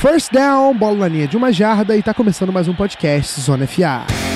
First 0.00 0.32
down, 0.32 0.74
bola 0.74 0.96
na 0.96 1.08
linha 1.08 1.28
de 1.28 1.36
uma 1.36 1.52
jarda 1.52 1.94
e 1.94 2.02
tá 2.02 2.14
começando 2.14 2.50
mais 2.50 2.66
um 2.66 2.74
podcast 2.74 3.38
Zona 3.38 3.66
FA. 3.66 4.29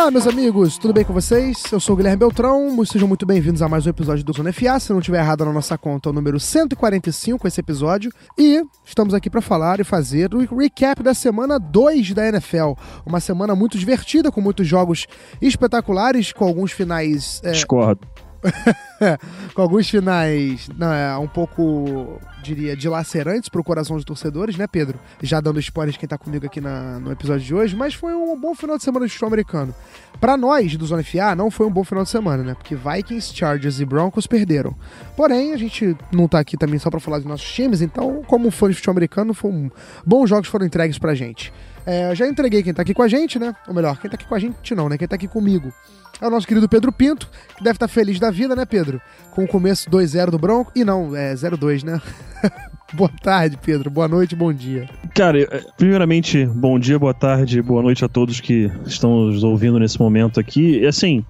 Olá, 0.00 0.10
meus 0.10 0.26
amigos, 0.26 0.78
tudo 0.78 0.94
bem 0.94 1.04
com 1.04 1.12
vocês? 1.12 1.62
Eu 1.70 1.78
sou 1.78 1.92
o 1.92 1.96
Guilherme 1.96 2.16
Beltrão, 2.16 2.82
sejam 2.86 3.06
muito 3.06 3.26
bem-vindos 3.26 3.60
a 3.60 3.68
mais 3.68 3.86
um 3.86 3.90
episódio 3.90 4.24
do 4.24 4.32
Zona 4.32 4.50
FA. 4.50 4.80
Se 4.80 4.94
não 4.94 5.00
tiver 5.00 5.18
errado 5.18 5.44
na 5.44 5.52
nossa 5.52 5.76
conta, 5.76 6.08
é 6.08 6.10
o 6.10 6.12
número 6.14 6.40
145 6.40 7.46
esse 7.46 7.60
episódio. 7.60 8.10
E 8.38 8.64
estamos 8.82 9.12
aqui 9.12 9.28
para 9.28 9.42
falar 9.42 9.78
e 9.78 9.84
fazer 9.84 10.34
o 10.34 10.56
recap 10.56 11.02
da 11.02 11.12
semana 11.12 11.58
2 11.58 12.14
da 12.14 12.26
NFL. 12.26 12.72
Uma 13.04 13.20
semana 13.20 13.54
muito 13.54 13.76
divertida, 13.76 14.32
com 14.32 14.40
muitos 14.40 14.66
jogos 14.66 15.06
espetaculares, 15.38 16.32
com 16.32 16.46
alguns 16.46 16.72
finais. 16.72 17.42
É... 17.44 17.50
Discordo. 17.50 18.00
com 19.54 19.62
alguns 19.62 19.88
finais 19.88 20.68
não, 20.76 20.92
é, 20.92 21.16
um 21.18 21.26
pouco, 21.26 22.20
diria, 22.42 22.76
dilacerantes 22.76 23.48
pro 23.48 23.62
coração 23.62 23.96
dos 23.96 24.04
torcedores, 24.04 24.56
né, 24.56 24.66
Pedro? 24.66 24.98
Já 25.22 25.40
dando 25.40 25.60
spoilers 25.60 25.96
quem 25.96 26.08
tá 26.08 26.16
comigo 26.16 26.46
aqui 26.46 26.60
na, 26.60 26.98
no 26.98 27.12
episódio 27.12 27.44
de 27.44 27.54
hoje, 27.54 27.76
mas 27.76 27.94
foi 27.94 28.14
um 28.14 28.38
bom 28.38 28.54
final 28.54 28.76
de 28.76 28.84
semana 28.84 29.06
de 29.06 29.12
futebol 29.12 29.28
americano. 29.28 29.74
Para 30.20 30.36
nós, 30.36 30.76
do 30.76 30.86
Zona 30.86 31.02
FA, 31.02 31.34
não 31.34 31.50
foi 31.50 31.66
um 31.66 31.70
bom 31.70 31.84
final 31.84 32.04
de 32.04 32.10
semana, 32.10 32.42
né? 32.42 32.54
Porque 32.54 32.74
Vikings, 32.74 33.34
Chargers 33.34 33.80
e 33.80 33.84
Broncos 33.84 34.26
perderam. 34.26 34.74
Porém, 35.16 35.52
a 35.52 35.56
gente 35.56 35.96
não 36.12 36.28
tá 36.28 36.38
aqui 36.38 36.56
também 36.56 36.78
só 36.78 36.90
para 36.90 37.00
falar 37.00 37.18
dos 37.18 37.26
nossos 37.26 37.50
times, 37.50 37.80
então, 37.80 38.22
como 38.26 38.50
fã 38.50 38.68
de 38.68 38.74
futebol 38.74 38.92
americano, 38.92 39.36
um... 39.44 39.70
bons 40.04 40.28
jogos 40.28 40.48
foram 40.48 40.66
entregues 40.66 40.98
pra 40.98 41.14
gente. 41.14 41.52
É, 41.86 42.14
já 42.14 42.26
entreguei 42.26 42.62
quem 42.62 42.74
tá 42.74 42.82
aqui 42.82 42.92
com 42.92 43.02
a 43.02 43.08
gente, 43.08 43.38
né? 43.38 43.54
Ou 43.66 43.74
melhor, 43.74 43.98
quem 43.98 44.10
tá 44.10 44.16
aqui 44.16 44.26
com 44.26 44.34
a 44.34 44.38
gente 44.38 44.74
não, 44.74 44.88
né? 44.88 44.98
Quem 44.98 45.08
tá 45.08 45.16
aqui 45.16 45.26
comigo 45.26 45.72
é 46.20 46.26
o 46.26 46.30
nosso 46.30 46.46
querido 46.46 46.68
Pedro 46.68 46.92
Pinto, 46.92 47.30
que 47.56 47.64
deve 47.64 47.76
estar 47.76 47.88
feliz 47.88 48.20
da 48.20 48.30
vida, 48.30 48.54
né, 48.54 48.64
Pedro? 48.64 49.00
Com 49.30 49.44
o 49.44 49.48
começo 49.48 49.88
2-0 49.90 50.30
do 50.30 50.38
Bronco. 50.38 50.70
E 50.76 50.84
não, 50.84 51.16
é 51.16 51.32
0-2, 51.34 51.82
né? 51.82 52.00
boa 52.92 53.10
tarde, 53.22 53.58
Pedro. 53.64 53.90
Boa 53.90 54.06
noite, 54.06 54.36
bom 54.36 54.52
dia. 54.52 54.88
Cara, 55.14 55.40
é, 55.40 55.64
primeiramente, 55.76 56.44
bom 56.46 56.78
dia, 56.78 56.98
boa 56.98 57.14
tarde, 57.14 57.62
boa 57.62 57.82
noite 57.82 58.04
a 58.04 58.08
todos 58.08 58.40
que 58.40 58.70
estão 58.84 59.26
nos 59.26 59.42
ouvindo 59.42 59.78
nesse 59.78 59.98
momento 59.98 60.38
aqui. 60.38 60.80
E 60.80 60.86
assim, 60.86 61.24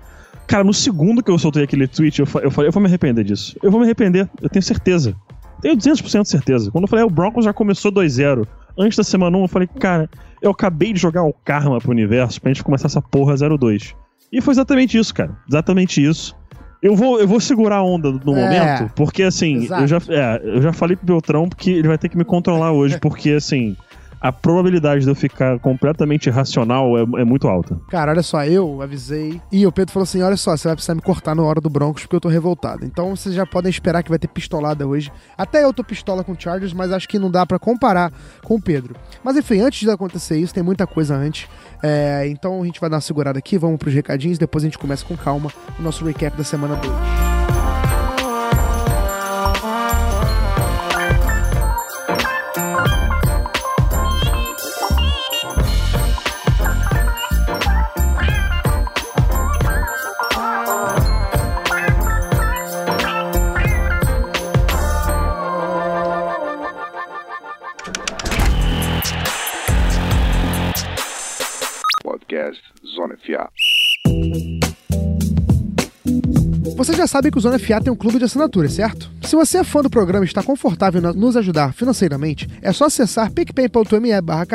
cara, 0.47 0.65
no 0.65 0.75
segundo 0.75 1.23
que 1.23 1.31
eu 1.31 1.39
soltei 1.39 1.65
aquele 1.65 1.87
tweet, 1.87 2.21
eu, 2.21 2.27
eu 2.43 2.51
falei, 2.51 2.69
eu 2.69 2.73
vou 2.73 2.83
me 2.83 2.89
arrepender 2.89 3.25
disso. 3.25 3.57
Eu 3.63 3.71
vou 3.71 3.81
me 3.81 3.87
arrepender, 3.87 4.29
eu 4.43 4.49
tenho 4.49 4.63
certeza. 4.63 5.15
Tenho 5.61 5.77
200% 5.77 6.23
de 6.23 6.29
certeza. 6.29 6.71
Quando 6.71 6.85
eu 6.85 6.89
falei, 6.89 7.05
ah, 7.05 7.07
o 7.07 7.11
Broncos 7.11 7.45
já 7.45 7.53
começou 7.53 7.93
2-0. 7.93 8.47
Antes 8.79 8.97
da 8.97 9.05
semana 9.05 9.37
1, 9.37 9.43
eu 9.43 9.49
falei, 9.49 9.69
cara, 9.79 10.09
eu 10.41 10.51
acabei 10.51 10.93
de 10.93 10.99
jogar 10.99 11.23
o 11.23 11.33
karma 11.33 11.79
pro 11.79 11.91
universo 11.91 12.41
pra 12.41 12.51
gente 12.51 12.65
começar 12.65 12.87
essa 12.87 13.03
porra 13.03 13.35
0-2. 13.35 13.95
E 14.33 14.41
foi 14.41 14.53
exatamente 14.53 14.97
isso, 14.97 15.15
cara. 15.15 15.37
Exatamente 15.49 16.03
isso. 16.03 16.37
Eu 16.83 16.97
vou, 16.97 17.21
eu 17.21 17.29
vou 17.29 17.41
segurar 17.41 17.77
a 17.77 17.83
onda 17.83 18.11
no 18.11 18.35
é, 18.35 18.43
momento, 18.43 18.93
porque 18.95 19.23
assim, 19.23 19.69
eu 19.71 19.87
já, 19.87 19.99
é, 20.09 20.41
eu 20.43 20.63
já 20.63 20.73
falei 20.73 20.97
pro 20.97 21.05
Beltrão 21.05 21.47
que 21.49 21.73
ele 21.73 21.89
vai 21.89 21.99
ter 21.99 22.09
que 22.09 22.17
me 22.17 22.25
controlar 22.25 22.73
hoje, 22.73 22.99
porque 22.99 23.33
assim, 23.33 23.77
a 24.21 24.31
probabilidade 24.31 25.05
de 25.05 25.11
eu 25.11 25.15
ficar 25.15 25.59
completamente 25.59 26.27
irracional 26.27 26.99
é, 26.99 27.03
é, 27.03 27.25
muito 27.25 27.49
alta. 27.49 27.81
Cara, 27.89 28.13
olha 28.13 28.23
só, 28.23 28.45
eu 28.45 28.83
avisei. 28.83 29.41
E 29.51 29.67
o 29.67 29.73
Pedro 29.73 29.93
falou 29.93 30.05
assim: 30.05 30.23
olha 30.23 30.37
só, 30.37 30.57
você 30.57 30.69
vai 30.69 30.75
precisar 30.75 30.95
me 30.95 31.01
cortar 31.01 31.35
na 31.35 31.43
hora 31.43 31.61
do 31.61 31.71
Broncos 31.71 32.03
porque 32.03 32.17
eu 32.17 32.21
tô 32.21 32.29
revoltado. 32.29 32.85
Então 32.85 33.17
vocês 33.17 33.35
já 33.35 33.47
podem 33.47 33.71
esperar 33.71 34.03
que 34.03 34.11
vai 34.11 34.19
ter 34.19 34.29
pistolada 34.29 34.87
hoje. 34.87 35.11
Até 35.39 35.65
eu 35.65 35.73
tô 35.73 35.83
pistola 35.83 36.23
com 36.23 36.33
o 36.33 36.37
Chargers, 36.39 36.73
mas 36.73 36.93
acho 36.93 37.09
que 37.09 37.19
não 37.19 37.31
dá 37.31 37.47
para 37.47 37.59
comparar 37.59 38.13
com 38.45 38.57
o 38.57 38.61
Pedro. 38.61 38.95
Mas 39.25 39.37
enfim, 39.37 39.61
antes 39.61 39.81
de 39.81 39.91
acontecer 39.91 40.39
isso, 40.39 40.53
tem 40.53 40.63
muita 40.63 40.87
coisa 40.87 41.17
antes. 41.17 41.49
É, 41.83 42.27
então 42.29 42.61
a 42.63 42.65
gente 42.67 42.81
vai 42.81 42.91
dar 42.91 42.97
uma 42.97 43.01
segurada 43.01 43.39
aqui, 43.39 43.57
vamos 43.57 43.79
pros 43.79 43.95
recadinhos, 43.95 44.39
depois 44.39 44.63
a 44.65 44.67
gente 44.67 44.79
começa 44.79 45.05
com 45.05 45.17
calma 45.17 45.51
o 45.79 45.83
nosso 45.83 46.05
recap 46.05 46.37
da 46.37 46.45
semana 46.45 46.77
2. 46.77 47.30
Você 76.77 76.95
já 76.95 77.07
sabe 77.07 77.31
que 77.31 77.39
o 77.39 77.41
Zona 77.41 77.59
FA 77.59 77.81
tem 77.81 77.93
um 77.93 77.97
clube 77.97 78.19
de 78.19 78.25
assinatura, 78.25 78.69
certo? 78.69 79.11
Se 79.23 79.37
você 79.37 79.59
é 79.59 79.65
fã 79.65 79.83
do 79.83 79.91
programa 79.91 80.25
e 80.25 80.29
está 80.29 80.43
confortável 80.43 81.01
em 81.01 81.17
nos 81.17 81.37
ajudar 81.37 81.75
financeiramente, 81.75 82.49
é 82.63 82.73
só 82.73 82.87
acessar 82.87 83.31
picpay.me 83.31 84.21
barra 84.23 84.47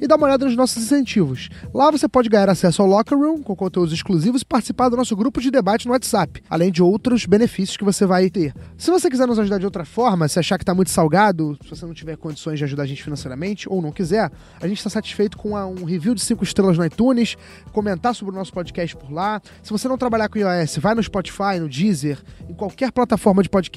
e 0.00 0.06
dar 0.06 0.16
uma 0.16 0.26
olhada 0.26 0.44
nos 0.44 0.54
nossos 0.54 0.82
incentivos. 0.82 1.48
Lá 1.74 1.90
você 1.90 2.06
pode 2.06 2.28
ganhar 2.28 2.48
acesso 2.48 2.82
ao 2.82 2.88
Locker 2.88 3.18
Room, 3.18 3.42
com 3.42 3.56
conteúdos 3.56 3.92
exclusivos 3.92 4.42
e 4.42 4.44
participar 4.44 4.90
do 4.90 4.96
nosso 4.96 5.16
grupo 5.16 5.40
de 5.40 5.50
debate 5.50 5.86
no 5.86 5.92
WhatsApp, 5.92 6.42
além 6.48 6.70
de 6.70 6.82
outros 6.82 7.24
benefícios 7.24 7.76
que 7.76 7.82
você 7.82 8.04
vai 8.04 8.28
ter. 8.28 8.54
Se 8.76 8.90
você 8.90 9.10
quiser 9.10 9.26
nos 9.26 9.38
ajudar 9.38 9.58
de 9.58 9.64
outra 9.64 9.84
forma, 9.84 10.28
se 10.28 10.38
achar 10.38 10.58
que 10.58 10.62
está 10.62 10.74
muito 10.74 10.90
salgado, 10.90 11.58
se 11.64 11.70
você 11.70 11.86
não 11.86 11.94
tiver 11.94 12.16
condições 12.16 12.58
de 12.58 12.64
ajudar 12.64 12.82
a 12.82 12.86
gente 12.86 13.02
financeiramente 13.02 13.68
ou 13.68 13.80
não 13.80 13.90
quiser, 13.90 14.30
a 14.60 14.68
gente 14.68 14.78
está 14.78 14.90
satisfeito 14.90 15.38
com 15.38 15.54
um 15.54 15.84
review 15.84 16.14
de 16.14 16.20
5 16.20 16.44
estrelas 16.44 16.76
no 16.76 16.84
iTunes, 16.84 17.36
comentar 17.72 18.14
sobre 18.14 18.34
o 18.34 18.38
nosso 18.38 18.52
podcast 18.52 18.94
por 18.94 19.10
lá. 19.10 19.40
Se 19.62 19.70
você 19.70 19.88
não 19.88 19.96
trabalhar 19.96 20.28
com 20.28 20.38
iOS, 20.38 20.76
vai 20.76 20.94
no 20.94 21.02
Spotify, 21.02 21.58
no 21.58 21.68
Deezer, 21.68 22.18
em 22.48 22.54
qualquer 22.54 22.92
plataforma 22.92 23.42
de 23.42 23.48
podcast. 23.48 23.69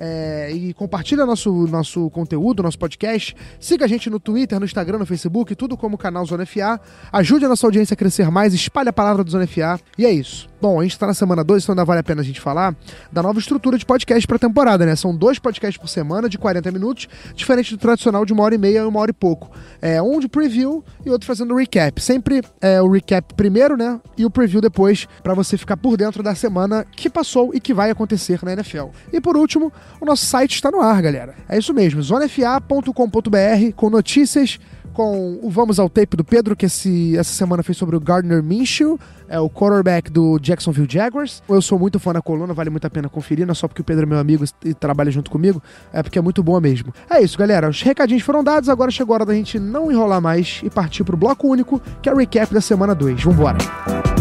É, 0.00 0.50
e 0.50 0.74
compartilha 0.74 1.24
nosso, 1.24 1.52
nosso 1.68 2.10
conteúdo, 2.10 2.62
nosso 2.62 2.78
podcast. 2.78 3.36
Siga 3.60 3.84
a 3.84 3.88
gente 3.88 4.10
no 4.10 4.18
Twitter, 4.18 4.58
no 4.58 4.64
Instagram, 4.64 4.98
no 4.98 5.06
Facebook, 5.06 5.54
tudo 5.54 5.76
como 5.76 5.96
canal 5.96 6.26
Zona 6.26 6.44
FA. 6.44 6.80
Ajude 7.12 7.44
a 7.44 7.48
nossa 7.48 7.66
audiência 7.66 7.94
a 7.94 7.96
crescer 7.96 8.30
mais, 8.30 8.52
espalhe 8.52 8.88
a 8.88 8.92
palavra 8.92 9.22
do 9.22 9.30
Zona 9.30 9.46
FA. 9.46 9.78
E 9.96 10.04
é 10.04 10.10
isso. 10.10 10.51
Bom, 10.62 10.78
a 10.78 10.84
gente 10.84 10.96
tá 10.96 11.08
na 11.08 11.14
semana 11.14 11.42
2, 11.42 11.64
então 11.64 11.72
ainda 11.72 11.84
vale 11.84 11.98
a 11.98 12.04
pena 12.04 12.20
a 12.20 12.24
gente 12.24 12.40
falar 12.40 12.76
da 13.10 13.20
nova 13.20 13.36
estrutura 13.40 13.76
de 13.76 13.84
podcast 13.84 14.24
pra 14.28 14.38
temporada, 14.38 14.86
né? 14.86 14.94
São 14.94 15.12
dois 15.12 15.36
podcasts 15.36 15.76
por 15.76 15.88
semana, 15.88 16.28
de 16.28 16.38
40 16.38 16.70
minutos, 16.70 17.08
diferente 17.34 17.72
do 17.72 17.78
tradicional 17.78 18.24
de 18.24 18.32
uma 18.32 18.44
hora 18.44 18.54
e 18.54 18.58
meia 18.58 18.78
e 18.78 18.82
uma 18.82 19.00
hora 19.00 19.10
e 19.10 19.12
pouco. 19.12 19.50
É, 19.80 20.00
um 20.00 20.20
de 20.20 20.28
preview 20.28 20.84
e 21.04 21.10
outro 21.10 21.26
fazendo 21.26 21.56
recap. 21.56 22.00
Sempre 22.00 22.42
é, 22.60 22.80
o 22.80 22.88
recap 22.88 23.34
primeiro, 23.34 23.76
né? 23.76 24.00
E 24.16 24.24
o 24.24 24.30
preview 24.30 24.60
depois, 24.60 25.08
para 25.20 25.34
você 25.34 25.58
ficar 25.58 25.76
por 25.76 25.96
dentro 25.96 26.22
da 26.22 26.32
semana 26.32 26.86
que 26.92 27.10
passou 27.10 27.52
e 27.52 27.58
que 27.58 27.74
vai 27.74 27.90
acontecer 27.90 28.38
na 28.44 28.52
NFL. 28.52 28.90
E 29.12 29.20
por 29.20 29.36
último, 29.36 29.72
o 30.00 30.04
nosso 30.04 30.24
site 30.24 30.54
está 30.54 30.70
no 30.70 30.80
ar, 30.80 31.02
galera. 31.02 31.34
É 31.48 31.58
isso 31.58 31.74
mesmo, 31.74 32.00
zonefa.com.br 32.00 33.72
com 33.74 33.90
notícias 33.90 34.60
com 34.92 35.38
o 35.42 35.50
Vamos 35.50 35.78
ao 35.78 35.88
Tape 35.88 36.16
do 36.16 36.24
Pedro, 36.24 36.54
que 36.54 36.66
esse, 36.66 37.16
essa 37.16 37.32
semana 37.32 37.62
fez 37.62 37.76
sobre 37.76 37.96
o 37.96 38.00
Gardner 38.00 38.42
Minshew, 38.42 38.98
é 39.28 39.38
o 39.40 39.48
quarterback 39.48 40.10
do 40.10 40.38
Jacksonville 40.38 40.86
Jaguars. 40.88 41.42
Eu 41.48 41.62
sou 41.62 41.78
muito 41.78 41.98
fã 41.98 42.12
da 42.12 42.20
coluna, 42.20 42.52
vale 42.52 42.70
muito 42.70 42.86
a 42.86 42.90
pena 42.90 43.08
conferir, 43.08 43.46
não 43.46 43.52
é 43.52 43.54
só 43.54 43.66
porque 43.66 43.80
o 43.80 43.84
Pedro 43.84 44.04
é 44.04 44.06
meu 44.06 44.18
amigo 44.18 44.44
e 44.64 44.74
trabalha 44.74 45.10
junto 45.10 45.30
comigo, 45.30 45.62
é 45.92 46.02
porque 46.02 46.18
é 46.18 46.22
muito 46.22 46.42
boa 46.42 46.60
mesmo. 46.60 46.92
É 47.08 47.20
isso, 47.20 47.38
galera. 47.38 47.68
Os 47.68 47.82
recadinhos 47.82 48.22
foram 48.22 48.44
dados, 48.44 48.68
agora 48.68 48.90
chegou 48.90 49.14
a 49.14 49.16
hora 49.16 49.26
da 49.26 49.34
gente 49.34 49.58
não 49.58 49.90
enrolar 49.90 50.20
mais 50.20 50.60
e 50.62 50.70
partir 50.70 51.04
pro 51.04 51.16
bloco 51.16 51.48
único, 51.48 51.80
que 52.00 52.08
é 52.08 52.12
o 52.12 52.16
recap 52.16 52.52
da 52.52 52.60
semana 52.60 52.94
2. 52.94 53.22
Vambora! 53.22 53.58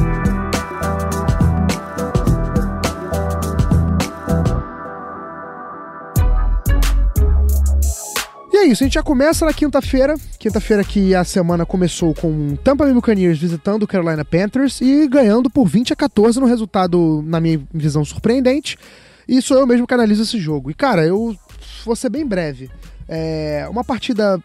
é 0.08 0.11
isso, 8.72 8.84
a 8.84 8.86
gente 8.86 8.94
já 8.94 9.04
começa 9.04 9.46
na 9.46 9.54
quinta-feira. 9.54 10.16
Quinta-feira 10.40 10.84
que 10.84 11.14
a 11.14 11.24
semana 11.24 11.66
começou 11.66 12.14
com 12.14 12.56
Tampa 12.56 12.86
Bay 12.86 12.94
Buccaneers 12.94 13.38
visitando 13.38 13.84
o 13.84 13.88
Carolina 13.88 14.24
Panthers 14.24 14.80
e 14.82 15.08
ganhando 15.08 15.50
por 15.50 15.68
20 15.68 15.94
a 15.94 15.96
14 15.96 16.40
no 16.40 16.46
resultado, 16.46 17.24
na 17.26 17.40
minha 17.40 17.62
visão, 17.74 18.04
surpreendente. 18.06 18.78
E 19.28 19.42
sou 19.42 19.58
eu 19.58 19.68
mesmo 19.68 19.86
que 19.86 19.94
analiso 19.94 20.24
esse 20.24 20.40
jogo. 20.40 20.72
E, 20.72 20.74
cara, 20.74 21.06
eu 21.06 21.36
vou 21.86 21.96
ser 21.96 22.10
bem 22.10 22.26
breve. 22.26 22.70
É 23.08 23.68
uma 23.70 23.84
partida, 23.84 24.42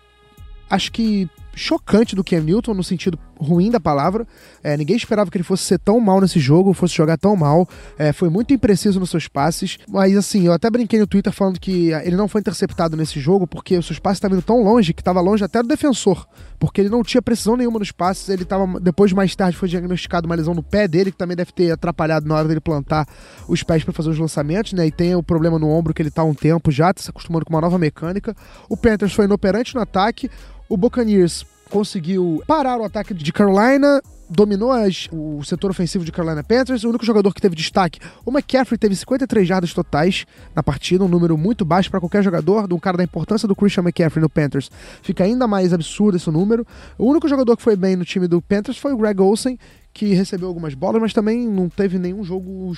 acho 0.68 0.90
que 0.92 1.28
chocante 1.56 2.14
do 2.14 2.22
Cam 2.22 2.42
Newton, 2.42 2.74
no 2.74 2.84
sentido 2.84 3.18
ruim 3.40 3.70
da 3.70 3.80
palavra. 3.80 4.26
É, 4.62 4.76
ninguém 4.76 4.96
esperava 4.96 5.30
que 5.30 5.36
ele 5.36 5.44
fosse 5.44 5.64
ser 5.64 5.78
tão 5.78 5.98
mal 5.98 6.20
nesse 6.20 6.38
jogo, 6.38 6.72
fosse 6.72 6.94
jogar 6.94 7.16
tão 7.16 7.34
mal. 7.34 7.66
É, 7.98 8.12
foi 8.12 8.28
muito 8.28 8.52
impreciso 8.52 9.00
nos 9.00 9.10
seus 9.10 9.26
passes. 9.26 9.78
Mas 9.88 10.16
assim, 10.16 10.46
eu 10.46 10.52
até 10.52 10.68
brinquei 10.70 11.00
no 11.00 11.06
Twitter 11.06 11.32
falando 11.32 11.58
que 11.58 11.92
ele 11.92 12.14
não 12.14 12.28
foi 12.28 12.40
interceptado 12.40 12.96
nesse 12.96 13.18
jogo 13.18 13.46
porque 13.46 13.76
os 13.76 13.86
seus 13.86 13.98
passes 13.98 14.18
estavam 14.18 14.36
indo 14.36 14.44
tão 14.44 14.62
longe 14.62 14.92
que 14.92 15.00
estava 15.00 15.20
longe 15.20 15.42
até 15.42 15.62
do 15.62 15.68
defensor. 15.68 16.26
Porque 16.58 16.80
ele 16.80 16.90
não 16.90 17.02
tinha 17.02 17.20
precisão 17.20 17.56
nenhuma 17.56 17.78
nos 17.78 17.90
passes. 17.90 18.28
Ele 18.28 18.42
estava. 18.42 18.78
Depois, 18.80 19.12
mais 19.12 19.34
tarde, 19.34 19.56
foi 19.56 19.68
diagnosticado 19.68 20.26
uma 20.26 20.34
lesão 20.34 20.54
no 20.54 20.62
pé 20.62 20.86
dele, 20.86 21.10
que 21.10 21.18
também 21.18 21.36
deve 21.36 21.52
ter 21.52 21.70
atrapalhado 21.70 22.26
na 22.26 22.34
hora 22.34 22.48
dele 22.48 22.60
plantar 22.60 23.06
os 23.48 23.62
pés 23.62 23.84
para 23.84 23.92
fazer 23.92 24.10
os 24.10 24.18
lançamentos, 24.18 24.72
né? 24.72 24.86
E 24.86 24.90
tem 24.90 25.14
o 25.14 25.22
problema 25.22 25.58
no 25.58 25.68
ombro 25.68 25.92
que 25.92 26.02
ele 26.02 26.10
tá 26.10 26.22
há 26.22 26.24
um 26.24 26.34
tempo 26.34 26.70
já, 26.70 26.92
tá 26.92 27.02
se 27.02 27.10
acostumando 27.10 27.44
com 27.44 27.52
uma 27.52 27.60
nova 27.60 27.78
mecânica. 27.78 28.34
O 28.68 28.76
Panthers 28.76 29.12
foi 29.12 29.26
inoperante 29.26 29.74
no 29.74 29.80
ataque. 29.80 30.30
O 30.68 30.76
Buccaneers 30.76 31.44
conseguiu 31.70 32.42
parar 32.46 32.78
o 32.78 32.84
ataque 32.84 33.14
de 33.14 33.32
Carolina, 33.32 34.00
dominou 34.28 34.72
as, 34.72 35.08
o 35.12 35.42
setor 35.44 35.70
ofensivo 35.70 36.04
de 36.04 36.10
Carolina 36.10 36.42
Panthers. 36.42 36.82
O 36.84 36.88
único 36.88 37.04
jogador 37.04 37.32
que 37.32 37.40
teve 37.40 37.54
destaque, 37.54 38.00
o 38.24 38.30
McCaffrey, 38.30 38.76
teve 38.76 38.96
53 38.96 39.46
jardas 39.46 39.72
totais 39.72 40.26
na 40.54 40.62
partida, 40.62 41.04
um 41.04 41.08
número 41.08 41.36
muito 41.38 41.64
baixo 41.64 41.90
para 41.90 42.00
qualquer 42.00 42.22
jogador. 42.22 42.66
De 42.66 42.74
um 42.74 42.78
cara 42.78 42.96
da 42.96 43.04
importância 43.04 43.46
do 43.46 43.54
Christian 43.54 43.82
McCaffrey 43.82 44.20
no 44.20 44.28
Panthers, 44.28 44.70
fica 45.02 45.24
ainda 45.24 45.46
mais 45.46 45.72
absurdo 45.72 46.16
esse 46.16 46.30
número. 46.30 46.66
O 46.98 47.06
único 47.06 47.28
jogador 47.28 47.56
que 47.56 47.62
foi 47.62 47.76
bem 47.76 47.94
no 47.94 48.04
time 48.04 48.26
do 48.26 48.42
Panthers 48.42 48.78
foi 48.78 48.92
o 48.92 48.96
Greg 48.96 49.20
Olsen, 49.20 49.58
que 49.92 50.14
recebeu 50.14 50.48
algumas 50.48 50.74
bolas, 50.74 51.00
mas 51.00 51.12
também 51.12 51.48
não 51.48 51.68
teve 51.68 51.98
nenhum 51.98 52.24
jogo 52.24 52.72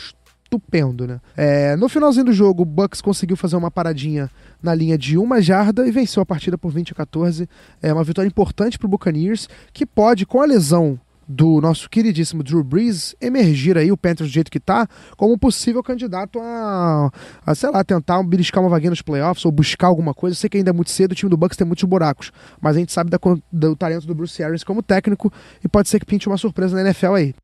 estupendo, 0.48 1.06
né? 1.06 1.20
É, 1.36 1.76
no 1.76 1.88
finalzinho 1.88 2.24
do 2.24 2.32
jogo, 2.32 2.62
o 2.62 2.66
Bucks 2.66 3.02
conseguiu 3.02 3.36
fazer 3.36 3.56
uma 3.56 3.70
paradinha 3.70 4.30
na 4.62 4.74
linha 4.74 4.96
de 4.96 5.18
uma 5.18 5.42
jarda 5.42 5.86
e 5.86 5.90
venceu 5.90 6.22
a 6.22 6.26
partida 6.26 6.56
por 6.56 6.72
20 6.72 6.92
a 6.92 6.96
14. 6.96 7.48
É 7.82 7.92
uma 7.92 8.02
vitória 8.02 8.26
importante 8.26 8.78
para 8.78 8.86
o 8.86 8.88
Buccaneers, 8.88 9.48
que 9.72 9.84
pode, 9.84 10.24
com 10.24 10.40
a 10.40 10.46
lesão 10.46 10.98
do 11.30 11.60
nosso 11.60 11.90
queridíssimo 11.90 12.42
Drew 12.42 12.64
Brees 12.64 13.14
emergir 13.20 13.76
aí, 13.76 13.92
o 13.92 13.98
Panthers 13.98 14.30
do 14.30 14.32
jeito 14.32 14.50
que 14.50 14.58
tá, 14.58 14.88
como 15.14 15.34
um 15.34 15.38
possível 15.38 15.82
candidato 15.82 16.40
a, 16.40 17.10
a, 17.44 17.54
sei 17.54 17.70
lá, 17.70 17.84
tentar 17.84 18.22
beliscar 18.22 18.62
uma 18.62 18.70
vaguinha 18.70 18.88
nos 18.88 19.02
playoffs 19.02 19.44
ou 19.44 19.52
buscar 19.52 19.88
alguma 19.88 20.14
coisa. 20.14 20.32
Eu 20.32 20.38
sei 20.38 20.48
que 20.48 20.56
ainda 20.56 20.70
é 20.70 20.72
muito 20.72 20.90
cedo, 20.90 21.12
o 21.12 21.14
time 21.14 21.28
do 21.28 21.36
Bucks 21.36 21.58
tem 21.58 21.66
muitos 21.66 21.84
buracos, 21.84 22.32
mas 22.58 22.76
a 22.76 22.78
gente 22.78 22.92
sabe 22.92 23.10
da, 23.10 23.18
do 23.52 23.76
talento 23.76 24.06
do 24.06 24.14
Bruce 24.14 24.42
Arians 24.42 24.64
como 24.64 24.82
técnico 24.82 25.30
e 25.62 25.68
pode 25.68 25.90
ser 25.90 26.00
que 26.00 26.06
pinte 26.06 26.26
uma 26.26 26.38
surpresa 26.38 26.74
na 26.74 26.88
NFL 26.88 27.12
aí. 27.12 27.34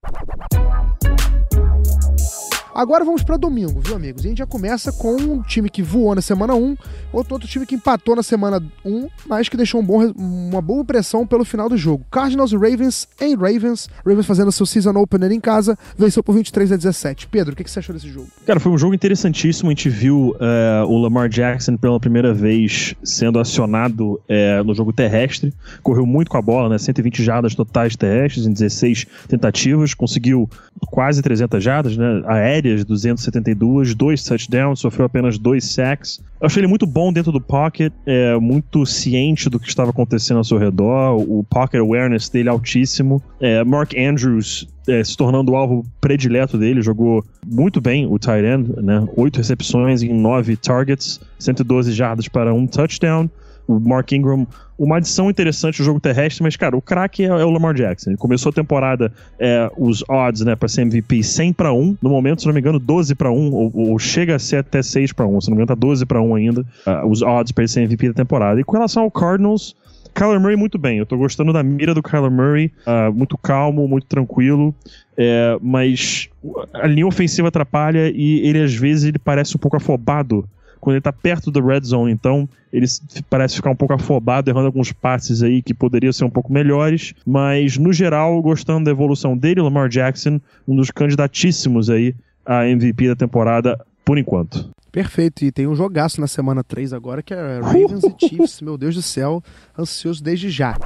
Agora 2.75 3.05
vamos 3.05 3.23
para 3.23 3.37
domingo, 3.37 3.81
viu, 3.81 3.95
amigos? 3.95 4.25
A 4.25 4.29
gente 4.29 4.39
já 4.39 4.47
começa 4.47 4.91
com 4.91 5.15
um 5.15 5.41
time 5.43 5.71
que 5.71 5.81
voou 5.81 6.13
na 6.13 6.21
semana 6.21 6.57
1, 6.57 6.77
outro, 7.13 7.35
outro 7.35 7.49
time 7.49 7.65
que 7.65 7.77
empatou 7.77 8.17
na 8.17 8.23
semana 8.23 8.61
1, 8.85 9.09
mas 9.29 9.49
que 9.49 9.57
deixou 9.57 9.81
um 9.81 9.85
bom, 9.85 10.05
uma 10.17 10.61
boa 10.61 10.85
pressão 10.85 11.25
pelo 11.25 11.45
final 11.45 11.69
do 11.69 11.77
jogo. 11.77 12.05
Cardinals 12.11 12.51
e 12.51 12.57
Ravens 12.57 13.07
em 13.21 13.37
Ravens. 13.37 13.89
Ravens 14.05 14.27
fazendo 14.27 14.51
seu 14.51 14.67
season 14.67 14.91
opener 14.97 15.31
em 15.31 15.39
casa, 15.39 15.79
venceu 15.97 16.21
por 16.21 16.35
23 16.35 16.73
a 16.73 16.77
17. 16.77 17.29
Pedro, 17.29 17.53
o 17.53 17.57
que, 17.57 17.63
que 17.63 17.71
você 17.71 17.79
achou 17.79 17.95
desse 17.95 18.09
jogo? 18.09 18.27
Cara, 18.45 18.59
foi 18.59 18.73
um 18.73 18.79
jogo 18.79 18.93
interessantíssimo. 18.93 19.71
A 19.71 19.73
gente 19.73 19.89
viu 19.89 20.35
uh, 20.35 20.85
o 20.89 20.99
Lamar 20.99 21.29
Jackson 21.29 21.77
pela 21.77 22.01
primeira 22.01 22.35
vez 22.35 22.97
sendo 23.05 23.39
acionado 23.39 24.15
uh, 24.15 24.65
no 24.65 24.75
jogo 24.75 24.93
terrestre. 24.93 25.55
Correu 25.81 26.05
muito 26.05 26.29
com 26.29 26.39
a 26.39 26.43
bola, 26.43 26.69
né? 26.69 26.79
120 26.79 27.23
jardas 27.23 27.55
totais 27.55 27.95
terrestres 27.95 28.47
em 28.47 28.53
16 28.53 29.07
tentativas. 29.29 29.95
Conseguiu 29.95 30.51
quase 30.91 31.23
300 31.23 31.63
jardas, 31.63 31.97
né? 31.97 32.21
Aéreas 32.27 32.64
aéreas, 32.69 32.85
272, 32.85 33.95
dois 33.95 34.23
touchdowns, 34.23 34.81
sofreu 34.81 35.07
apenas 35.07 35.39
dois 35.39 35.65
sacks. 35.65 36.21
Eu 36.41 36.47
achei 36.47 36.61
ele 36.61 36.67
muito 36.67 36.87
bom 36.87 37.13
dentro 37.13 37.33
do 37.33 37.41
pocket, 37.41 37.93
é, 38.07 38.37
muito 38.39 38.85
ciente 38.85 39.49
do 39.49 39.59
que 39.59 39.69
estava 39.69 39.91
acontecendo 39.91 40.39
ao 40.39 40.45
seu 40.45 40.59
redor, 40.59 41.17
o 41.17 41.45
pocket 41.45 41.81
awareness 41.81 42.29
dele 42.29 42.49
altíssimo. 42.49 43.23
É, 43.41 43.65
Mark 43.65 43.93
Andrews 43.97 44.69
é, 44.87 45.03
se 45.03 45.17
tornando 45.17 45.53
o 45.53 45.57
alvo 45.57 45.85
predileto 46.01 46.59
dele, 46.59 46.83
jogou 46.83 47.25
muito 47.47 47.81
bem 47.81 48.07
o 48.07 48.19
tight 48.19 48.45
end, 48.45 48.73
né? 48.83 49.07
Oito 49.17 49.37
recepções 49.39 50.03
em 50.03 50.13
nove 50.13 50.57
targets, 50.57 51.21
112 51.39 51.93
jardas 51.93 52.29
para 52.29 52.53
um 52.53 52.67
touchdown 52.67 53.29
o 53.67 53.79
Mark 53.79 54.13
Ingram, 54.13 54.47
uma 54.79 54.97
adição 54.97 55.31
interessante 55.31 55.79
no 55.81 55.85
jogo 55.85 56.01
terrestre, 56.01 56.43
mas, 56.43 56.57
cara, 56.57 56.77
o 56.77 56.83
craque 56.83 57.25
é, 57.25 57.27
é, 57.27 57.45
o 57.45 57.51
Lamar 57.51 57.75
Jackson. 57.75 58.11
Ele 58.11 58.17
começou 58.17 58.51
a 58.51 58.53
temporada, 58.53 59.13
é, 59.39 59.71
os 59.77 60.03
odds, 60.09 60.45
né, 60.45 60.55
pra 60.57 60.69
ser 60.69 60.83
MVP 60.83 61.23
100 61.23 61.53
para 61.53 61.73
1. 61.73 61.99
No 62.03 62.11
momento, 62.11 62.41
se 62.41 62.47
não 62.47 62.55
me 62.55 62.61
engano, 62.61 62.79
12 62.79 63.15
para 63.15 63.31
1, 63.31 63.53
ou, 63.53 63.71
ou 63.75 63.99
chega 63.99 64.37
a 64.37 64.39
ser 64.39 64.57
até 64.57 64.83
6 64.83 65.13
para 65.13 65.27
1. 65.27 65.41
Se 65.41 65.51
não 65.51 65.57
me 65.57 65.63
engano, 65.63 65.77
tá 65.77 65.81
12 65.81 66.05
para 66.07 66.21
1 66.21 66.35
ainda, 66.35 66.61
uh, 66.61 67.09
os 67.09 67.23
odds 67.23 67.53
para 67.53 67.63
ele 67.63 67.69
ser 67.69 67.83
MVP 67.83 68.09
da 68.09 68.15
temporada. 68.15 68.61
E 68.61 68.65
com 68.65 68.73
relação 68.73 69.05
ao 69.05 69.11
Cardinals, 69.11 69.75
Kyler 70.15 70.41
Murray 70.41 70.57
muito 70.57 70.79
bem. 70.79 70.99
Eu 70.99 71.07
tô 71.07 71.17
gostando 71.17 71.53
da 71.53 71.63
mira 71.63 71.93
do 71.93 72.03
Kyler 72.03 72.31
Murray, 72.31 72.73
uh, 72.87 73.13
muito 73.13 73.37
calmo, 73.37 73.87
muito 73.89 74.07
tranquilo. 74.07 74.75
É, 75.17 75.57
mas 75.63 76.29
a 76.73 76.87
linha 76.89 77.07
ofensiva 77.07 77.49
atrapalha 77.49 78.11
e 78.13 78.41
ele 78.47 78.61
às 78.61 78.75
vezes 78.75 79.05
ele 79.05 79.19
parece 79.19 79.57
um 79.57 79.61
pouco 79.61 79.77
afobado 79.77 80.45
quando 80.85 80.97
ele 80.97 81.01
tá 81.01 81.13
perto 81.13 81.51
do 81.51 81.65
red 81.65 81.81
zone, 81.81 82.13
então 82.13 82.47
ele 82.71 82.85
parece 83.31 83.57
ficar 83.57 83.71
um 83.71 83.75
pouco 83.75 83.95
afobado, 83.95 84.51
errando 84.51 84.67
alguns 84.67 84.93
passes 84.93 85.43
aí 85.43 85.63
que 85.63 85.73
poderiam 85.73 86.13
ser 86.13 86.25
um 86.25 86.31
pouco 86.31 86.53
melhores, 86.53 87.15
mas 87.27 87.79
no 87.79 87.91
geral, 87.91 88.41
gostando 88.43 88.85
da 88.85 88.91
evolução 88.91 89.35
dele, 89.35 89.63
Lamar 89.63 89.89
Jackson, 89.89 90.39
um 90.69 90.77
dos 90.77 90.91
candidatíssimos 90.91 91.89
aí 91.89 92.15
a 92.45 92.69
MVP 92.69 93.09
da 93.09 93.17
temporada 93.17 93.81
por 94.05 94.19
enquanto. 94.19 94.69
Perfeito, 94.93 95.43
e 95.43 95.51
tem 95.51 95.67
um 95.67 95.75
jogaço 95.75 96.21
na 96.21 96.27
semana 96.27 96.63
3 96.63 96.93
agora 96.93 97.23
que 97.23 97.33
é 97.33 97.61
Ravens 97.61 98.05
e 98.05 98.15
Chiefs, 98.29 98.61
meu 98.61 98.77
Deus 98.77 98.95
do 98.95 99.03
céu, 99.03 99.43
ansioso 99.79 100.23
desde 100.23 100.51
já. 100.51 100.77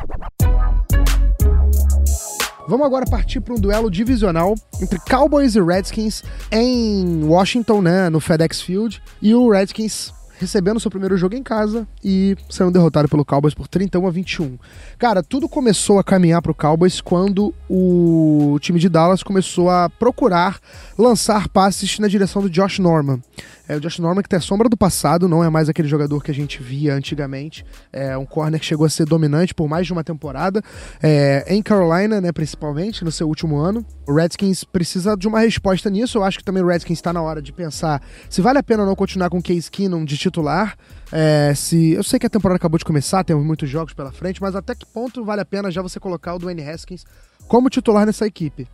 Vamos 2.68 2.84
agora 2.84 3.06
partir 3.06 3.40
para 3.40 3.54
um 3.54 3.58
duelo 3.58 3.90
divisional 3.90 4.54
entre 4.78 4.98
Cowboys 4.98 5.54
e 5.54 5.60
Redskins 5.60 6.22
em 6.52 7.24
Washington, 7.24 7.80
né, 7.80 8.10
no 8.10 8.20
FedEx 8.20 8.60
Field. 8.60 9.02
E 9.22 9.34
o 9.34 9.50
Redskins 9.50 10.12
recebendo 10.38 10.78
seu 10.78 10.90
primeiro 10.90 11.16
jogo 11.16 11.34
em 11.34 11.42
casa 11.42 11.88
e 12.04 12.36
sendo 12.50 12.70
derrotado 12.70 13.08
pelo 13.08 13.24
Cowboys 13.24 13.54
por 13.54 13.66
31 13.66 14.06
a 14.06 14.10
21. 14.10 14.58
Cara, 14.98 15.22
tudo 15.22 15.48
começou 15.48 15.98
a 15.98 16.04
caminhar 16.04 16.42
para 16.42 16.52
o 16.52 16.54
Cowboys 16.54 17.00
quando 17.00 17.54
o 17.70 18.58
time 18.60 18.78
de 18.78 18.90
Dallas 18.90 19.22
começou 19.22 19.70
a 19.70 19.88
procurar 19.88 20.60
lançar 20.98 21.48
passes 21.48 21.98
na 21.98 22.06
direção 22.06 22.42
do 22.42 22.50
Josh 22.50 22.78
Norman. 22.78 23.20
É 23.68 23.76
o 23.76 23.80
Josh 23.80 23.98
Norman 23.98 24.22
que 24.22 24.28
tem 24.28 24.38
a 24.38 24.40
sombra 24.40 24.68
do 24.68 24.76
passado, 24.76 25.28
não 25.28 25.44
é 25.44 25.50
mais 25.50 25.68
aquele 25.68 25.86
jogador 25.86 26.22
que 26.24 26.30
a 26.30 26.34
gente 26.34 26.62
via 26.62 26.94
antigamente. 26.94 27.66
É 27.92 28.16
um 28.16 28.24
corner 28.24 28.58
que 28.58 28.64
chegou 28.64 28.86
a 28.86 28.88
ser 28.88 29.04
dominante 29.04 29.54
por 29.54 29.68
mais 29.68 29.86
de 29.86 29.92
uma 29.92 30.02
temporada. 30.02 30.62
É, 31.02 31.44
em 31.46 31.62
Carolina, 31.62 32.18
né, 32.18 32.32
principalmente, 32.32 33.04
no 33.04 33.12
seu 33.12 33.28
último 33.28 33.58
ano. 33.58 33.84
O 34.06 34.14
Redskins 34.14 34.64
precisa 34.64 35.14
de 35.14 35.28
uma 35.28 35.40
resposta 35.40 35.90
nisso. 35.90 36.16
Eu 36.16 36.24
acho 36.24 36.38
que 36.38 36.44
também 36.44 36.62
o 36.62 36.66
Redskins 36.66 36.98
está 36.98 37.12
na 37.12 37.20
hora 37.20 37.42
de 37.42 37.52
pensar 37.52 38.02
se 38.30 38.40
vale 38.40 38.58
a 38.58 38.62
pena 38.62 38.84
ou 38.84 38.88
não 38.88 38.96
continuar 38.96 39.28
com 39.28 39.38
o 39.38 39.42
Case 39.42 39.70
Keenum 39.70 40.02
de 40.02 40.16
titular. 40.16 40.74
É, 41.12 41.52
se 41.54 41.92
Eu 41.92 42.02
sei 42.02 42.18
que 42.18 42.26
a 42.26 42.30
temporada 42.30 42.56
acabou 42.56 42.78
de 42.78 42.84
começar, 42.86 43.22
temos 43.22 43.44
muitos 43.44 43.68
jogos 43.68 43.92
pela 43.92 44.10
frente, 44.10 44.40
mas 44.40 44.56
até 44.56 44.74
que 44.74 44.86
ponto 44.86 45.22
vale 45.24 45.42
a 45.42 45.44
pena 45.44 45.70
já 45.70 45.82
você 45.82 46.00
colocar 46.00 46.34
o 46.34 46.38
Dwayne 46.38 46.62
Haskins 46.62 47.04
como 47.46 47.68
titular 47.68 48.06
nessa 48.06 48.26
equipe? 48.26 48.66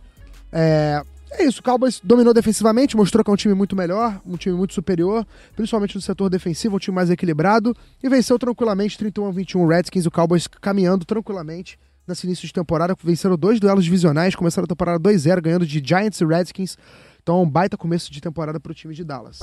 É, 0.51 1.03
é 1.31 1.43
isso, 1.43 1.59
o 1.59 1.63
Cowboys 1.63 1.99
dominou 2.03 2.33
defensivamente, 2.33 2.95
mostrou 2.95 3.23
que 3.23 3.29
é 3.29 3.33
um 3.33 3.37
time 3.37 3.53
muito 3.53 3.75
melhor, 3.75 4.21
um 4.25 4.37
time 4.37 4.55
muito 4.55 4.73
superior, 4.73 5.25
principalmente 5.55 5.95
no 5.95 6.01
setor 6.01 6.29
defensivo, 6.29 6.75
um 6.75 6.79
time 6.79 6.95
mais 6.95 7.09
equilibrado, 7.09 7.75
e 8.01 8.07
venceu 8.07 8.39
tranquilamente 8.39 8.97
31 8.97 9.27
a 9.27 9.31
21 9.31 9.61
o 9.61 9.67
Redskins, 9.67 10.05
o 10.05 10.11
Cowboys 10.11 10.47
caminhando 10.47 11.05
tranquilamente 11.05 11.77
nesse 12.07 12.27
início 12.27 12.45
de 12.45 12.53
temporada, 12.53 12.95
venceram 13.03 13.35
dois 13.35 13.59
duelos 13.59 13.83
divisionais, 13.83 14.35
começaram 14.35 14.65
a 14.65 14.67
temporada 14.67 14.99
2-0, 14.99 15.41
ganhando 15.41 15.65
de 15.65 15.81
Giants 15.83 16.21
e 16.21 16.25
Redskins, 16.25 16.77
então 17.21 17.41
um 17.41 17.49
baita 17.49 17.75
começo 17.75 18.11
de 18.11 18.21
temporada 18.21 18.59
para 18.59 18.71
o 18.71 18.75
time 18.75 18.93
de 18.93 19.03
Dallas. 19.03 19.39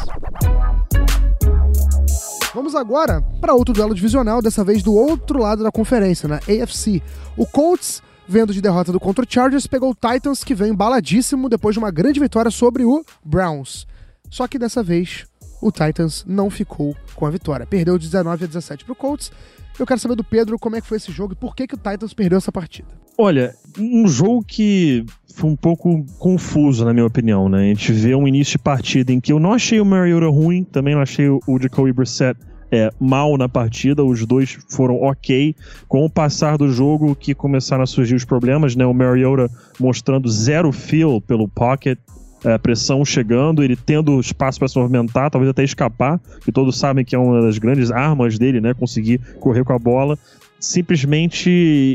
Vamos 2.54 2.74
agora 2.74 3.22
para 3.40 3.54
outro 3.54 3.74
duelo 3.74 3.94
divisional, 3.94 4.40
dessa 4.40 4.62
vez 4.62 4.82
do 4.82 4.94
outro 4.94 5.40
lado 5.40 5.62
da 5.62 5.72
conferência, 5.72 6.28
na 6.28 6.36
AFC. 6.36 7.02
O 7.36 7.46
Colts 7.46 8.02
vendo 8.28 8.52
de 8.52 8.60
derrota 8.60 8.92
do 8.92 9.00
contra 9.00 9.24
o 9.24 9.28
Chargers, 9.28 9.66
pegou 9.66 9.90
o 9.90 9.94
Titans, 9.94 10.44
que 10.44 10.54
vem 10.54 10.72
embaladíssimo 10.72 11.48
depois 11.48 11.74
de 11.74 11.78
uma 11.78 11.90
grande 11.90 12.20
vitória 12.20 12.50
sobre 12.50 12.84
o 12.84 13.04
Browns. 13.24 13.86
Só 14.30 14.48
que 14.48 14.58
dessa 14.58 14.82
vez, 14.82 15.26
o 15.60 15.70
Titans 15.70 16.24
não 16.26 16.50
ficou 16.50 16.96
com 17.14 17.26
a 17.26 17.30
vitória. 17.30 17.66
Perdeu 17.66 17.98
de 17.98 18.06
19 18.06 18.44
a 18.44 18.46
17 18.46 18.84
para 18.84 18.92
o 18.92 18.96
Colts. 18.96 19.30
Eu 19.78 19.86
quero 19.86 20.00
saber 20.00 20.14
do 20.14 20.24
Pedro 20.24 20.58
como 20.58 20.76
é 20.76 20.80
que 20.80 20.86
foi 20.86 20.96
esse 20.96 21.12
jogo 21.12 21.32
e 21.32 21.36
por 21.36 21.54
que, 21.54 21.66
que 21.66 21.74
o 21.74 21.78
Titans 21.78 22.12
perdeu 22.12 22.38
essa 22.38 22.52
partida. 22.52 22.88
Olha, 23.16 23.54
um 23.78 24.06
jogo 24.08 24.44
que 24.44 25.04
foi 25.34 25.50
um 25.50 25.56
pouco 25.56 26.04
confuso, 26.18 26.84
na 26.84 26.92
minha 26.92 27.06
opinião, 27.06 27.48
né? 27.48 27.58
A 27.58 27.64
gente 27.64 27.92
vê 27.92 28.14
um 28.14 28.26
início 28.26 28.52
de 28.52 28.58
partida 28.58 29.12
em 29.12 29.20
que 29.20 29.32
eu 29.32 29.38
não 29.38 29.52
achei 29.52 29.80
o 29.80 29.84
Mariota 29.84 30.28
ruim, 30.28 30.64
também 30.64 30.94
não 30.94 31.02
achei 31.02 31.28
o 31.28 31.58
Jacoby 31.60 31.92
Brissett 31.92 32.38
é, 32.72 32.90
mal 32.98 33.36
na 33.36 33.50
partida, 33.50 34.02
os 34.02 34.24
dois 34.24 34.58
foram 34.70 35.02
ok. 35.02 35.54
Com 35.86 36.06
o 36.06 36.10
passar 36.10 36.56
do 36.56 36.72
jogo 36.72 37.14
que 37.14 37.34
começaram 37.34 37.82
a 37.82 37.86
surgir 37.86 38.14
os 38.14 38.24
problemas, 38.24 38.74
né? 38.74 38.86
O 38.86 38.94
Mariota 38.94 39.50
mostrando 39.78 40.26
zero 40.30 40.72
feel 40.72 41.20
pelo 41.20 41.46
pocket, 41.46 41.98
é, 42.42 42.56
pressão 42.56 43.04
chegando, 43.04 43.62
ele 43.62 43.76
tendo 43.76 44.18
espaço 44.18 44.58
para 44.58 44.68
se 44.68 44.78
movimentar, 44.78 45.30
talvez 45.30 45.50
até 45.50 45.62
escapar, 45.62 46.18
que 46.42 46.50
todos 46.50 46.78
sabem 46.78 47.04
que 47.04 47.14
é 47.14 47.18
uma 47.18 47.42
das 47.42 47.58
grandes 47.58 47.90
armas 47.90 48.38
dele, 48.38 48.58
né? 48.58 48.72
Conseguir 48.72 49.20
correr 49.38 49.64
com 49.64 49.74
a 49.74 49.78
bola. 49.78 50.18
Simplesmente 50.58 51.50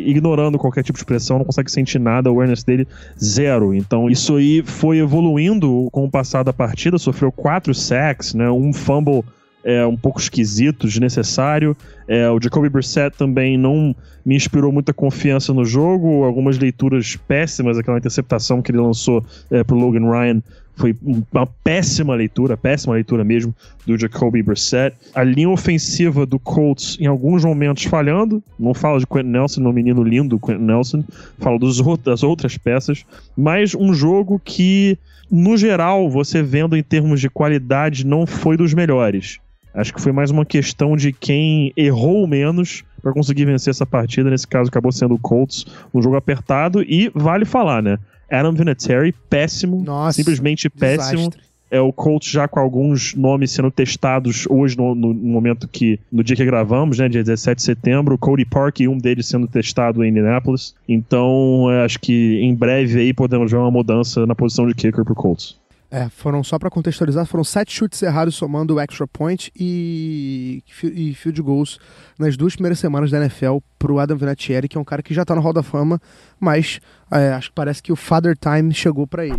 ignorando 0.06 0.60
qualquer 0.60 0.84
tipo 0.84 1.00
de 1.00 1.06
pressão, 1.06 1.38
não 1.38 1.46
consegue 1.46 1.72
sentir 1.72 2.00
nada, 2.00 2.30
o 2.30 2.34
awareness 2.34 2.64
dele 2.64 2.86
zero. 3.18 3.74
Então 3.74 4.10
isso 4.10 4.36
aí 4.36 4.62
foi 4.62 5.00
evoluindo 5.00 5.88
com 5.92 6.04
o 6.04 6.12
passar 6.12 6.44
da 6.44 6.54
partida, 6.54 7.00
sofreu 7.00 7.32
quatro 7.32 7.74
sacks, 7.74 8.34
né? 8.34 8.52
Um 8.52 8.74
fumble 8.74 9.24
é 9.68 9.86
um 9.86 9.98
pouco 9.98 10.18
esquisito, 10.18 10.88
desnecessário. 10.88 11.76
É, 12.08 12.30
o 12.30 12.42
Jacoby 12.42 12.70
Brissett 12.70 13.18
também 13.18 13.58
não 13.58 13.94
me 14.26 14.34
inspirou 14.34 14.72
muita 14.72 14.94
confiança 14.94 15.54
no 15.54 15.66
jogo. 15.66 16.24
Algumas 16.24 16.58
leituras 16.58 17.18
péssimas, 17.28 17.78
aquela 17.78 17.98
interceptação 17.98 18.62
que 18.62 18.72
ele 18.72 18.80
lançou 18.80 19.26
é, 19.52 19.66
pro 19.66 19.76
Logan 19.76 20.10
Ryan 20.10 20.42
foi 20.78 20.96
uma 21.34 21.46
péssima 21.46 22.16
leitura, 22.16 22.56
péssima 22.56 22.94
leitura 22.94 23.26
mesmo 23.26 23.54
do 23.86 23.98
Jacoby 23.98 24.42
Brissett. 24.42 24.96
A 25.14 25.22
linha 25.22 25.50
ofensiva 25.50 26.26
do 26.26 26.40
Colts 26.40 26.96
em 26.98 27.08
alguns 27.08 27.44
momentos 27.44 27.84
falhando, 27.84 28.42
não 28.58 28.74
fala 28.74 29.00
de 29.00 29.08
Quentin 29.08 29.32
Nelson, 29.32 29.62
meu 29.62 29.74
menino 29.74 30.02
lindo 30.02 30.40
Quentin 30.40 30.64
Nelson, 30.64 31.04
fala 31.40 31.60
dos, 31.60 31.82
das 32.06 32.24
outras 32.24 32.58
peças, 32.58 33.04
mas 33.36 33.76
um 33.76 33.94
jogo 33.94 34.40
que, 34.46 34.98
no 35.30 35.58
geral, 35.58 36.10
você 36.10 36.42
vendo 36.42 36.78
em 36.78 36.84
termos 36.84 37.20
de 37.20 37.30
qualidade, 37.30 38.06
não 38.06 38.26
foi 38.26 38.56
dos 38.56 38.74
melhores. 38.74 39.40
Acho 39.78 39.94
que 39.94 40.02
foi 40.02 40.12
mais 40.12 40.32
uma 40.32 40.44
questão 40.44 40.98
de 40.98 41.14
quem 41.14 41.72
errou 41.78 42.26
menos 42.26 42.84
para 43.00 43.14
conseguir 43.14 43.46
vencer 43.46 43.70
essa 43.70 43.86
partida. 43.86 44.28
Nesse 44.28 44.48
caso, 44.48 44.70
acabou 44.70 44.92
sendo 44.92 45.14
o 45.14 45.20
Colts, 45.20 45.68
um 45.94 46.02
jogo 46.02 46.16
apertado. 46.16 46.82
E 46.82 47.12
vale 47.14 47.46
falar, 47.46 47.84
né? 47.84 48.00
Adam 48.28 48.54
Vinatieri, 48.54 49.14
péssimo. 49.30 49.84
Nossa, 49.84 50.16
simplesmente 50.16 50.68
péssimo. 50.68 51.30
Desastre. 51.30 51.48
É 51.70 51.80
o 51.80 51.94
Colts 51.94 52.32
já 52.32 52.48
com 52.48 52.60
alguns 52.60 53.14
nomes 53.14 53.52
sendo 53.52 53.70
testados 53.70 54.48
hoje, 54.50 54.76
no, 54.76 54.96
no, 54.96 55.14
momento 55.14 55.68
que. 55.68 56.00
No 56.12 56.24
dia 56.24 56.36
que 56.36 56.46
gravamos, 56.46 56.98
né? 56.98 57.08
Dia 57.08 57.24
17 57.24 57.58
de 57.58 57.62
setembro. 57.62 58.18
Cody 58.18 58.46
Park 58.46 58.80
e 58.80 58.88
um 58.88 58.98
deles 58.98 59.28
sendo 59.28 59.48
testado 59.48 60.04
em 60.04 60.10
Indianapolis. 60.10 60.74
Então, 60.90 61.68
acho 61.86 62.00
que 62.00 62.40
em 62.42 62.56
breve 62.56 63.00
aí 63.00 63.14
podemos 63.14 63.52
ver 63.52 63.58
uma 63.58 63.70
mudança 63.70 64.26
na 64.26 64.34
posição 64.34 64.68
de 64.68 64.74
kicker 64.74 65.06
pro 65.06 65.14
Colts. 65.14 65.56
É, 65.90 66.10
foram 66.10 66.44
só 66.44 66.60
para 66.60 66.70
contextualizar, 66.70 67.26
foram 67.26 67.46
sete 67.46 67.74
chutes 67.74 68.02
errados 68.02 68.36
somando 68.36 68.76
o 68.76 68.80
extra 68.80 69.08
point 69.08 69.50
e, 69.56 70.62
e 70.84 71.14
field 71.14 71.42
goals 71.42 71.80
nas 72.20 72.36
duas 72.36 72.56
primeiras 72.56 72.80
semanas 72.80 73.10
da 73.10 73.20
NFL 73.20 73.60
pro 73.80 73.98
Adam 73.98 74.18
Vinatieri, 74.18 74.68
que 74.68 74.78
é 74.78 74.82
um 74.82 74.84
cara 74.84 75.02
que 75.02 75.14
já 75.14 75.24
tá 75.24 75.34
no 75.34 75.42
Hall 75.42 75.54
da 75.54 75.64
Fama, 75.64 76.02
mas 76.38 76.82
é, 77.10 77.30
acho 77.30 77.50
que 77.50 77.56
parece 77.56 77.82
que 77.82 77.94
o 77.94 77.96
Father 77.96 78.36
Time 78.38 78.74
chegou 78.74 79.08
para 79.08 79.26
ele. 79.26 79.38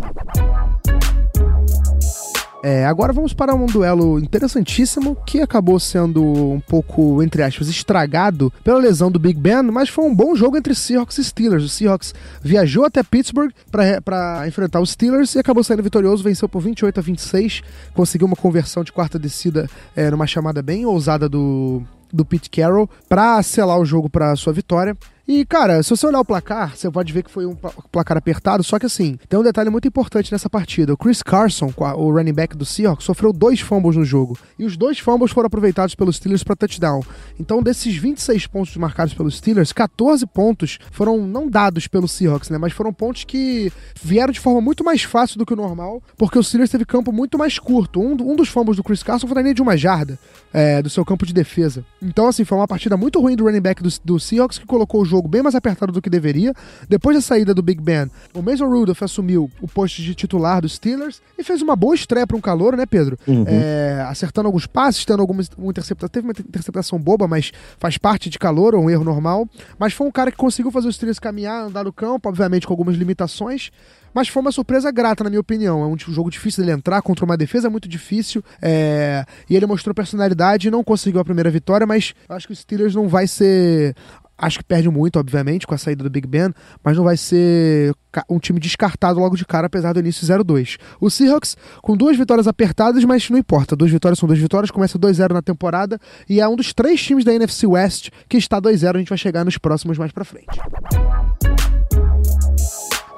É, 2.61 2.85
agora 2.85 3.13
vamos 3.13 3.33
para 3.33 3.55
um 3.55 3.65
duelo 3.65 4.19
interessantíssimo 4.19 5.15
que 5.25 5.39
acabou 5.39 5.79
sendo 5.79 6.21
um 6.21 6.59
pouco, 6.59 7.23
entre 7.23 7.41
aspas, 7.41 7.69
estragado 7.69 8.51
pela 8.63 8.77
lesão 8.77 9.09
do 9.09 9.17
Big 9.17 9.39
Ben, 9.39 9.63
mas 9.63 9.87
foi 9.87 10.03
um 10.03 10.13
bom 10.13 10.35
jogo 10.35 10.57
entre 10.57 10.75
Seahawks 10.75 11.17
e 11.19 11.23
Steelers. 11.23 11.63
O 11.63 11.69
Seahawks 11.69 12.13
viajou 12.41 12.83
até 12.83 13.01
Pittsburgh 13.01 13.51
para 13.71 14.45
enfrentar 14.45 14.81
os 14.81 14.91
Steelers 14.91 15.35
e 15.35 15.39
acabou 15.39 15.63
saindo 15.63 15.83
vitorioso, 15.83 16.21
venceu 16.21 16.49
por 16.49 16.61
28 16.61 16.99
a 16.99 17.01
26, 17.01 17.61
conseguiu 17.93 18.27
uma 18.27 18.35
conversão 18.35 18.83
de 18.83 18.91
quarta 18.91 19.17
descida 19.17 19.69
é, 19.95 20.11
numa 20.11 20.27
chamada 20.27 20.61
bem 20.61 20.85
ousada 20.85 21.29
do, 21.29 21.81
do 22.11 22.25
Pete 22.25 22.49
Carroll 22.49 22.89
para 23.07 23.41
selar 23.41 23.79
o 23.79 23.85
jogo 23.85 24.09
para 24.09 24.35
sua 24.35 24.51
vitória. 24.51 24.97
E, 25.31 25.45
cara, 25.45 25.83
se 25.83 25.91
você 25.91 26.07
olhar 26.07 26.19
o 26.19 26.25
placar, 26.25 26.75
você 26.75 26.89
pode 26.89 27.13
ver 27.13 27.21
que 27.21 27.29
foi 27.29 27.45
um 27.45 27.55
placar 27.91 28.17
apertado, 28.17 28.63
só 28.63 28.79
que 28.79 28.87
assim, 28.87 29.15
tem 29.29 29.39
um 29.39 29.43
detalhe 29.43 29.69
muito 29.69 29.87
importante 29.87 30.31
nessa 30.31 30.49
partida. 30.49 30.91
O 30.91 30.97
Chris 30.97 31.21
Carson, 31.21 31.71
o 31.77 32.11
running 32.11 32.33
back 32.33 32.57
do 32.57 32.65
Seahawks, 32.65 33.05
sofreu 33.05 33.31
dois 33.31 33.59
fumbles 33.59 33.95
no 33.95 34.03
jogo. 34.03 34.35
E 34.57 34.65
os 34.65 34.75
dois 34.75 34.97
fumbles 34.97 35.31
foram 35.31 35.45
aproveitados 35.45 35.93
pelos 35.93 36.15
Steelers 36.15 36.43
para 36.43 36.55
touchdown. 36.55 37.03
Então, 37.39 37.61
desses 37.61 37.95
26 37.95 38.47
pontos 38.47 38.75
marcados 38.77 39.13
pelos 39.13 39.37
Steelers, 39.37 39.71
14 39.71 40.25
pontos 40.25 40.79
foram 40.91 41.19
não 41.27 41.47
dados 41.47 41.85
pelos 41.85 42.11
Seahawks, 42.11 42.49
né? 42.49 42.57
Mas 42.57 42.73
foram 42.73 42.91
pontos 42.91 43.23
que 43.23 43.71
vieram 44.01 44.33
de 44.33 44.39
forma 44.39 44.59
muito 44.59 44.83
mais 44.83 45.03
fácil 45.03 45.37
do 45.37 45.45
que 45.45 45.53
o 45.53 45.55
normal, 45.55 46.01
porque 46.17 46.39
o 46.39 46.43
Steelers 46.43 46.71
teve 46.71 46.85
campo 46.85 47.11
muito 47.11 47.37
mais 47.37 47.59
curto. 47.59 48.01
Um, 48.01 48.13
um 48.31 48.35
dos 48.35 48.49
fumbles 48.49 48.77
do 48.77 48.83
Chris 48.83 49.03
Carson 49.03 49.27
foi 49.27 49.35
na 49.35 49.43
linha 49.43 49.53
de 49.53 49.61
uma 49.61 49.77
jarda 49.77 50.17
é, 50.51 50.81
do 50.81 50.89
seu 50.89 51.05
campo 51.05 51.23
de 51.23 51.35
defesa. 51.35 51.85
Então, 52.01 52.27
assim, 52.27 52.43
foi 52.43 52.57
uma 52.57 52.67
partida 52.67 52.97
muito 52.97 53.21
ruim 53.21 53.35
do 53.35 53.43
running 53.43 53.61
back 53.61 53.83
do, 53.83 53.89
do 54.03 54.19
Seahawks 54.19 54.57
que 54.57 54.65
colocou 54.65 55.03
o 55.03 55.05
jogo 55.05 55.18
jogo 55.19 55.27
bem 55.27 55.41
mais 55.41 55.55
apertado 55.55 55.91
do 55.91 56.01
que 56.01 56.09
deveria. 56.09 56.53
Depois 56.87 57.15
da 57.15 57.21
saída 57.21 57.53
do 57.53 57.61
Big 57.61 57.81
Ben, 57.81 58.09
o 58.33 58.41
Mason 58.41 58.67
Rudolph 58.67 59.03
assumiu 59.03 59.51
o 59.61 59.67
posto 59.67 60.01
de 60.01 60.15
titular 60.15 60.61
dos 60.61 60.73
Steelers 60.73 61.21
e 61.37 61.43
fez 61.43 61.61
uma 61.61 61.75
boa 61.75 61.93
estreia 61.93 62.25
para 62.25 62.37
um 62.37 62.41
calor, 62.41 62.75
né, 62.75 62.85
Pedro? 62.85 63.17
Uhum. 63.27 63.43
É, 63.45 64.05
acertando 64.07 64.47
alguns 64.47 64.65
passes, 64.65 65.03
tendo 65.05 65.21
alguma 65.21 65.43
uma 65.57 65.69
interceptação. 65.69 66.09
Teve 66.09 66.27
uma 66.27 66.31
interceptação 66.31 66.99
boba, 66.99 67.27
mas 67.27 67.51
faz 67.77 67.97
parte 67.97 68.29
de 68.29 68.39
calor, 68.39 68.75
um 68.75 68.89
erro 68.89 69.03
normal. 69.03 69.47
Mas 69.77 69.93
foi 69.93 70.07
um 70.07 70.11
cara 70.11 70.31
que 70.31 70.37
conseguiu 70.37 70.71
fazer 70.71 70.87
os 70.87 70.95
Steelers 70.95 71.19
caminhar, 71.19 71.65
andar 71.65 71.83
no 71.83 71.93
campo, 71.93 72.29
obviamente 72.29 72.65
com 72.65 72.73
algumas 72.73 72.95
limitações 72.95 73.71
mas 74.13 74.27
foi 74.27 74.41
uma 74.41 74.51
surpresa 74.51 74.91
grata, 74.91 75.23
na 75.23 75.29
minha 75.29 75.39
opinião. 75.39 75.83
É 75.83 75.85
um 75.85 75.97
jogo 75.97 76.29
difícil 76.29 76.63
dele 76.63 76.75
entrar 76.75 77.01
contra 77.01 77.25
uma 77.25 77.37
defesa 77.37 77.69
muito 77.69 77.87
difícil. 77.87 78.43
É... 78.61 79.25
E 79.49 79.55
ele 79.55 79.65
mostrou 79.65 79.93
personalidade 79.93 80.67
e 80.67 80.71
não 80.71 80.83
conseguiu 80.83 81.21
a 81.21 81.25
primeira 81.25 81.49
vitória, 81.49 81.85
mas 81.85 82.13
acho 82.27 82.47
que 82.47 82.53
o 82.53 82.55
Steelers 82.55 82.95
não 82.95 83.07
vai 83.07 83.27
ser 83.27 83.95
Acho 84.39 84.59
que 84.59 84.63
perde 84.63 84.89
muito, 84.89 85.19
obviamente, 85.19 85.67
com 85.67 85.75
a 85.75 85.77
saída 85.77 86.03
do 86.03 86.09
Big 86.09 86.27
Ben, 86.27 86.53
mas 86.83 86.95
não 86.95 87.03
vai 87.03 87.17
ser 87.17 87.93
um 88.29 88.39
time 88.39 88.59
descartado 88.59 89.19
logo 89.19 89.35
de 89.35 89.45
cara, 89.45 89.67
apesar 89.67 89.93
do 89.93 89.99
início 89.99 90.25
0-2. 90.25 90.77
O 90.99 91.09
Seahawks, 91.09 91.57
com 91.81 91.95
duas 91.95 92.17
vitórias 92.17 92.47
apertadas, 92.47 93.03
mas 93.03 93.29
não 93.29 93.37
importa. 93.37 93.75
Duas 93.75 93.91
vitórias 93.91 94.17
são 94.17 94.27
duas 94.27 94.39
vitórias, 94.39 94.71
começa 94.71 94.97
2-0 94.97 95.33
na 95.33 95.41
temporada 95.41 95.99
e 96.27 96.39
é 96.39 96.47
um 96.47 96.55
dos 96.55 96.73
três 96.73 97.01
times 97.01 97.25
da 97.25 97.33
NFC 97.33 97.67
West 97.67 98.09
que 98.27 98.37
está 98.37 98.61
2-0. 98.61 98.95
A 98.95 98.99
gente 98.99 99.09
vai 99.09 99.17
chegar 99.17 99.43
nos 99.43 99.57
próximos 99.57 99.97
mais 99.97 100.11
pra 100.11 100.23
frente. 100.23 100.47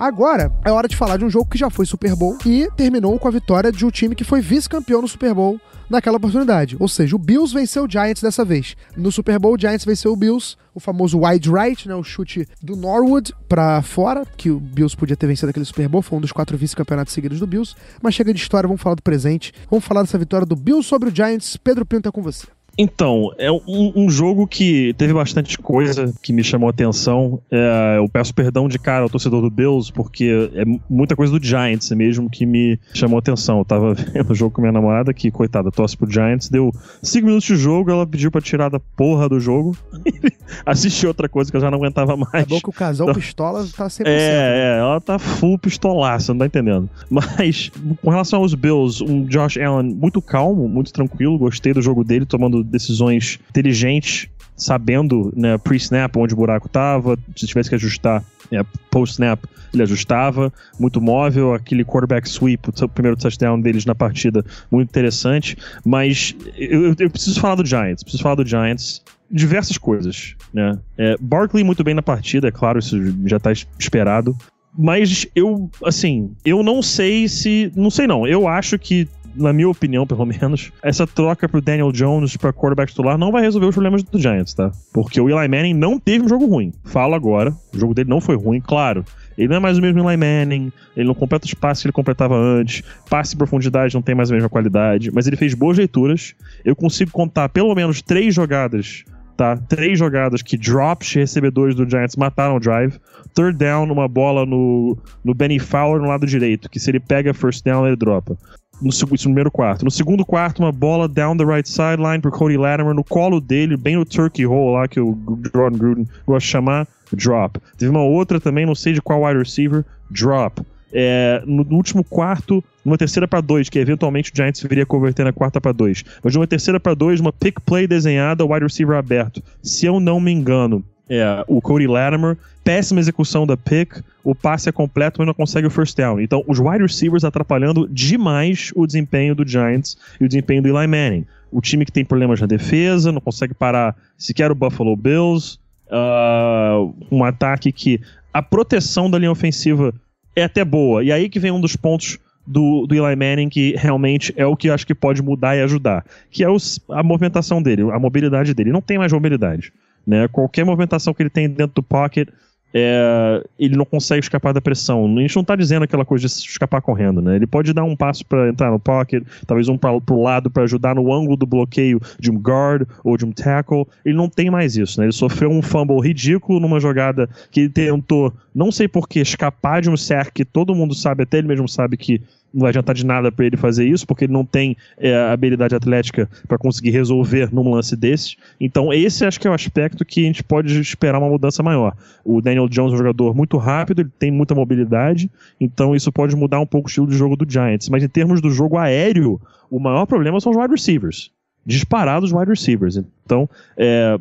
Agora 0.01 0.51
é 0.65 0.71
hora 0.71 0.87
de 0.87 0.97
falar 0.97 1.17
de 1.17 1.23
um 1.23 1.29
jogo 1.29 1.47
que 1.47 1.59
já 1.59 1.69
foi 1.69 1.85
Super 1.85 2.15
Bowl 2.15 2.35
e 2.43 2.67
terminou 2.75 3.19
com 3.19 3.27
a 3.27 3.31
vitória 3.31 3.71
de 3.71 3.85
um 3.85 3.91
time 3.91 4.15
que 4.15 4.23
foi 4.23 4.41
vice-campeão 4.41 4.99
no 4.99 5.07
Super 5.07 5.31
Bowl 5.31 5.61
naquela 5.87 6.17
oportunidade. 6.17 6.75
Ou 6.79 6.87
seja, 6.87 7.15
o 7.15 7.19
Bills 7.19 7.53
venceu 7.53 7.83
o 7.83 7.87
Giants 7.87 8.19
dessa 8.19 8.43
vez. 8.43 8.75
No 8.97 9.11
Super 9.11 9.37
Bowl, 9.37 9.53
o 9.53 9.59
Giants 9.59 9.85
venceu 9.85 10.11
o 10.11 10.15
Bills, 10.15 10.57
o 10.73 10.79
famoso 10.79 11.19
wide 11.23 11.51
right, 11.51 11.87
né, 11.87 11.93
o 11.93 12.03
chute 12.03 12.47
do 12.63 12.75
Norwood 12.75 13.31
para 13.47 13.83
fora, 13.83 14.25
que 14.35 14.49
o 14.49 14.59
Bills 14.59 14.97
podia 14.97 15.15
ter 15.15 15.27
vencido 15.27 15.51
aquele 15.51 15.65
Super 15.67 15.87
Bowl, 15.87 16.01
foi 16.01 16.17
um 16.17 16.21
dos 16.21 16.31
quatro 16.31 16.57
vice-campeonatos 16.57 17.13
seguidos 17.13 17.39
do 17.39 17.45
Bills. 17.45 17.75
Mas 18.01 18.15
chega 18.15 18.33
de 18.33 18.41
história, 18.41 18.67
vamos 18.67 18.81
falar 18.81 18.95
do 18.95 19.03
presente. 19.03 19.53
Vamos 19.69 19.85
falar 19.85 20.01
dessa 20.01 20.17
vitória 20.17 20.47
do 20.47 20.55
Bills 20.55 20.89
sobre 20.89 21.09
o 21.09 21.15
Giants. 21.15 21.57
Pedro 21.57 21.85
Pinto 21.85 22.09
é 22.09 22.11
com 22.11 22.23
você. 22.23 22.47
Então, 22.77 23.31
é 23.37 23.51
um, 23.51 23.91
um, 23.95 24.09
jogo 24.09 24.47
que 24.47 24.93
teve 24.97 25.13
bastante 25.13 25.57
coisa 25.57 26.13
que 26.21 26.31
me 26.31 26.43
chamou 26.43 26.67
a 26.67 26.69
atenção. 26.69 27.41
É, 27.51 27.97
eu 27.97 28.07
peço 28.07 28.33
perdão 28.33 28.67
de 28.67 28.79
cara 28.79 29.03
ao 29.03 29.09
torcedor 29.09 29.41
do 29.41 29.49
Bills, 29.49 29.91
porque 29.91 30.49
é 30.55 30.63
muita 30.89 31.15
coisa 31.15 31.37
do 31.37 31.45
Giants 31.45 31.91
mesmo 31.91 32.29
que 32.29 32.45
me 32.45 32.79
chamou 32.93 33.17
a 33.17 33.19
atenção. 33.19 33.59
Eu 33.59 33.65
tava 33.65 33.93
vendo 34.13 34.31
o 34.31 34.35
jogo 34.35 34.55
com 34.55 34.61
minha 34.61 34.71
namorada, 34.71 35.13
que, 35.13 35.29
coitada, 35.29 35.69
torce 35.69 35.97
pro 35.97 36.09
Giants, 36.09 36.49
deu 36.49 36.71
5 37.03 37.25
minutos 37.25 37.47
de 37.47 37.57
jogo, 37.57 37.91
ela 37.91 38.07
pediu 38.07 38.31
pra 38.31 38.41
tirar 38.41 38.69
da 38.69 38.79
porra 38.79 39.27
do 39.27 39.39
jogo. 39.39 39.75
Assisti 40.65 41.05
outra 41.05 41.27
coisa 41.27 41.51
que 41.51 41.57
eu 41.57 41.61
já 41.61 41.69
não 41.69 41.77
aguentava 41.77 42.15
mais. 42.15 42.45
Bom 42.45 42.59
que 42.59 42.69
o 42.69 42.73
casal 42.73 43.09
então, 43.09 43.21
pistola 43.21 43.67
tá 43.75 43.89
sempre 43.89 44.11
É, 44.11 44.75
é, 44.75 44.79
ela 44.79 45.01
tá 45.01 45.19
full 45.19 45.59
pistolaça, 45.59 46.33
não 46.33 46.39
tá 46.39 46.45
entendendo. 46.45 46.89
Mas, 47.09 47.69
com 48.01 48.09
relação 48.09 48.39
aos 48.39 48.53
Bills, 48.53 49.03
um 49.03 49.25
Josh 49.25 49.57
Allen 49.57 49.93
muito 49.93 50.21
calmo, 50.21 50.67
muito 50.67 50.93
tranquilo, 50.93 51.37
gostei 51.37 51.73
do 51.73 51.81
jogo 51.81 52.03
dele, 52.03 52.25
tomando 52.25 52.60
decisões 52.63 53.39
inteligentes, 53.49 54.27
sabendo, 54.55 55.33
né, 55.35 55.57
pre-snap 55.57 56.15
onde 56.17 56.33
o 56.33 56.37
buraco 56.37 56.67
estava, 56.67 57.17
se 57.35 57.47
tivesse 57.47 57.69
que 57.69 57.75
ajustar 57.75 58.23
é, 58.51 58.63
post-snap, 58.91 59.43
ele 59.73 59.83
ajustava, 59.83 60.53
muito 60.79 61.01
móvel, 61.01 61.53
aquele 61.53 61.83
quarterback 61.83 62.29
sweep, 62.29 62.69
o 62.69 62.89
primeiro 62.89 63.17
touchdown 63.17 63.59
deles 63.59 63.85
na 63.85 63.95
partida, 63.95 64.45
muito 64.69 64.89
interessante, 64.89 65.57
mas 65.83 66.35
eu, 66.55 66.93
eu 66.99 67.09
preciso 67.09 67.39
falar 67.39 67.55
do 67.55 67.65
Giants, 67.65 68.03
preciso 68.03 68.21
falar 68.21 68.35
do 68.35 68.45
Giants, 68.45 69.01
diversas 69.31 69.77
coisas, 69.77 70.35
né, 70.53 70.77
é, 70.97 71.15
Barkley 71.19 71.63
muito 71.63 71.83
bem 71.83 71.95
na 71.95 72.03
partida, 72.03 72.49
é 72.49 72.51
claro, 72.51 72.77
isso 72.77 72.97
já 73.25 73.37
está 73.37 73.51
esperado, 73.79 74.35
mas 74.77 75.25
eu, 75.35 75.69
assim, 75.83 76.31
eu 76.45 76.61
não 76.61 76.81
sei 76.81 77.27
se, 77.27 77.71
não 77.75 77.89
sei 77.89 78.07
não, 78.07 78.27
eu 78.27 78.47
acho 78.47 78.77
que 78.77 79.07
na 79.35 79.53
minha 79.53 79.69
opinião, 79.69 80.05
pelo 80.05 80.25
menos, 80.25 80.71
essa 80.83 81.05
troca 81.05 81.47
pro 81.47 81.61
Daniel 81.61 81.91
Jones 81.91 82.37
pra 82.37 82.53
quarterback 82.53 82.91
titular 82.91 83.17
não 83.17 83.31
vai 83.31 83.41
resolver 83.41 83.67
os 83.67 83.75
problemas 83.75 84.03
do 84.03 84.19
Giants, 84.19 84.53
tá? 84.53 84.71
Porque 84.93 85.19
o 85.19 85.29
Eli 85.29 85.47
Manning 85.47 85.73
não 85.73 85.99
teve 85.99 86.25
um 86.25 86.29
jogo 86.29 86.45
ruim. 86.45 86.73
Falo 86.85 87.15
agora, 87.15 87.53
o 87.73 87.79
jogo 87.79 87.93
dele 87.93 88.09
não 88.09 88.21
foi 88.21 88.35
ruim, 88.35 88.61
claro. 88.61 89.05
Ele 89.37 89.47
não 89.47 89.57
é 89.57 89.59
mais 89.59 89.77
o 89.77 89.81
mesmo 89.81 89.99
Eli 89.99 90.17
Manning, 90.17 90.71
ele 90.95 91.07
não 91.07 91.15
completa 91.15 91.45
os 91.45 91.53
passes 91.53 91.81
que 91.81 91.87
ele 91.87 91.93
completava 91.93 92.35
antes, 92.35 92.83
passe 93.09 93.35
em 93.35 93.37
profundidade 93.37 93.93
não 93.95 94.01
tem 94.01 94.13
mais 94.13 94.29
a 94.29 94.33
mesma 94.33 94.49
qualidade, 94.49 95.11
mas 95.11 95.27
ele 95.27 95.35
fez 95.35 95.53
boas 95.53 95.77
leituras. 95.77 96.35
Eu 96.63 96.75
consigo 96.75 97.11
contar 97.11 97.49
pelo 97.49 97.73
menos 97.73 98.01
três 98.01 98.33
jogadas 98.33 99.03
tá? 99.41 99.57
Três 99.57 99.97
jogadas 99.97 100.43
que 100.43 100.55
drops 100.55 101.13
recebedores 101.15 101.73
do 101.73 101.89
Giants 101.89 102.15
mataram 102.15 102.57
o 102.57 102.59
drive. 102.59 102.99
Third 103.33 103.57
down, 103.57 103.91
uma 103.91 104.07
bola 104.07 104.45
no, 104.45 104.95
no 105.23 105.33
Benny 105.33 105.57
Fowler 105.57 105.99
no 105.99 106.07
lado 106.07 106.27
direito, 106.27 106.69
que 106.69 106.79
se 106.79 106.91
ele 106.91 106.99
pega 106.99 107.33
first 107.33 107.63
down, 107.65 107.87
ele 107.87 107.95
dropa 107.95 108.37
no, 108.81 108.89
no 108.89 109.17
primeiro 109.17 109.51
quarto. 109.51 109.85
No 109.85 109.91
segundo 109.91 110.25
quarto, 110.25 110.59
uma 110.59 110.71
bola 110.71 111.07
down 111.07 111.37
the 111.37 111.45
right 111.45 111.67
sideline 111.67 112.19
pro 112.19 112.31
Cody 112.31 112.57
Latimer, 112.57 112.93
no 112.93 113.03
colo 113.03 113.39
dele, 113.39 113.77
bem 113.77 113.95
no 113.95 114.05
turkey 114.05 114.45
hole 114.45 114.73
lá 114.73 114.87
que 114.87 114.99
o 114.99 115.17
Jordan 115.53 115.77
Gruden 115.77 116.07
gosta 116.25 116.45
de 116.45 116.51
chamar, 116.51 116.87
drop. 117.13 117.59
Teve 117.77 117.91
uma 117.91 118.03
outra 118.03 118.39
também, 118.39 118.65
não 118.65 118.75
sei 118.75 118.93
de 118.93 119.01
qual 119.01 119.23
wide 119.23 119.39
receiver, 119.39 119.85
drop. 120.09 120.61
É, 120.93 121.41
no, 121.45 121.63
no, 121.63 121.77
último 121.77 122.03
quarto, 122.03 122.63
numa 122.83 122.97
terceira 122.97 123.27
para 123.27 123.39
dois, 123.39 123.69
que 123.69 123.79
eventualmente 123.79 124.31
o 124.31 124.35
Giants 124.35 124.61
viria 124.61 124.85
converter 124.85 125.23
na 125.23 125.31
quarta 125.31 125.61
para 125.61 125.71
dois. 125.71 126.03
Mas 126.21 126.35
numa 126.35 126.47
terceira 126.47 126.79
para 126.79 126.93
dois, 126.93 127.19
uma 127.19 127.31
pick 127.31 127.61
play 127.61 127.87
desenhada, 127.87 128.45
wide 128.45 128.65
receiver 128.65 128.97
aberto. 128.97 129.41
Se 129.63 129.85
eu 129.85 129.99
não 129.99 130.19
me 130.19 130.31
engano, 130.31 130.83
É, 131.13 131.43
o 131.45 131.61
Cody 131.61 131.87
Latimer, 131.87 132.37
péssima 132.63 133.01
execução 133.01 133.45
da 133.45 133.57
pick, 133.57 134.01
o 134.23 134.33
passe 134.33 134.69
é 134.69 134.71
completo, 134.71 135.19
mas 135.19 135.27
não 135.27 135.33
consegue 135.33 135.67
o 135.67 135.69
first 135.69 135.97
down. 135.97 136.21
Então, 136.21 136.41
os 136.47 136.57
wide 136.57 136.83
receivers 136.83 137.25
atrapalhando 137.25 137.85
demais 137.89 138.71
o 138.73 138.87
desempenho 138.87 139.35
do 139.35 139.45
Giants 139.45 139.97
e 140.21 140.23
o 140.23 140.27
desempenho 140.29 140.61
do 140.61 140.69
Eli 140.69 140.87
Manning. 140.87 141.25
O 141.51 141.59
time 141.59 141.83
que 141.83 141.91
tem 141.91 142.05
problemas 142.05 142.39
na 142.39 142.47
defesa, 142.47 143.11
não 143.11 143.19
consegue 143.19 143.53
parar 143.53 143.93
sequer 144.17 144.49
o 144.51 144.55
Buffalo 144.55 144.95
Bills. 144.95 145.59
Uh, 145.87 146.95
um 147.11 147.25
ataque 147.25 147.73
que 147.73 147.99
a 148.33 148.41
proteção 148.41 149.11
da 149.11 149.19
linha 149.19 149.33
ofensiva 149.33 149.93
é 150.33 150.45
até 150.45 150.63
boa. 150.63 151.03
E 151.03 151.11
aí 151.11 151.27
que 151.27 151.41
vem 151.41 151.51
um 151.51 151.59
dos 151.59 151.75
pontos 151.75 152.17
do, 152.47 152.87
do 152.87 152.95
Eli 152.95 153.17
Manning 153.17 153.49
que 153.49 153.75
realmente 153.77 154.33
é 154.37 154.45
o 154.45 154.55
que 154.55 154.69
acho 154.69 154.87
que 154.87 154.95
pode 154.95 155.21
mudar 155.21 155.57
e 155.57 155.61
ajudar, 155.61 156.05
que 156.31 156.41
é 156.41 156.49
os, 156.49 156.79
a 156.89 157.03
movimentação 157.03 157.61
dele, 157.61 157.81
a 157.91 157.99
mobilidade 157.99 158.53
dele. 158.53 158.71
Não 158.71 158.81
tem 158.81 158.97
mais 158.97 159.11
mobilidade. 159.11 159.73
Né? 160.05 160.27
Qualquer 160.27 160.65
movimentação 160.65 161.13
que 161.13 161.21
ele 161.21 161.29
tem 161.29 161.49
dentro 161.49 161.75
do 161.75 161.83
pocket, 161.83 162.29
é, 162.73 163.43
ele 163.59 163.75
não 163.75 163.85
consegue 163.85 164.23
escapar 164.23 164.53
da 164.53 164.61
pressão. 164.61 165.05
A 165.05 165.21
gente 165.21 165.35
não 165.35 165.41
está 165.41 165.55
dizendo 165.55 165.83
aquela 165.83 166.05
coisa 166.05 166.27
de 166.27 166.33
escapar 166.33 166.81
correndo, 166.81 167.21
né? 167.21 167.35
Ele 167.35 167.47
pode 167.47 167.73
dar 167.73 167.83
um 167.83 167.95
passo 167.95 168.25
para 168.25 168.49
entrar 168.49 168.71
no 168.71 168.79
pocket, 168.79 169.23
talvez 169.45 169.67
um 169.67 169.77
para 169.77 169.91
o 169.91 170.23
lado 170.23 170.49
para 170.49 170.63
ajudar 170.63 170.95
no 170.95 171.13
ângulo 171.13 171.35
do 171.35 171.45
bloqueio 171.45 171.99
de 172.19 172.31
um 172.31 172.37
guard 172.37 172.87
ou 173.03 173.17
de 173.17 173.25
um 173.25 173.31
tackle. 173.31 173.85
Ele 174.05 174.15
não 174.15 174.29
tem 174.29 174.49
mais 174.49 174.77
isso, 174.77 174.99
né? 174.99 175.05
Ele 175.05 175.13
sofreu 175.13 175.49
um 175.49 175.61
fumble 175.61 175.99
ridículo 175.99 176.59
numa 176.59 176.79
jogada 176.79 177.29
que 177.51 177.61
ele 177.61 177.69
tentou, 177.69 178.33
não 178.55 178.71
sei 178.71 178.87
porquê, 178.87 179.19
escapar 179.19 179.81
de 179.81 179.89
um 179.89 179.97
sack 179.97 180.31
que 180.31 180.45
todo 180.45 180.75
mundo 180.75 180.93
sabe, 180.95 181.23
até 181.23 181.37
ele 181.39 181.47
mesmo 181.47 181.67
sabe 181.67 181.97
que 181.97 182.21
não 182.53 182.61
vai 182.61 182.69
adiantar 182.69 182.93
de 182.93 183.05
nada 183.05 183.31
para 183.31 183.45
ele 183.45 183.57
fazer 183.57 183.87
isso, 183.87 184.05
porque 184.05 184.25
ele 184.25 184.33
não 184.33 184.45
tem 184.45 184.75
é, 184.97 185.15
habilidade 185.31 185.73
atlética 185.73 186.29
para 186.47 186.57
conseguir 186.57 186.91
resolver 186.91 187.53
num 187.53 187.71
lance 187.71 187.95
desse. 187.95 188.35
Então, 188.59 188.93
esse 188.93 189.25
acho 189.25 189.39
que 189.39 189.47
é 189.47 189.51
o 189.51 189.53
aspecto 189.53 190.03
que 190.03 190.21
a 190.21 190.23
gente 190.23 190.43
pode 190.43 190.79
esperar 190.79 191.19
uma 191.19 191.29
mudança 191.29 191.63
maior. 191.63 191.95
O 192.23 192.41
Daniel 192.41 192.67
Jones 192.67 192.91
é 192.91 192.95
um 192.95 192.97
jogador 192.97 193.35
muito 193.35 193.57
rápido, 193.57 194.01
ele 194.01 194.11
tem 194.19 194.31
muita 194.31 194.53
mobilidade, 194.53 195.29
então 195.59 195.95
isso 195.95 196.11
pode 196.11 196.35
mudar 196.35 196.59
um 196.59 196.65
pouco 196.65 196.87
o 196.87 196.89
estilo 196.89 197.07
de 197.07 197.15
jogo 197.15 197.35
do 197.35 197.49
Giants. 197.49 197.89
Mas 197.89 198.03
em 198.03 198.09
termos 198.09 198.41
do 198.41 198.49
jogo 198.49 198.77
aéreo, 198.77 199.39
o 199.69 199.79
maior 199.79 200.05
problema 200.05 200.39
são 200.39 200.51
os 200.51 200.57
wide 200.57 200.71
receivers. 200.71 201.31
Disparados 201.65 202.31
wide 202.31 202.49
receivers. 202.49 202.97
Então, 203.25 203.49
é, 203.77 204.19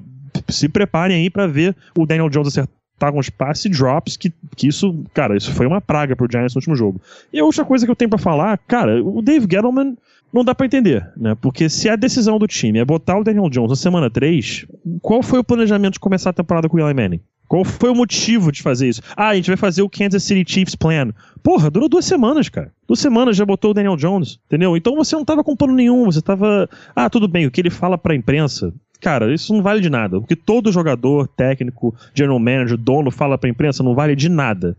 se 0.48 0.68
preparem 0.68 1.16
aí 1.16 1.30
para 1.30 1.46
ver 1.46 1.74
o 1.96 2.06
Daniel 2.06 2.28
Jones 2.28 2.48
acertar 2.48 2.79
tá 3.00 3.10
com 3.10 3.18
os 3.18 3.30
passe 3.30 3.66
drops, 3.68 4.14
que, 4.14 4.30
que 4.54 4.68
isso, 4.68 4.94
cara, 5.14 5.34
isso 5.34 5.52
foi 5.52 5.66
uma 5.66 5.80
praga 5.80 6.14
pro 6.14 6.28
Giants 6.30 6.54
no 6.54 6.58
último 6.58 6.76
jogo. 6.76 7.00
E 7.32 7.40
a 7.40 7.44
outra 7.44 7.64
coisa 7.64 7.86
que 7.86 7.90
eu 7.90 7.96
tenho 7.96 8.10
para 8.10 8.18
falar, 8.18 8.58
cara, 8.68 9.02
o 9.02 9.22
Dave 9.22 9.48
Gettleman 9.50 9.96
não 10.30 10.44
dá 10.44 10.54
para 10.54 10.66
entender, 10.66 11.10
né? 11.16 11.34
Porque 11.40 11.70
se 11.70 11.88
a 11.88 11.96
decisão 11.96 12.38
do 12.38 12.46
time 12.46 12.78
é 12.78 12.84
botar 12.84 13.18
o 13.18 13.24
Daniel 13.24 13.48
Jones 13.48 13.70
na 13.70 13.76
semana 13.76 14.10
3, 14.10 14.66
qual 15.00 15.22
foi 15.22 15.38
o 15.38 15.44
planejamento 15.44 15.94
de 15.94 16.00
começar 16.00 16.30
a 16.30 16.34
temporada 16.34 16.68
com 16.68 16.76
o 16.76 16.80
Eli 16.80 16.94
Manning? 16.94 17.20
Qual 17.48 17.64
foi 17.64 17.90
o 17.90 17.94
motivo 17.96 18.52
de 18.52 18.62
fazer 18.62 18.88
isso? 18.88 19.02
Ah, 19.16 19.28
a 19.28 19.34
gente 19.34 19.48
vai 19.48 19.56
fazer 19.56 19.82
o 19.82 19.88
Kansas 19.88 20.22
City 20.22 20.44
Chiefs 20.48 20.76
plan. 20.76 21.12
Porra, 21.42 21.68
durou 21.68 21.88
duas 21.88 22.04
semanas, 22.04 22.48
cara. 22.48 22.70
Duas 22.86 23.00
semanas 23.00 23.36
já 23.36 23.44
botou 23.44 23.72
o 23.72 23.74
Daniel 23.74 23.96
Jones, 23.96 24.38
entendeu? 24.46 24.76
Então 24.76 24.94
você 24.94 25.16
não 25.16 25.24
tava 25.24 25.42
com 25.42 25.56
plano 25.56 25.74
nenhum, 25.74 26.04
você 26.04 26.22
tava. 26.22 26.68
Ah, 26.94 27.10
tudo 27.10 27.26
bem, 27.26 27.46
o 27.46 27.50
que 27.50 27.60
ele 27.60 27.70
fala 27.70 27.98
pra 27.98 28.14
imprensa, 28.14 28.72
cara, 29.00 29.32
isso 29.32 29.52
não 29.52 29.62
vale 29.62 29.80
de 29.80 29.90
nada. 29.90 30.18
O 30.18 30.22
que 30.22 30.36
todo 30.36 30.72
jogador, 30.72 31.26
técnico, 31.28 31.94
general 32.14 32.38
manager, 32.38 32.76
dono 32.76 33.10
fala 33.10 33.38
pra 33.38 33.48
imprensa 33.48 33.82
não 33.82 33.94
vale 33.94 34.14
de 34.14 34.28
nada. 34.28 34.76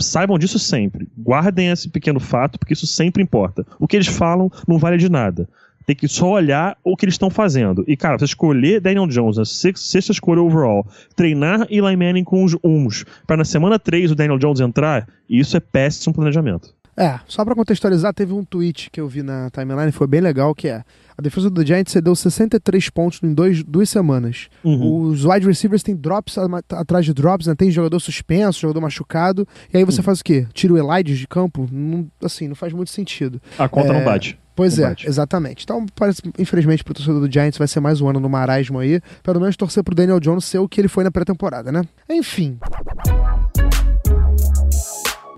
Saibam 0.00 0.38
disso 0.38 0.58
sempre. 0.58 1.08
Guardem 1.18 1.70
esse 1.70 1.88
pequeno 1.88 2.20
fato, 2.20 2.58
porque 2.58 2.74
isso 2.74 2.86
sempre 2.86 3.22
importa. 3.22 3.66
O 3.78 3.88
que 3.88 3.96
eles 3.96 4.06
falam 4.06 4.50
não 4.68 4.78
vale 4.78 4.96
de 4.96 5.10
nada. 5.10 5.48
Tem 5.86 5.94
que 5.94 6.08
só 6.08 6.30
olhar 6.30 6.78
o 6.82 6.96
que 6.96 7.04
eles 7.04 7.14
estão 7.14 7.28
fazendo. 7.28 7.84
E, 7.86 7.96
cara, 7.96 8.18
você 8.18 8.24
escolher 8.24 8.80
Daniel 8.80 9.06
Jones 9.06 9.36
na 9.36 9.44
sexta 9.44 10.12
escolha 10.12 10.40
overall, 10.40 10.86
treinar 11.14 11.66
Eli 11.68 11.96
Manning 11.96 12.24
com 12.24 12.42
os 12.42 12.56
uns, 12.64 13.04
para 13.26 13.36
na 13.36 13.44
semana 13.44 13.78
3 13.78 14.12
o 14.12 14.14
Daniel 14.14 14.38
Jones 14.38 14.60
entrar, 14.60 15.06
isso 15.28 15.56
é 15.56 15.60
péssimo 15.60 16.14
planejamento. 16.14 16.72
É, 16.96 17.18
só 17.26 17.44
para 17.44 17.54
contextualizar, 17.54 18.14
teve 18.14 18.32
um 18.32 18.44
tweet 18.44 18.88
que 18.90 19.00
eu 19.00 19.08
vi 19.08 19.22
na 19.22 19.50
timeline, 19.50 19.90
foi 19.90 20.06
bem 20.06 20.20
legal, 20.20 20.54
que 20.54 20.68
é 20.68 20.84
a 21.16 21.22
defesa 21.22 21.48
do 21.48 21.64
Giants 21.64 21.92
cedeu 21.92 22.14
63 22.14 22.90
pontos 22.90 23.20
em 23.22 23.32
dois, 23.32 23.62
duas 23.62 23.88
semanas. 23.88 24.48
Uhum. 24.62 25.08
Os 25.08 25.24
wide 25.24 25.46
receivers 25.46 25.82
têm 25.82 25.94
drops 25.94 26.36
atrás 26.70 27.04
de 27.04 27.14
drops, 27.14 27.46
né? 27.46 27.54
Tem 27.54 27.70
jogador 27.70 28.00
suspenso, 28.00 28.60
jogador 28.60 28.80
machucado. 28.80 29.46
E 29.72 29.76
aí 29.76 29.84
você 29.84 29.98
uhum. 29.98 30.04
faz 30.04 30.20
o 30.20 30.24
quê? 30.24 30.46
Tira 30.52 30.74
o 30.74 30.78
Elides 30.78 31.18
de 31.18 31.28
campo? 31.28 31.68
Não, 31.70 32.06
assim, 32.22 32.48
não 32.48 32.54
faz 32.54 32.72
muito 32.72 32.90
sentido. 32.90 33.40
A 33.58 33.68
conta 33.68 33.88
é... 33.88 33.92
não 33.92 34.04
bate. 34.04 34.38
Pois 34.56 34.78
é, 34.78 34.94
exatamente. 35.04 35.64
Então, 35.64 35.84
parece, 35.96 36.22
infelizmente, 36.38 36.84
pro 36.84 36.94
torcedor 36.94 37.20
do 37.20 37.32
Giants 37.32 37.58
vai 37.58 37.66
ser 37.66 37.80
mais 37.80 38.00
um 38.00 38.08
ano 38.08 38.20
no 38.20 38.28
marasmo 38.28 38.78
aí. 38.78 39.00
Pelo 39.22 39.40
menos 39.40 39.56
torcer 39.56 39.82
pro 39.82 39.94
Daniel 39.94 40.20
Jones 40.20 40.44
ser 40.44 40.58
o 40.58 40.68
que 40.68 40.80
ele 40.80 40.86
foi 40.86 41.02
na 41.02 41.10
pré-temporada, 41.10 41.72
né? 41.72 41.82
Enfim. 42.08 42.56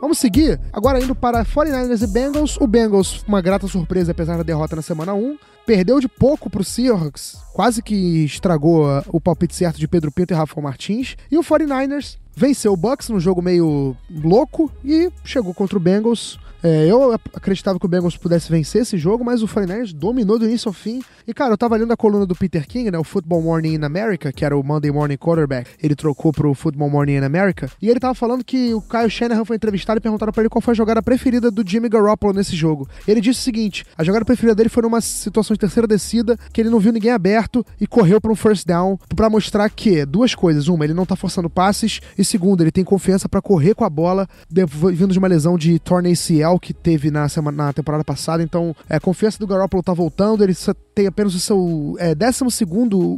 Vamos 0.00 0.18
seguir 0.18 0.60
agora 0.72 1.02
indo 1.02 1.14
para 1.14 1.44
49ers 1.44 2.02
e 2.02 2.06
Bengals. 2.06 2.56
O 2.60 2.66
Bengals, 2.66 3.24
uma 3.26 3.40
grata 3.40 3.66
surpresa 3.66 4.12
apesar 4.12 4.36
da 4.36 4.42
derrota 4.42 4.76
na 4.76 4.82
semana 4.82 5.14
1. 5.14 5.38
Perdeu 5.64 5.98
de 5.98 6.06
pouco 6.06 6.48
para 6.48 6.60
o 6.60 6.64
Seahawks, 6.64 7.38
quase 7.52 7.82
que 7.82 8.24
estragou 8.24 8.86
o 9.08 9.20
palpite 9.20 9.54
certo 9.54 9.78
de 9.78 9.88
Pedro 9.88 10.12
Pinto 10.12 10.32
e 10.32 10.36
Rafael 10.36 10.62
Martins. 10.62 11.16
E 11.30 11.36
o 11.36 11.42
49ers 11.42 12.18
venceu 12.36 12.72
o 12.72 12.76
Bucks 12.76 13.08
num 13.08 13.18
jogo 13.18 13.42
meio 13.42 13.96
louco 14.10 14.70
e 14.84 15.10
chegou 15.24 15.52
contra 15.54 15.76
o 15.76 15.80
Bengals 15.80 16.38
é, 16.66 16.84
eu 16.90 17.12
acreditava 17.32 17.78
que 17.78 17.86
o 17.86 17.88
Bengals 17.88 18.16
pudesse 18.16 18.50
vencer 18.50 18.82
esse 18.82 18.98
jogo, 18.98 19.24
mas 19.24 19.40
o 19.40 19.46
49ers 19.46 19.92
dominou 19.94 20.36
do 20.36 20.46
início 20.46 20.68
ao 20.68 20.72
fim. 20.72 21.00
E, 21.24 21.32
cara, 21.32 21.52
eu 21.52 21.56
tava 21.56 21.76
lendo 21.76 21.92
a 21.92 21.96
coluna 21.96 22.26
do 22.26 22.34
Peter 22.34 22.66
King, 22.66 22.90
né? 22.90 22.98
O 22.98 23.04
Football 23.04 23.40
Morning 23.40 23.74
in 23.74 23.84
America, 23.84 24.32
que 24.32 24.44
era 24.44 24.58
o 24.58 24.64
Monday 24.64 24.90
Morning 24.90 25.16
Quarterback. 25.16 25.70
Ele 25.80 25.94
trocou 25.94 26.32
pro 26.32 26.52
Football 26.54 26.90
Morning 26.90 27.18
in 27.18 27.22
America. 27.24 27.70
E 27.80 27.88
ele 27.88 28.00
tava 28.00 28.16
falando 28.16 28.42
que 28.42 28.74
o 28.74 28.82
Kyle 28.82 29.08
Shanahan 29.08 29.44
foi 29.44 29.54
entrevistado 29.54 29.98
e 29.98 30.00
perguntaram 30.00 30.32
para 30.32 30.42
ele 30.42 30.48
qual 30.48 30.60
foi 30.60 30.72
a 30.72 30.74
jogada 30.74 31.00
preferida 31.00 31.52
do 31.52 31.62
Jimmy 31.64 31.88
Garoppolo 31.88 32.32
nesse 32.32 32.56
jogo. 32.56 32.88
Ele 33.06 33.20
disse 33.20 33.38
o 33.38 33.42
seguinte: 33.44 33.86
a 33.96 34.02
jogada 34.02 34.24
preferida 34.24 34.56
dele 34.56 34.68
foi 34.68 34.82
numa 34.82 35.00
situação 35.00 35.54
de 35.54 35.60
terceira 35.60 35.86
descida, 35.86 36.36
que 36.52 36.60
ele 36.60 36.68
não 36.68 36.80
viu 36.80 36.92
ninguém 36.92 37.12
aberto 37.12 37.64
e 37.80 37.86
correu 37.86 38.20
para 38.20 38.32
um 38.32 38.36
first 38.36 38.66
down 38.66 38.98
para 39.14 39.30
mostrar 39.30 39.70
que 39.70 40.04
duas 40.04 40.34
coisas. 40.34 40.66
Uma, 40.66 40.84
ele 40.84 40.94
não 40.94 41.06
tá 41.06 41.14
forçando 41.14 41.48
passes. 41.48 42.00
E 42.18 42.24
segunda, 42.24 42.64
ele 42.64 42.72
tem 42.72 42.82
confiança 42.82 43.28
para 43.28 43.40
correr 43.40 43.74
com 43.74 43.84
a 43.84 43.90
bola, 43.90 44.28
vindo 44.50 45.12
de 45.12 45.18
uma 45.20 45.28
lesão 45.28 45.56
de 45.56 45.78
torn 45.78 46.10
ACL 46.10 46.55
que 46.58 46.74
teve 46.74 47.10
na, 47.10 47.28
semana, 47.28 47.66
na 47.66 47.72
temporada 47.72 48.04
passada. 48.04 48.42
Então, 48.42 48.74
é, 48.88 48.96
a 48.96 49.00
confiança 49.00 49.38
do 49.38 49.46
Garoppolo 49.46 49.82
tá 49.82 49.92
voltando. 49.92 50.42
Ele 50.42 50.54
tem 50.96 51.06
apenas 51.06 51.34
o 51.34 51.38
seu 51.38 51.94
é, 51.98 52.14
12 52.14 52.40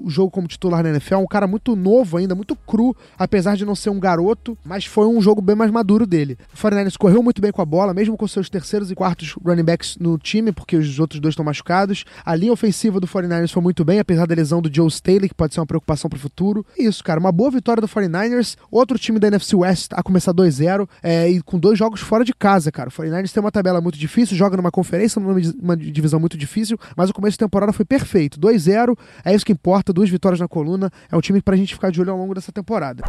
jogo 0.08 0.32
como 0.32 0.48
titular 0.48 0.82
na 0.82 0.90
NFL. 0.90 1.18
Um 1.18 1.26
cara 1.28 1.46
muito 1.46 1.76
novo 1.76 2.16
ainda, 2.16 2.34
muito 2.34 2.56
cru, 2.56 2.94
apesar 3.16 3.56
de 3.56 3.64
não 3.64 3.76
ser 3.76 3.88
um 3.90 4.00
garoto. 4.00 4.58
Mas 4.64 4.84
foi 4.84 5.06
um 5.06 5.22
jogo 5.22 5.40
bem 5.40 5.54
mais 5.54 5.70
maduro 5.70 6.04
dele. 6.04 6.36
O 6.52 6.60
49 6.60 6.98
correu 6.98 7.22
muito 7.22 7.40
bem 7.40 7.52
com 7.52 7.62
a 7.62 7.64
bola, 7.64 7.94
mesmo 7.94 8.16
com 8.16 8.26
seus 8.26 8.50
terceiros 8.50 8.90
e 8.90 8.96
quartos 8.96 9.36
running 9.44 9.62
backs 9.62 9.96
no 9.96 10.18
time, 10.18 10.50
porque 10.50 10.76
os 10.76 10.98
outros 10.98 11.20
dois 11.20 11.34
estão 11.34 11.44
machucados. 11.44 12.04
A 12.26 12.34
linha 12.34 12.52
ofensiva 12.52 12.98
do 12.98 13.06
49ers 13.06 13.52
foi 13.52 13.62
muito 13.62 13.84
bem, 13.84 14.00
apesar 14.00 14.26
da 14.26 14.34
lesão 14.34 14.60
do 14.60 14.74
Joe 14.74 14.88
Staley, 14.88 15.28
que 15.28 15.34
pode 15.34 15.54
ser 15.54 15.60
uma 15.60 15.66
preocupação 15.66 16.10
pro 16.10 16.18
futuro. 16.18 16.66
Isso, 16.76 17.04
cara, 17.04 17.20
uma 17.20 17.30
boa 17.30 17.52
vitória 17.52 17.80
do 17.80 17.86
49ers. 17.86 18.56
Outro 18.72 18.98
time 18.98 19.20
da 19.20 19.28
NFC 19.28 19.54
West 19.54 19.92
a 19.92 20.02
começar 20.02 20.34
2-0 20.34 20.88
é, 21.00 21.30
e 21.30 21.40
com 21.40 21.56
dois 21.56 21.78
jogos 21.78 22.00
fora 22.00 22.24
de 22.24 22.34
casa, 22.34 22.72
cara. 22.72 22.88
O 22.88 22.92
49ers 22.92 23.30
tem 23.30 23.40
uma 23.40 23.52
tabela 23.52 23.80
muito 23.80 23.96
difícil, 23.96 24.36
joga 24.36 24.56
numa 24.56 24.72
conferência, 24.72 25.20
numa 25.20 25.76
divisão 25.76 26.18
muito 26.18 26.36
difícil, 26.36 26.76
mas 26.96 27.08
o 27.08 27.14
começo 27.14 27.34
de 27.34 27.38
temporada 27.38 27.67
foi 27.72 27.84
perfeito. 27.84 28.38
2-0, 28.40 28.96
é 29.24 29.34
isso 29.34 29.44
que 29.44 29.52
importa, 29.52 29.92
duas 29.92 30.10
vitórias 30.10 30.40
na 30.40 30.48
coluna. 30.48 30.90
É 31.10 31.16
um 31.16 31.20
time 31.20 31.40
pra 31.40 31.56
gente 31.56 31.74
ficar 31.74 31.90
de 31.90 32.00
olho 32.00 32.12
ao 32.12 32.18
longo 32.18 32.34
dessa 32.34 32.52
temporada. 32.52 33.02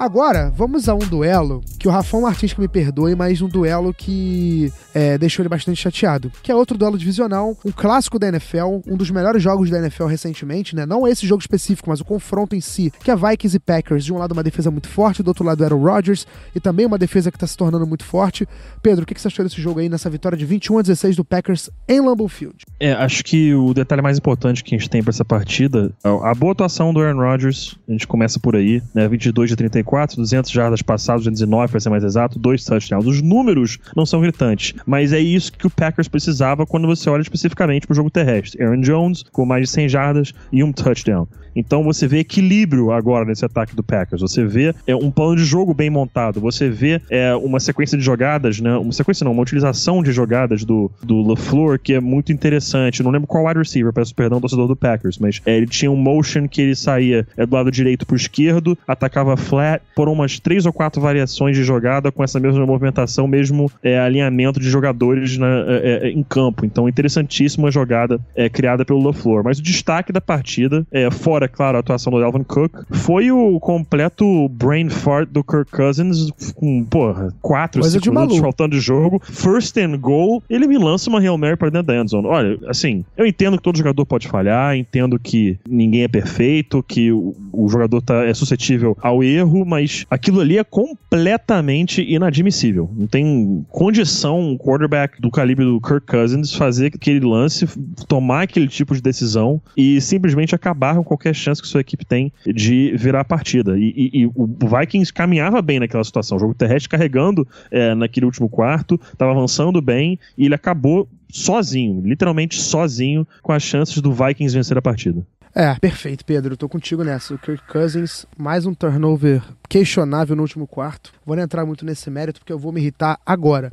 Agora, 0.00 0.50
vamos 0.56 0.88
a 0.88 0.94
um 0.94 0.98
duelo 1.00 1.60
que 1.78 1.86
o 1.86 1.90
Rafão 1.90 2.22
Martins 2.22 2.54
que 2.54 2.60
me 2.60 2.68
perdoe, 2.68 3.14
mas 3.14 3.42
um 3.42 3.48
duelo 3.48 3.92
que 3.92 4.72
é, 4.94 5.18
deixou 5.18 5.42
ele 5.42 5.48
bastante 5.50 5.76
chateado. 5.78 6.32
Que 6.42 6.50
é 6.50 6.54
outro 6.54 6.78
duelo 6.78 6.96
divisional, 6.96 7.54
um 7.62 7.70
clássico 7.70 8.18
da 8.18 8.28
NFL, 8.28 8.80
um 8.86 8.96
dos 8.96 9.10
melhores 9.10 9.42
jogos 9.42 9.68
da 9.68 9.78
NFL 9.78 10.06
recentemente, 10.06 10.74
né? 10.74 10.86
Não 10.86 11.06
esse 11.06 11.26
jogo 11.26 11.42
específico, 11.42 11.90
mas 11.90 12.00
o 12.00 12.04
confronto 12.06 12.56
em 12.56 12.62
si, 12.62 12.90
que 13.04 13.10
é 13.10 13.14
Vikings 13.14 13.54
e 13.54 13.60
Packers. 13.60 14.06
De 14.06 14.10
um 14.10 14.16
lado, 14.16 14.32
uma 14.32 14.42
defesa 14.42 14.70
muito 14.70 14.88
forte, 14.88 15.22
do 15.22 15.28
outro 15.28 15.44
lado, 15.44 15.62
era 15.62 15.76
o 15.76 15.84
Rodgers, 15.84 16.26
e 16.54 16.60
também 16.60 16.86
uma 16.86 16.96
defesa 16.96 17.30
que 17.30 17.36
está 17.36 17.46
se 17.46 17.54
tornando 17.54 17.86
muito 17.86 18.04
forte. 18.04 18.48
Pedro, 18.82 19.02
o 19.02 19.06
que 19.06 19.20
você 19.20 19.28
achou 19.28 19.44
desse 19.44 19.60
jogo 19.60 19.80
aí, 19.80 19.90
nessa 19.90 20.08
vitória 20.08 20.38
de 20.38 20.46
21 20.46 20.78
a 20.78 20.80
16 20.82 21.14
do 21.14 21.26
Packers 21.26 21.68
em 21.86 22.00
Lambeau 22.00 22.26
Field? 22.26 22.56
É, 22.80 22.92
acho 22.92 23.22
que 23.22 23.54
o 23.54 23.74
detalhe 23.74 24.00
mais 24.00 24.16
importante 24.16 24.64
que 24.64 24.74
a 24.74 24.78
gente 24.78 24.88
tem 24.88 25.02
para 25.02 25.10
essa 25.10 25.26
partida, 25.26 25.92
a 26.02 26.34
boa 26.34 26.52
atuação 26.52 26.94
do 26.94 27.00
Aaron 27.00 27.20
Rodgers, 27.20 27.76
a 27.86 27.92
gente 27.92 28.06
começa 28.06 28.40
por 28.40 28.56
aí, 28.56 28.82
né? 28.94 29.06
22 29.06 29.50
de 29.50 29.56
34 29.56 29.89
294, 29.90 30.16
200 30.16 30.50
jardas 30.50 30.82
passadas, 30.82 31.22
209 31.24 31.70
para 31.70 31.80
ser 31.80 31.90
mais 31.90 32.04
exato, 32.04 32.38
dois 32.38 32.64
touchdowns. 32.64 33.06
Os 33.06 33.20
números 33.20 33.78
não 33.96 34.06
são 34.06 34.20
gritantes, 34.20 34.74
mas 34.86 35.12
é 35.12 35.18
isso 35.18 35.52
que 35.52 35.66
o 35.66 35.70
Packers 35.70 36.08
precisava 36.08 36.64
quando 36.64 36.86
você 36.86 37.10
olha 37.10 37.22
especificamente 37.22 37.86
para 37.86 37.92
o 37.92 37.96
jogo 37.96 38.10
terrestre. 38.10 38.62
Aaron 38.62 38.80
Jones 38.80 39.24
com 39.32 39.44
mais 39.44 39.62
de 39.62 39.70
100 39.70 39.88
jardas 39.88 40.32
e 40.52 40.62
um 40.62 40.72
touchdown. 40.72 41.26
Então 41.54 41.82
você 41.82 42.06
vê 42.06 42.18
equilíbrio 42.18 42.92
agora 42.92 43.24
nesse 43.24 43.44
ataque 43.44 43.74
do 43.74 43.82
Packers. 43.82 44.22
Você 44.22 44.44
vê 44.44 44.74
é, 44.86 44.94
um 44.94 45.10
plano 45.10 45.36
de 45.36 45.44
jogo 45.44 45.74
bem 45.74 45.90
montado. 45.90 46.40
Você 46.40 46.68
vê 46.68 47.00
é, 47.10 47.34
uma 47.34 47.60
sequência 47.60 47.96
de 47.96 48.04
jogadas, 48.04 48.60
né? 48.60 48.76
Uma 48.76 48.92
sequência 48.92 49.24
não, 49.24 49.32
uma 49.32 49.42
utilização 49.42 50.02
de 50.02 50.12
jogadas 50.12 50.64
do, 50.64 50.90
do 51.02 51.22
LaFleur 51.22 51.78
que 51.78 51.94
é 51.94 52.00
muito 52.00 52.32
interessante. 52.32 53.02
Não 53.02 53.10
lembro 53.10 53.26
qual 53.26 53.46
wide 53.46 53.58
receiver, 53.58 53.92
peço 53.92 54.14
perdão 54.14 54.40
torcedor 54.40 54.66
do 54.66 54.76
Packers, 54.76 55.18
mas 55.18 55.40
é, 55.46 55.56
ele 55.56 55.66
tinha 55.66 55.90
um 55.90 55.96
motion 55.96 56.48
que 56.48 56.60
ele 56.60 56.74
saía 56.74 57.26
é, 57.36 57.46
do 57.46 57.54
lado 57.54 57.70
direito 57.70 58.06
pro 58.06 58.16
esquerdo, 58.16 58.76
atacava 58.86 59.36
flat, 59.36 59.82
por 59.94 60.08
umas 60.08 60.38
três 60.38 60.66
ou 60.66 60.72
quatro 60.72 61.00
variações 61.00 61.56
de 61.56 61.64
jogada 61.64 62.10
com 62.10 62.24
essa 62.24 62.40
mesma 62.40 62.64
movimentação, 62.66 63.26
mesmo 63.26 63.70
é, 63.82 63.98
alinhamento 63.98 64.60
de 64.60 64.68
jogadores 64.68 65.36
na, 65.36 65.64
é, 65.66 66.00
é, 66.02 66.10
em 66.10 66.22
campo. 66.22 66.64
Então, 66.64 66.88
interessantíssima 66.88 67.70
jogada 67.70 68.20
criada 68.52 68.84
pelo 68.84 69.02
LaFleur. 69.02 69.44
Mas 69.44 69.58
o 69.58 69.62
destaque 69.62 70.12
da 70.12 70.20
partida, 70.20 70.86
fora 71.10 71.39
fora, 71.40 71.48
claro, 71.48 71.76
a 71.76 71.80
atuação 71.80 72.12
do 72.12 72.20
Dalvin 72.20 72.42
Cook, 72.42 72.72
foi 72.90 73.30
o 73.30 73.58
completo 73.60 74.48
brain 74.48 74.88
fart 74.90 75.28
do 75.30 75.42
Kirk 75.42 75.70
Cousins 75.70 76.30
com, 76.54 76.84
porra, 76.84 77.34
4, 77.40 77.82
5 77.82 78.10
minutos 78.10 78.38
faltando 78.38 78.76
de 78.76 78.80
jogo. 78.80 79.20
First 79.24 79.76
and 79.78 79.96
goal, 79.98 80.42
ele 80.50 80.66
me 80.66 80.76
lança 80.76 81.08
uma 81.08 81.20
Hail 81.20 81.38
Mary 81.38 81.56
para 81.56 81.70
dentro 81.70 81.86
da 81.86 81.96
endzone. 81.96 82.26
Olha, 82.26 82.58
assim, 82.66 83.04
eu 83.16 83.26
entendo 83.26 83.56
que 83.56 83.62
todo 83.62 83.78
jogador 83.78 84.04
pode 84.04 84.28
falhar, 84.28 84.76
entendo 84.76 85.18
que 85.18 85.58
ninguém 85.68 86.02
é 86.02 86.08
perfeito, 86.08 86.82
que 86.82 87.12
o, 87.12 87.34
o 87.52 87.68
jogador 87.68 88.02
tá, 88.02 88.24
é 88.24 88.34
suscetível 88.34 88.96
ao 89.00 89.22
erro, 89.22 89.64
mas 89.64 90.04
aquilo 90.10 90.40
ali 90.40 90.58
é 90.58 90.64
completamente 90.64 92.02
inadmissível. 92.02 92.90
Não 92.96 93.06
tem 93.06 93.64
condição 93.70 94.40
um 94.40 94.58
quarterback 94.58 95.20
do 95.20 95.30
calibre 95.30 95.64
do 95.64 95.80
Kirk 95.80 96.06
Cousins 96.06 96.54
fazer 96.54 96.86
aquele 96.94 97.20
lance, 97.20 97.66
tomar 98.08 98.42
aquele 98.42 98.68
tipo 98.68 98.94
de 98.94 99.00
decisão 99.00 99.60
e 99.76 100.00
simplesmente 100.00 100.54
acabar 100.54 100.96
com 100.96 101.04
qualquer 101.04 101.29
qualquer 101.30 101.34
chance 101.34 101.62
que 101.62 101.68
sua 101.68 101.80
equipe 101.80 102.04
tem 102.04 102.32
de 102.44 102.94
virar 102.96 103.20
a 103.20 103.24
partida. 103.24 103.78
E, 103.78 103.92
e, 103.96 104.22
e 104.22 104.26
o 104.26 104.46
Vikings 104.46 105.12
caminhava 105.12 105.62
bem 105.62 105.80
naquela 105.80 106.04
situação. 106.04 106.36
O 106.36 106.40
jogo 106.40 106.54
terrestre 106.54 106.88
carregando 106.88 107.46
é, 107.70 107.94
naquele 107.94 108.26
último 108.26 108.48
quarto, 108.48 109.00
estava 109.12 109.30
avançando 109.30 109.80
bem 109.80 110.18
e 110.36 110.46
ele 110.46 110.54
acabou 110.54 111.08
sozinho, 111.28 112.02
literalmente 112.04 112.60
sozinho, 112.60 113.26
com 113.42 113.52
as 113.52 113.62
chances 113.62 114.00
do 114.00 114.12
Vikings 114.12 114.54
vencer 114.54 114.76
a 114.76 114.82
partida. 114.82 115.24
É, 115.54 115.74
perfeito, 115.74 116.24
Pedro. 116.24 116.56
Tô 116.56 116.68
contigo 116.68 117.02
nessa. 117.02 117.34
O 117.34 117.38
Kirk 117.38 117.62
Cousins, 117.66 118.24
mais 118.36 118.66
um 118.66 118.74
turnover 118.74 119.42
questionável 119.68 120.36
no 120.36 120.42
último 120.42 120.66
quarto. 120.66 121.12
Vou 121.26 121.36
não 121.36 121.42
entrar 121.42 121.66
muito 121.66 121.84
nesse 121.84 122.08
mérito 122.08 122.40
porque 122.40 122.52
eu 122.52 122.58
vou 122.58 122.72
me 122.72 122.80
irritar 122.80 123.18
agora. 123.26 123.70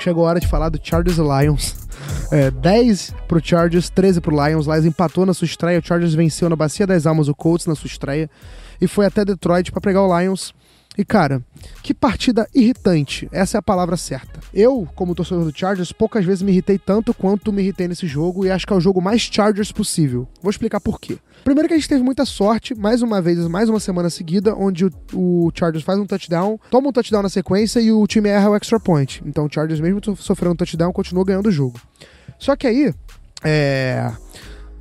Chegou 0.00 0.24
a 0.24 0.30
hora 0.30 0.40
de 0.40 0.48
falar 0.48 0.70
do 0.70 0.80
Chargers 0.82 1.18
Lions. 1.18 1.76
É, 2.32 2.50
10 2.50 3.14
pro 3.28 3.38
Chargers, 3.44 3.90
13 3.90 4.20
pro 4.22 4.34
Lions. 4.34 4.66
Lions 4.66 4.86
empatou 4.86 5.26
na 5.26 5.34
sua 5.34 5.44
estreia. 5.44 5.78
O 5.78 5.86
Chargers 5.86 6.14
venceu 6.14 6.48
na 6.48 6.56
Bacia 6.56 6.86
das 6.86 7.06
Almas 7.06 7.28
o 7.28 7.34
Colts 7.34 7.66
na 7.66 7.74
sua 7.74 7.86
estreia. 7.86 8.30
E 8.80 8.88
foi 8.88 9.04
até 9.04 9.26
Detroit 9.26 9.70
para 9.70 9.80
pegar 9.82 10.02
o 10.02 10.18
Lions. 10.18 10.54
E 10.98 11.04
cara, 11.04 11.42
que 11.82 11.94
partida 11.94 12.48
irritante. 12.54 13.28
Essa 13.32 13.56
é 13.56 13.60
a 13.60 13.62
palavra 13.62 13.96
certa. 13.96 14.40
Eu, 14.52 14.88
como 14.94 15.14
torcedor 15.14 15.44
do 15.44 15.56
Chargers, 15.56 15.92
poucas 15.92 16.24
vezes 16.24 16.42
me 16.42 16.50
irritei 16.50 16.78
tanto 16.78 17.14
quanto 17.14 17.52
me 17.52 17.62
irritei 17.62 17.86
nesse 17.86 18.06
jogo 18.06 18.44
e 18.44 18.50
acho 18.50 18.66
que 18.66 18.72
é 18.72 18.76
o 18.76 18.80
jogo 18.80 19.00
mais 19.00 19.22
Chargers 19.22 19.70
possível. 19.70 20.26
Vou 20.42 20.50
explicar 20.50 20.80
por 20.80 21.00
quê. 21.00 21.18
Primeiro 21.44 21.68
que 21.68 21.74
a 21.74 21.76
gente 21.76 21.88
teve 21.88 22.02
muita 22.02 22.24
sorte, 22.26 22.74
mais 22.74 23.02
uma 23.02 23.22
vez, 23.22 23.38
mais 23.48 23.68
uma 23.68 23.80
semana 23.80 24.10
seguida, 24.10 24.54
onde 24.54 24.84
o, 24.84 24.90
o, 25.14 25.50
Chargers 25.54 25.84
faz 25.84 25.98
um 25.98 26.06
touchdown, 26.06 26.60
toma 26.70 26.88
um 26.88 26.92
touchdown 26.92 27.22
na 27.22 27.30
sequência 27.30 27.80
e 27.80 27.90
o 27.90 28.06
time 28.06 28.28
erra 28.28 28.50
o 28.50 28.56
extra 28.56 28.78
point. 28.78 29.22
Então 29.24 29.46
o 29.46 29.48
Chargers, 29.50 29.80
mesmo 29.80 30.00
sofrendo 30.16 30.52
um 30.52 30.56
touchdown, 30.56 30.92
continuou 30.92 31.24
ganhando 31.24 31.48
o 31.48 31.52
jogo. 31.52 31.80
Só 32.38 32.56
que 32.56 32.66
aí, 32.66 32.92
é... 33.42 34.12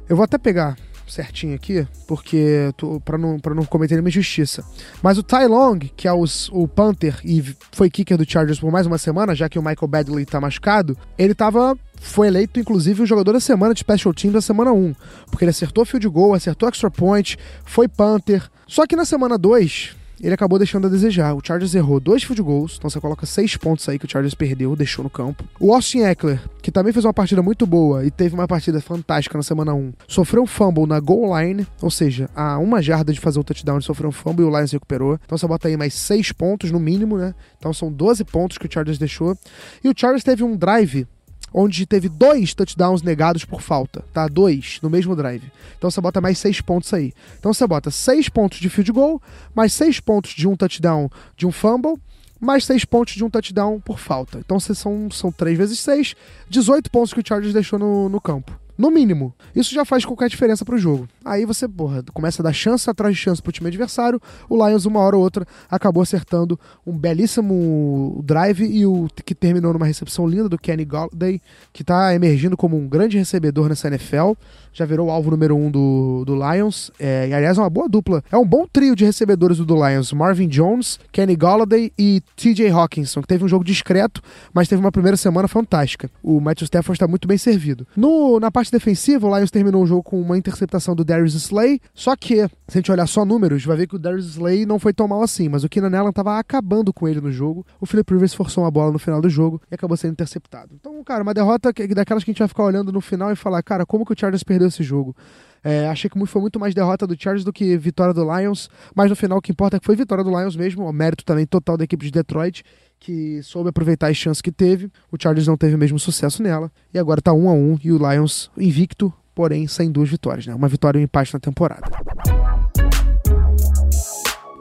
eu 0.10 0.15
vou 0.15 0.26
até 0.26 0.38
pegar 0.38 0.76
certinho 1.12 1.56
aqui, 1.56 1.88
porque 2.08 2.74
para 3.04 3.17
não, 3.17 3.39
pra 3.39 3.54
não 3.54 3.65
cometer 3.65 3.95
nenhuma 3.95 4.10
injustiça. 4.10 4.63
Mas 5.02 5.17
o 5.17 5.24
Ty 5.24 5.48
Long, 5.48 5.80
que 5.80 6.08
é 6.08 6.13
os, 6.13 6.50
o 6.52 6.67
Panther 6.67 7.19
e 7.24 7.43
foi 7.72 7.89
kicker 7.89 8.17
do 8.17 8.30
Chargers 8.30 8.60
por 8.60 8.72
mais 8.72 8.88
uma 8.88 8.98
semana, 8.98 9.36
já 9.36 9.50
que 9.50 9.60
o 9.60 9.62
Michael 9.62 9.88
Badley 9.88 10.26
tá 10.26 10.39
machucado, 10.39 10.98
ele 11.17 11.34
tava 11.34 11.78
foi 12.02 12.28
eleito, 12.28 12.60
inclusive, 12.60 13.02
o 13.02 13.06
jogador 13.06 13.34
da 13.34 13.39
semana 13.41 13.74
de 13.74 13.82
Special 13.82 14.13
Team 14.13 14.32
da 14.32 14.41
semana 14.41 14.72
1. 14.72 14.95
Porque 15.30 15.43
ele 15.43 15.52
acertou 15.52 15.86
field 15.86 16.08
goal, 16.08 16.34
acertou 16.34 16.69
extra 16.69 16.89
point, 16.89 17.38
foi 17.65 17.89
Panther. 17.89 18.50
Só 18.65 18.88
que 18.88 18.95
na 18.95 19.04
semana 19.04 19.38
2, 19.38 19.95
ele 20.25 20.34
acabou 20.34 20.58
deixando 20.58 20.88
a 20.88 20.89
desejar. 20.89 21.34
O 21.34 21.41
Chargers 21.43 21.75
errou 21.75 21.99
dois 21.99 22.23
field 22.23 22.41
goals, 22.41 22.75
então 22.77 22.89
você 22.89 22.99
coloca 22.99 23.25
seis 23.25 23.55
pontos 23.55 23.88
aí 23.88 23.97
que 23.97 24.05
o 24.05 24.10
Chargers 24.10 24.34
perdeu, 24.34 24.75
deixou 24.75 25.03
no 25.03 25.10
campo. 25.10 25.43
O 25.60 25.73
Austin 25.73 25.99
Eckler, 25.99 26.41
que 26.62 26.71
também 26.71 26.93
fez 26.93 27.05
uma 27.05 27.13
partida 27.13 27.41
muito 27.41 27.65
boa 27.65 28.05
e 28.05 28.12
teve 28.12 28.36
uma 28.36 28.47
partida 28.47 28.82
fantástica 28.82 29.38
na 29.38 29.43
semana 29.43 29.73
1, 29.73 29.93
sofreu 30.08 30.43
um 30.43 30.47
fumble 30.47 30.86
na 30.86 30.99
goal 30.99 31.39
line, 31.39 31.65
ou 31.82 31.91
seja, 31.91 32.29
a 32.36 32.58
uma 32.58 32.82
jarda 32.82 33.13
de 33.13 33.19
fazer 33.19 33.39
o 33.39 33.43
touchdown, 33.43 33.82
sofreu 33.82 34.10
um 34.10 34.13
fumble 34.13 34.45
e 34.45 34.47
o 34.47 34.55
Lions 34.55 34.71
recuperou. 34.71 35.19
Então 35.25 35.38
você 35.38 35.47
bota 35.47 35.67
aí 35.67 35.77
mais 35.77 35.93
seis 35.93 36.32
pontos 36.32 36.71
no 36.71 36.79
mínimo, 36.79 37.17
né? 37.17 37.34
Então 37.58 37.73
são 37.73 37.91
12 37.91 38.23
pontos 38.25 38.58
que 38.58 38.65
o 38.65 38.71
Chargers 38.71 38.97
deixou. 38.97 39.38
E 39.84 39.89
o 39.89 39.93
Chargers 39.95 40.23
teve 40.23 40.43
um 40.43 40.55
drive 40.55 41.08
onde 41.54 41.86
teve 41.86 42.10
dois 42.10 42.54
touchdowns 42.54 43.02
negados 43.02 43.46
por 43.46 43.62
falta, 43.62 44.04
tá? 44.14 44.28
Dois 44.28 44.80
no 44.82 44.90
mesmo 44.90 45.16
drive. 45.16 45.52
Então 45.78 45.90
você 45.90 46.02
bota 46.02 46.22
mais 46.22 46.38
seis 46.38 46.62
pontos 46.62 46.94
aí. 46.94 47.14
Então 47.40 47.54
você 47.54 47.66
bota 47.66 47.92
seis 47.92 48.30
pontos 48.30 48.60
de 48.60 48.70
field 48.70 48.92
goal, 48.92 49.22
mais 49.54 49.74
seis 49.74 50.00
pontos 50.00 50.32
de 50.32 50.48
um 50.48 50.56
touchdown 50.56 51.10
de 51.36 51.48
um 51.48 51.52
fumble, 51.52 52.00
mais 52.40 52.64
seis 52.64 52.86
pontos 52.86 53.16
de 53.16 53.24
um 53.24 53.30
touchdown 53.30 53.80
por 53.80 54.00
falta. 54.00 54.40
Então 54.40 54.60
são, 54.60 55.10
são 55.12 55.32
três 55.32 55.58
vezes 55.58 55.80
seis, 55.80 56.16
18 56.50 56.90
pontos 56.90 57.14
que 57.14 57.20
o 57.20 57.24
Chargers 57.26 57.54
deixou 57.54 57.78
no, 57.78 58.10
no 58.10 58.22
campo. 58.22 58.58
No 58.80 58.89
mínimo. 58.89 59.34
Isso 59.54 59.74
já 59.74 59.84
faz 59.84 60.06
qualquer 60.06 60.30
diferença 60.30 60.63
pro 60.63 60.78
jogo. 60.78 61.06
Aí 61.26 61.46
você, 61.46 61.68
porra, 61.68 62.02
começa 62.13 62.42
a 62.42 62.46
dar 62.46 62.54
chance 62.54 62.89
atrás 62.89 63.13
de 63.13 63.22
chance 63.22 63.42
pro 63.42 63.52
time 63.52 63.68
adversário. 63.68 64.22
O 64.48 64.56
Lions, 64.56 64.86
uma 64.86 65.02
hora 65.02 65.18
ou 65.18 65.22
outra, 65.22 65.46
acabou 65.70 66.02
acertando 66.02 66.58
um 66.88 66.98
belíssimo 66.98 68.22
drive 68.24 68.63
e 68.63 68.86
o 68.86 69.10
que 69.26 69.36
terminou 69.36 69.74
numa 69.74 69.86
recepção 69.86 70.26
linda 70.26 70.48
do 70.48 70.58
Kenny 70.58 70.86
Galladay, 70.86 71.42
que 71.74 71.84
tá 71.84 72.15
emergindo 72.15 72.56
como 72.56 72.78
um 72.78 72.88
grande 72.88 73.18
recebedor 73.18 73.68
nessa 73.68 73.89
NFL 73.89 74.32
já 74.72 74.86
virou 74.86 75.08
o 75.08 75.12
alvo 75.12 75.32
número 75.32 75.56
um 75.56 75.70
do, 75.70 76.24
do 76.26 76.36
Lions. 76.36 76.92
É, 77.00 77.28
e 77.28 77.34
aliás, 77.34 77.58
é 77.58 77.62
uma 77.62 77.70
boa 77.70 77.88
dupla. 77.88 78.24
É 78.32 78.38
um 78.38 78.46
bom 78.46 78.65
trio 78.72 78.96
de 78.96 79.06
recebedores 79.06 79.58
do, 79.58 79.65
do 79.65 79.76
Lions: 79.76 80.13
Marvin 80.13 80.48
Jones, 80.48 81.00
Kenny 81.12 81.36
Galladay 81.36 81.92
e 81.98 82.22
TJ 82.36 82.70
Hawkinson, 82.70 83.22
que 83.22 83.28
teve 83.28 83.44
um 83.44 83.48
jogo 83.48 83.63
discreto, 83.63 84.22
mas 84.54 84.68
teve 84.68 84.80
uma 84.80 84.92
primeira 84.92 85.18
semana 85.18 85.48
fantástica. 85.48 86.10
O 86.24 86.39
Matthew 86.39 86.65
Stafford 86.65 86.96
está 86.96 87.08
muito 87.08 87.28
bem 87.28 87.38
servido. 87.38 87.86
No, 87.96 88.39
na 88.39 88.52
parte 88.52 88.68
defensiva, 88.71 89.27
o 89.27 89.36
Lions 89.36 89.51
terminou 89.51 89.84
o 89.84 89.86
jogo 89.86 90.03
com 90.03 90.21
uma 90.21 90.38
interceptação 90.38 90.95
do 90.95 91.03
Darius 91.03 91.34
Slay. 91.34 91.79
Só 91.93 92.15
que, 92.15 92.47
se 92.67 92.77
a 92.77 92.77
gente 92.77 92.91
olhar 92.91 93.08
só 93.08 93.25
números, 93.25 93.63
vai 93.65 93.77
ver 93.77 93.88
que 93.88 93.95
o 93.95 93.99
Darius 93.99 94.25
Slay 94.25 94.65
não 94.65 94.79
foi 94.79 94.93
tão 94.93 95.08
mal 95.08 95.21
assim, 95.21 95.49
mas 95.49 95.63
o 95.63 95.69
Keenan 95.69 95.97
Allen 95.97 96.10
estava 96.10 96.38
acabando 96.39 96.93
com 96.93 97.08
ele 97.08 97.21
no 97.21 97.32
jogo. 97.32 97.65
O 97.79 97.86
Philip 97.86 98.12
Rivers 98.13 98.34
forçou 98.34 98.63
uma 98.63 98.71
bola 98.71 98.91
no 98.91 98.99
final 98.99 99.21
do 99.21 99.29
jogo 99.29 99.62
e 99.71 99.75
acabou 99.75 99.97
sendo 99.97 100.12
interceptado. 100.12 100.75
Então, 100.79 101.03
cara, 101.03 101.23
uma 101.23 101.34
derrota 101.34 101.73
que, 101.73 101.88
daquelas 101.88 102.23
que 102.23 102.32
a 102.32 102.34
gente 102.34 102.39
vai 102.39 102.47
ficar 102.47 102.63
olhando 102.63 102.91
no 102.91 103.01
final 103.01 103.32
e 103.32 103.36
falar, 103.36 103.62
cara, 103.63 103.86
como 103.86 104.05
que 104.05 104.13
o 104.13 104.15
Chargers 104.17 104.43
perdeu 104.43 104.67
esse 104.67 104.84
jogo. 104.84 105.15
É, 105.63 105.88
achei 105.88 106.10
que 106.10 106.25
foi 106.25 106.41
muito 106.41 106.60
mais 106.60 106.73
derrota 106.73 107.05
do 107.05 107.21
Chargers 107.21 107.43
do 107.43 107.51
que 107.51 107.77
vitória 107.77 108.13
do 108.13 108.23
Lions, 108.23 108.69
mas 108.95 109.10
no 109.10 109.15
final 109.15 109.39
o 109.39 109.41
que 109.41 109.51
importa 109.51 109.77
é 109.77 109.79
que 109.79 109.86
foi 109.86 109.95
vitória 109.95 110.23
do 110.23 110.29
Lions 110.29 110.55
mesmo, 110.55 110.86
o 110.86 110.93
mérito 110.93 111.25
também 111.25 111.45
total 111.45 111.75
da 111.75 111.84
equipe 111.84 112.05
de 112.05 112.12
Detroit, 112.12 112.63
que 113.00 113.42
soube 113.44 113.70
aproveitar 113.70 114.08
as 114.08 114.18
chances 114.18 114.42
que 114.42 114.52
teve. 114.52 114.92
O 115.12 115.18
Chargers 115.20 115.48
não 115.48 115.58
teve 115.58 115.76
o 115.76 115.78
mesmo 115.78 115.98
sucesso 115.98 116.44
nela, 116.44 116.72
e 116.94 117.00
agora 117.00 117.22
tá 117.22 117.34
um 117.34 117.50
a 117.50 117.54
um 117.54 117.78
e 117.84 117.92
o 117.92 117.98
Lions 117.98 118.52
invicto, 118.58 119.14
porém 119.34 119.68
sem 119.68 119.92
duas 119.92 120.10
vitórias, 120.10 120.46
né? 120.46 120.54
Uma 120.54 120.68
vitória 120.68 121.00
e 121.00 121.02
um 121.02 121.06
empate 121.06 121.34
na 121.34 121.40
temporada. 121.40 121.84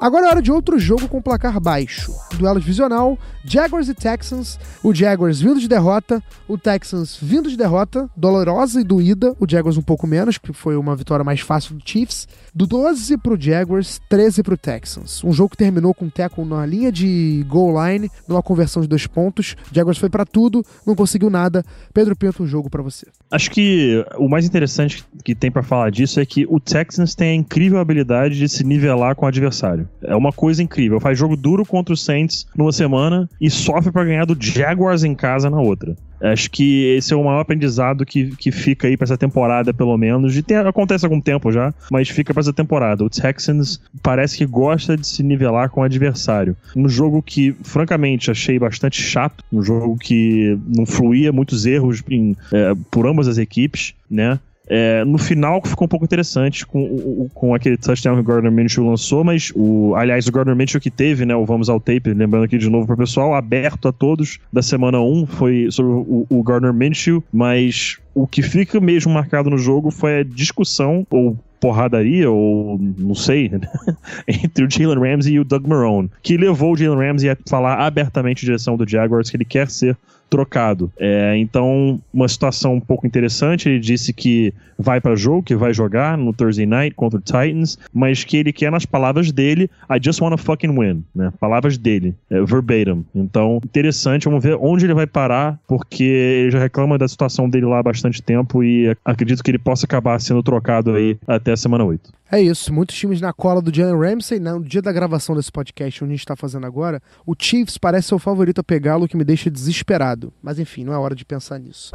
Agora 0.01 0.27
é 0.27 0.29
hora 0.29 0.43
de 0.43 0.53
outro 0.53 0.79
jogo 0.79 1.09
com 1.09 1.21
placar 1.21 1.59
baixo. 1.61 2.13
Duelo 2.39 2.61
divisional, 2.61 3.19
Jaguars 3.45 3.89
e 3.89 3.95
Texans. 3.95 4.59
O 4.83 4.95
Jaguars 4.95 5.41
vindo 5.41 5.61
de 5.61 5.69
derrota, 5.69 6.23
o 6.47 6.57
Texans 6.57 7.19
vindo 7.21 7.51
de 7.51 7.57
derrota, 7.57 8.09
dolorosa 8.17 8.81
e 8.81 8.85
doída. 8.85 9.35
O 9.41 9.47
Jaguars 9.49 9.77
um 9.77 9.83
pouco 9.83 10.07
menos, 10.07 10.39
que 10.39 10.53
foi 10.53 10.77
uma 10.77 10.95
vitória 10.95 11.25
mais 11.25 11.41
fácil 11.41 11.75
do 11.75 11.83
Chiefs. 11.85 12.29
Do 12.55 12.67
12 12.67 13.19
pro 13.19 13.41
Jaguars, 13.41 14.01
13 14.09 14.43
pro 14.43 14.57
Texans. 14.57 15.23
Um 15.25 15.33
jogo 15.33 15.51
que 15.51 15.57
terminou 15.57 15.95
com 15.95 16.07
o 16.07 16.11
tackle 16.11 16.45
na 16.45 16.65
linha 16.65 16.91
de 16.91 17.45
goal 17.49 17.75
line, 17.85 18.11
numa 18.27 18.43
conversão 18.43 18.83
de 18.83 18.89
dois 18.89 19.07
pontos. 19.07 19.57
O 19.71 19.75
Jaguars 19.75 19.99
foi 19.99 20.09
para 20.09 20.25
tudo, 20.25 20.65
não 20.87 20.95
conseguiu 20.95 21.31
nada. 21.31 21.65
Pedro 21.93 22.17
Pinto, 22.17 22.43
um 22.43 22.47
jogo 22.47 22.71
para 22.71 22.83
você. 22.83 23.07
Acho 23.31 23.51
que 23.51 24.05
o 24.17 24.29
mais 24.29 24.45
interessante 24.45 25.05
que 25.25 25.35
tem 25.35 25.51
para 25.51 25.63
falar 25.63 25.91
disso 25.91 26.21
é 26.21 26.27
que 26.27 26.47
o 26.49 26.59
Texans 26.61 27.15
tem 27.15 27.31
a 27.31 27.35
incrível 27.35 27.79
habilidade 27.79 28.37
de 28.39 28.49
se 28.49 28.65
nivelar 28.65 29.15
com 29.15 29.25
o 29.25 29.29
adversário. 29.29 29.89
É 30.03 30.15
uma 30.15 30.33
coisa 30.33 30.63
incrível. 30.63 31.01
Faz 31.01 31.19
jogo 31.19 31.37
duro 31.37 31.65
contra 31.65 31.95
o 31.95 31.97
Saints 31.97 32.28
numa 32.57 32.73
semana 32.73 33.29
e 33.41 33.51
sofre 33.51 33.93
para 33.93 34.05
ganhar 34.05 34.25
do 34.25 34.37
Jaguars 34.39 35.05
em 35.05 35.15
casa 35.15 35.49
na 35.51 35.61
outra. 35.61 35.97
Acho 36.21 36.51
que 36.51 36.97
esse 36.97 37.13
é 37.13 37.17
o 37.17 37.25
maior 37.25 37.41
aprendizado 37.41 38.05
que, 38.05 38.35
que 38.37 38.51
fica 38.51 38.89
aí 38.89 38.97
pra 38.97 39.05
essa 39.05 39.17
temporada, 39.17 39.73
pelo 39.73 39.97
menos. 39.97 40.37
E 40.37 40.43
tem, 40.43 40.57
acontece 40.57 41.05
há 41.05 41.09
algum 41.09 41.21
tempo 41.21 41.53
já, 41.53 41.73
mas 41.91 42.09
fica 42.09 42.35
pra 42.35 42.41
essa 42.41 42.53
temporada. 42.53 43.05
O 43.05 43.11
Texans 43.11 43.81
parece 44.03 44.37
que 44.37 44.45
gosta 44.45 44.97
de 44.97 45.07
se 45.07 45.23
nivelar 45.23 45.71
com 45.71 45.81
o 45.81 45.85
adversário. 45.85 46.57
Um 46.75 46.89
jogo 46.89 47.23
que, 47.23 47.55
francamente, 47.63 48.31
achei 48.31 48.59
bastante 48.59 49.01
chato. 49.01 49.45
Um 49.53 49.63
jogo 49.63 49.97
que 49.97 50.59
não 50.67 50.85
fluía, 50.85 51.33
muitos 51.33 51.67
erros 51.67 52.03
em, 52.11 52.37
é, 52.53 52.75
por 52.91 53.07
ambas 53.07 53.29
as 53.29 53.39
equipes, 53.39 53.95
né? 54.11 54.41
É, 54.69 55.05
no 55.05 55.17
final 55.17 55.63
ficou 55.65 55.87
um 55.87 55.89
pouco 55.89 56.05
interessante 56.05 56.67
com, 56.67 57.29
com 57.33 57.55
aquele 57.55 57.77
touchdown 57.77 58.15
que 58.17 58.21
o 58.21 58.25
Gardner 58.25 58.53
Minshew 58.53 58.87
lançou, 58.87 59.25
mas 59.25 59.51
o, 59.57 59.95
aliás, 59.97 60.27
o 60.27 60.33
Gardner 60.33 60.55
Minshew 60.55 60.81
que 60.81 60.91
teve, 60.91 61.25
né, 61.25 61.35
o 61.35 61.47
Vamos 61.47 61.71
ao 61.71 61.81
Tape, 61.81 62.13
lembrando 62.13 62.45
aqui 62.45 62.59
de 62.59 62.69
novo 62.69 62.87
para 62.87 62.95
o 62.95 62.99
pessoal, 62.99 63.35
aberto 63.35 63.89
a 63.89 63.93
todos 63.93 64.39
da 64.53 64.61
semana 64.61 65.01
1 65.01 65.27
foi 65.27 65.69
sobre 65.71 65.93
o, 65.93 66.27
o 66.29 66.43
Gardner 66.43 66.75
Minshew, 66.75 67.25
mas 67.33 67.97
o 68.15 68.27
que 68.27 68.43
fica 68.43 68.79
mesmo 68.79 69.13
marcado 69.13 69.49
no 69.49 69.57
jogo 69.57 69.91
foi 69.91 70.21
a 70.21 70.23
discussão, 70.23 71.07
ou 71.11 71.39
porradaria, 71.61 72.31
ou 72.31 72.79
não 72.99 73.15
sei, 73.15 73.49
né, 73.49 73.61
entre 74.29 74.65
o 74.65 74.71
Jalen 74.71 74.99
Ramsey 74.99 75.35
e 75.35 75.41
o 75.41 75.45
Doug 75.45 75.67
Marone, 75.67 76.11
que 76.23 76.37
levou 76.37 76.75
o 76.75 76.77
Jalen 76.77 76.99
Ramsey 76.99 77.31
a 77.31 77.37
falar 77.49 77.81
abertamente 77.81 78.43
em 78.43 78.47
direção 78.47 78.77
do 78.77 78.89
Jaguars 78.89 79.31
que 79.31 79.37
ele 79.37 79.45
quer 79.45 79.71
ser 79.71 79.97
trocado. 80.29 80.93
É, 80.99 81.37
então, 81.37 82.01
uma 82.13 82.29
situação 82.29 82.75
um 82.75 82.81
pouco 82.81 83.07
interessante. 83.07 83.69
Ele 83.69 83.79
disse 83.79 84.13
que 84.13 84.53
vai 84.79 85.01
para 85.01 85.17
jogo, 85.17 85.43
que 85.43 85.57
vai 85.57 85.75
jogar 85.75 86.17
no 86.17 86.33
Thursday 86.33 86.67
Night 86.67 86.95
contra 86.95 87.19
o 87.19 87.23
Titans, 87.23 87.77
mas 87.93 88.23
que 88.23 88.37
ele 88.37 88.53
quer, 88.53 88.71
nas 88.71 88.87
palavras 88.87 89.33
dele, 89.33 89.69
I 89.91 89.99
just 90.01 90.21
wanna 90.21 90.37
fucking 90.37 90.79
win. 90.79 91.05
Né? 91.15 91.33
Palavras 91.41 91.77
dele, 91.77 92.15
é, 92.31 92.41
verbatim. 92.43 93.05
Então, 93.15 93.61
interessante. 93.65 94.27
Vamos 94.27 94.45
ver 94.45 94.57
onde 94.61 94.87
ele 94.87 94.95
vai 94.95 95.07
parar, 95.07 95.59
porque 95.67 96.05
ele 96.05 96.51
já 96.51 96.59
reclama 96.59 96.97
da 96.97 97.09
situação 97.09 97.49
dele 97.49 97.67
lá 97.67 97.81
há 97.81 97.83
bastante 97.83 98.23
tempo 98.23 98.63
e 98.63 98.95
acredito 99.05 99.43
que 99.43 99.51
ele 99.51 99.59
possa 99.59 99.87
acabar 99.87 100.21
sendo 100.21 100.43
trocado 100.43 100.95
aí 100.95 101.19
até 101.27 101.53
a 101.53 101.57
semana 101.57 101.85
8. 101.85 102.19
É 102.31 102.39
isso, 102.43 102.75
muitos 102.75 102.95
times 102.95 103.23
na 103.23 103.33
cola 103.33 103.63
do 103.63 103.75
Jalen 103.75 103.99
Ramsey. 103.99 104.39
No 104.39 104.63
dia 104.63 104.83
da 104.83 104.93
gravação 104.93 105.35
desse 105.35 105.51
podcast, 105.51 106.05
onde 106.05 106.13
a 106.13 106.15
gente 106.15 106.21
está 106.21 106.37
fazendo 106.37 106.67
agora, 106.67 107.03
o 107.27 107.35
Chiefs 107.39 107.79
parece 107.79 108.09
ser 108.09 108.15
o 108.15 108.19
favorito 108.19 108.61
a 108.61 108.65
pegá-lo, 108.65 109.09
que 109.09 109.17
me 109.17 109.25
deixa 109.25 109.51
desesperado. 109.51 110.18
Mas 110.43 110.59
enfim, 110.59 110.85
não 110.85 110.93
é 110.93 110.99
hora 110.99 111.15
de 111.15 111.25
pensar 111.25 111.59
nisso. 111.59 111.93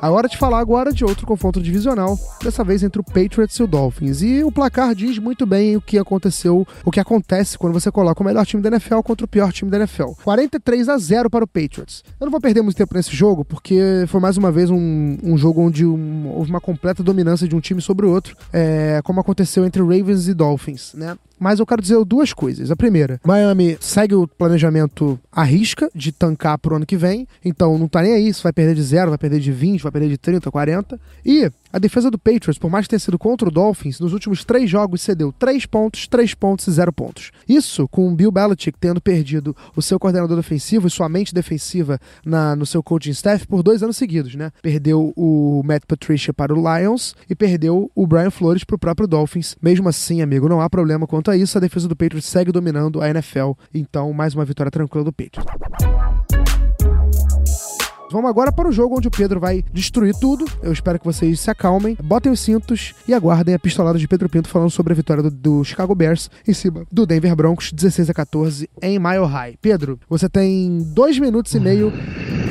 A 0.00 0.10
hora 0.10 0.28
de 0.28 0.36
falar 0.36 0.58
agora 0.58 0.92
de 0.92 1.04
outro 1.04 1.26
confronto 1.26 1.60
divisional, 1.60 2.18
dessa 2.42 2.62
vez 2.62 2.82
entre 2.82 3.00
o 3.00 3.04
Patriots 3.04 3.56
e 3.56 3.62
o 3.62 3.66
Dolphins. 3.66 4.20
E 4.20 4.44
o 4.44 4.52
placar 4.52 4.94
diz 4.94 5.18
muito 5.18 5.46
bem 5.46 5.74
o 5.74 5.80
que 5.80 5.98
aconteceu, 5.98 6.66
o 6.84 6.90
que 6.90 7.00
acontece 7.00 7.56
quando 7.56 7.72
você 7.72 7.90
coloca 7.90 8.22
o 8.22 8.26
melhor 8.26 8.44
time 8.44 8.62
da 8.62 8.68
NFL 8.68 9.00
contra 9.00 9.24
o 9.24 9.28
pior 9.28 9.52
time 9.52 9.70
da 9.70 9.78
NFL. 9.78 10.10
43 10.22 10.88
a 10.90 10.98
0 10.98 11.30
para 11.30 11.44
o 11.44 11.48
Patriots. 11.48 12.04
Eu 12.20 12.26
não 12.26 12.30
vou 12.30 12.40
perder 12.40 12.60
muito 12.60 12.76
tempo 12.76 12.94
nesse 12.94 13.16
jogo, 13.16 13.44
porque 13.44 14.04
foi 14.08 14.20
mais 14.20 14.36
uma 14.36 14.52
vez 14.52 14.70
um, 14.70 15.18
um 15.22 15.36
jogo 15.36 15.62
onde 15.62 15.86
um, 15.86 16.28
houve 16.28 16.50
uma 16.50 16.60
completa 16.60 17.02
dominância 17.02 17.48
de 17.48 17.56
um 17.56 17.60
time 17.60 17.80
sobre 17.80 18.04
o 18.04 18.10
outro, 18.10 18.36
é, 18.52 19.00
como 19.02 19.20
aconteceu 19.20 19.64
entre 19.64 19.80
Ravens 19.80 20.28
e 20.28 20.34
Dolphins, 20.34 20.92
né? 20.94 21.16
Mas 21.38 21.58
eu 21.58 21.66
quero 21.66 21.82
dizer 21.82 22.02
duas 22.04 22.32
coisas. 22.32 22.70
A 22.70 22.76
primeira, 22.76 23.20
Miami 23.24 23.76
segue 23.80 24.14
o 24.14 24.26
planejamento 24.26 25.18
à 25.30 25.42
risca 25.42 25.90
de 25.94 26.12
tancar 26.12 26.58
pro 26.58 26.76
ano 26.76 26.86
que 26.86 26.96
vem. 26.96 27.26
Então 27.44 27.78
não 27.78 27.88
tá 27.88 28.02
nem 28.02 28.14
aí 28.14 28.32
se 28.32 28.42
vai 28.42 28.52
perder 28.52 28.74
de 28.74 28.82
zero, 28.82 29.10
vai 29.10 29.18
perder 29.18 29.40
de 29.40 29.52
20, 29.52 29.82
vai 29.82 29.92
perder 29.92 30.08
de 30.08 30.18
30, 30.18 30.50
40. 30.50 31.00
E 31.24 31.50
a 31.76 31.78
defesa 31.78 32.10
do 32.10 32.18
Patriots, 32.18 32.58
por 32.58 32.70
mais 32.70 32.88
tenha 32.88 32.98
sido 32.98 33.18
contra 33.18 33.48
o 33.48 33.50
Dolphins, 33.50 34.00
nos 34.00 34.14
últimos 34.14 34.46
três 34.46 34.70
jogos 34.70 35.02
cedeu 35.02 35.30
3 35.30 35.66
pontos, 35.66 36.08
3 36.08 36.32
pontos 36.32 36.66
e 36.66 36.70
0 36.70 36.90
pontos. 36.90 37.32
Isso 37.46 37.86
com 37.86 38.08
o 38.08 38.14
Bill 38.14 38.32
Belichick 38.32 38.78
tendo 38.80 38.98
perdido 38.98 39.54
o 39.76 39.82
seu 39.82 39.98
coordenador 39.98 40.38
defensivo 40.38 40.86
e 40.86 40.90
sua 40.90 41.06
mente 41.06 41.34
defensiva 41.34 42.00
na, 42.24 42.56
no 42.56 42.64
seu 42.64 42.82
coaching 42.82 43.10
staff 43.10 43.46
por 43.46 43.62
dois 43.62 43.82
anos 43.82 43.98
seguidos, 43.98 44.34
né? 44.34 44.50
Perdeu 44.62 45.12
o 45.14 45.60
Matt 45.66 45.82
Patricia 45.86 46.32
para 46.32 46.54
o 46.54 46.56
Lions 46.56 47.14
e 47.28 47.34
perdeu 47.34 47.90
o 47.94 48.06
Brian 48.06 48.30
Flores 48.30 48.64
para 48.64 48.76
o 48.76 48.78
próprio 48.78 49.06
Dolphins. 49.06 49.54
Mesmo 49.60 49.86
assim, 49.86 50.22
amigo, 50.22 50.48
não 50.48 50.62
há 50.62 50.70
problema 50.70 51.06
quanto 51.06 51.30
a 51.30 51.36
isso. 51.36 51.58
A 51.58 51.60
defesa 51.60 51.86
do 51.86 51.94
Patriots 51.94 52.24
segue 52.24 52.50
dominando 52.50 53.02
a 53.02 53.10
NFL. 53.10 53.52
Então, 53.74 54.14
mais 54.14 54.34
uma 54.34 54.46
vitória 54.46 54.70
tranquila 54.70 55.04
do 55.04 55.12
Patriots. 55.12 55.44
Vamos 58.10 58.30
agora 58.30 58.52
para 58.52 58.68
o 58.68 58.72
jogo 58.72 58.96
onde 58.96 59.08
o 59.08 59.10
Pedro 59.10 59.40
vai 59.40 59.64
destruir 59.72 60.14
tudo. 60.14 60.44
Eu 60.62 60.72
espero 60.72 60.98
que 60.98 61.04
vocês 61.04 61.40
se 61.40 61.50
acalmem, 61.50 61.96
botem 62.02 62.30
os 62.30 62.38
cintos 62.38 62.94
e 63.06 63.12
aguardem 63.12 63.54
a 63.54 63.58
pistolada 63.58 63.98
de 63.98 64.06
Pedro 64.06 64.28
Pinto 64.28 64.48
falando 64.48 64.70
sobre 64.70 64.92
a 64.92 64.96
vitória 64.96 65.24
do, 65.24 65.30
do 65.30 65.64
Chicago 65.64 65.94
Bears 65.94 66.30
em 66.46 66.52
cima 66.52 66.84
do 66.90 67.04
Denver 67.04 67.34
Broncos, 67.34 67.72
16 67.72 68.08
a 68.08 68.14
14 68.14 68.70
em 68.80 68.98
Mile 68.98 69.26
High. 69.26 69.58
Pedro, 69.60 69.98
você 70.08 70.28
tem 70.28 70.78
dois 70.94 71.18
minutos 71.18 71.52
e 71.54 71.60
meio 71.60 71.92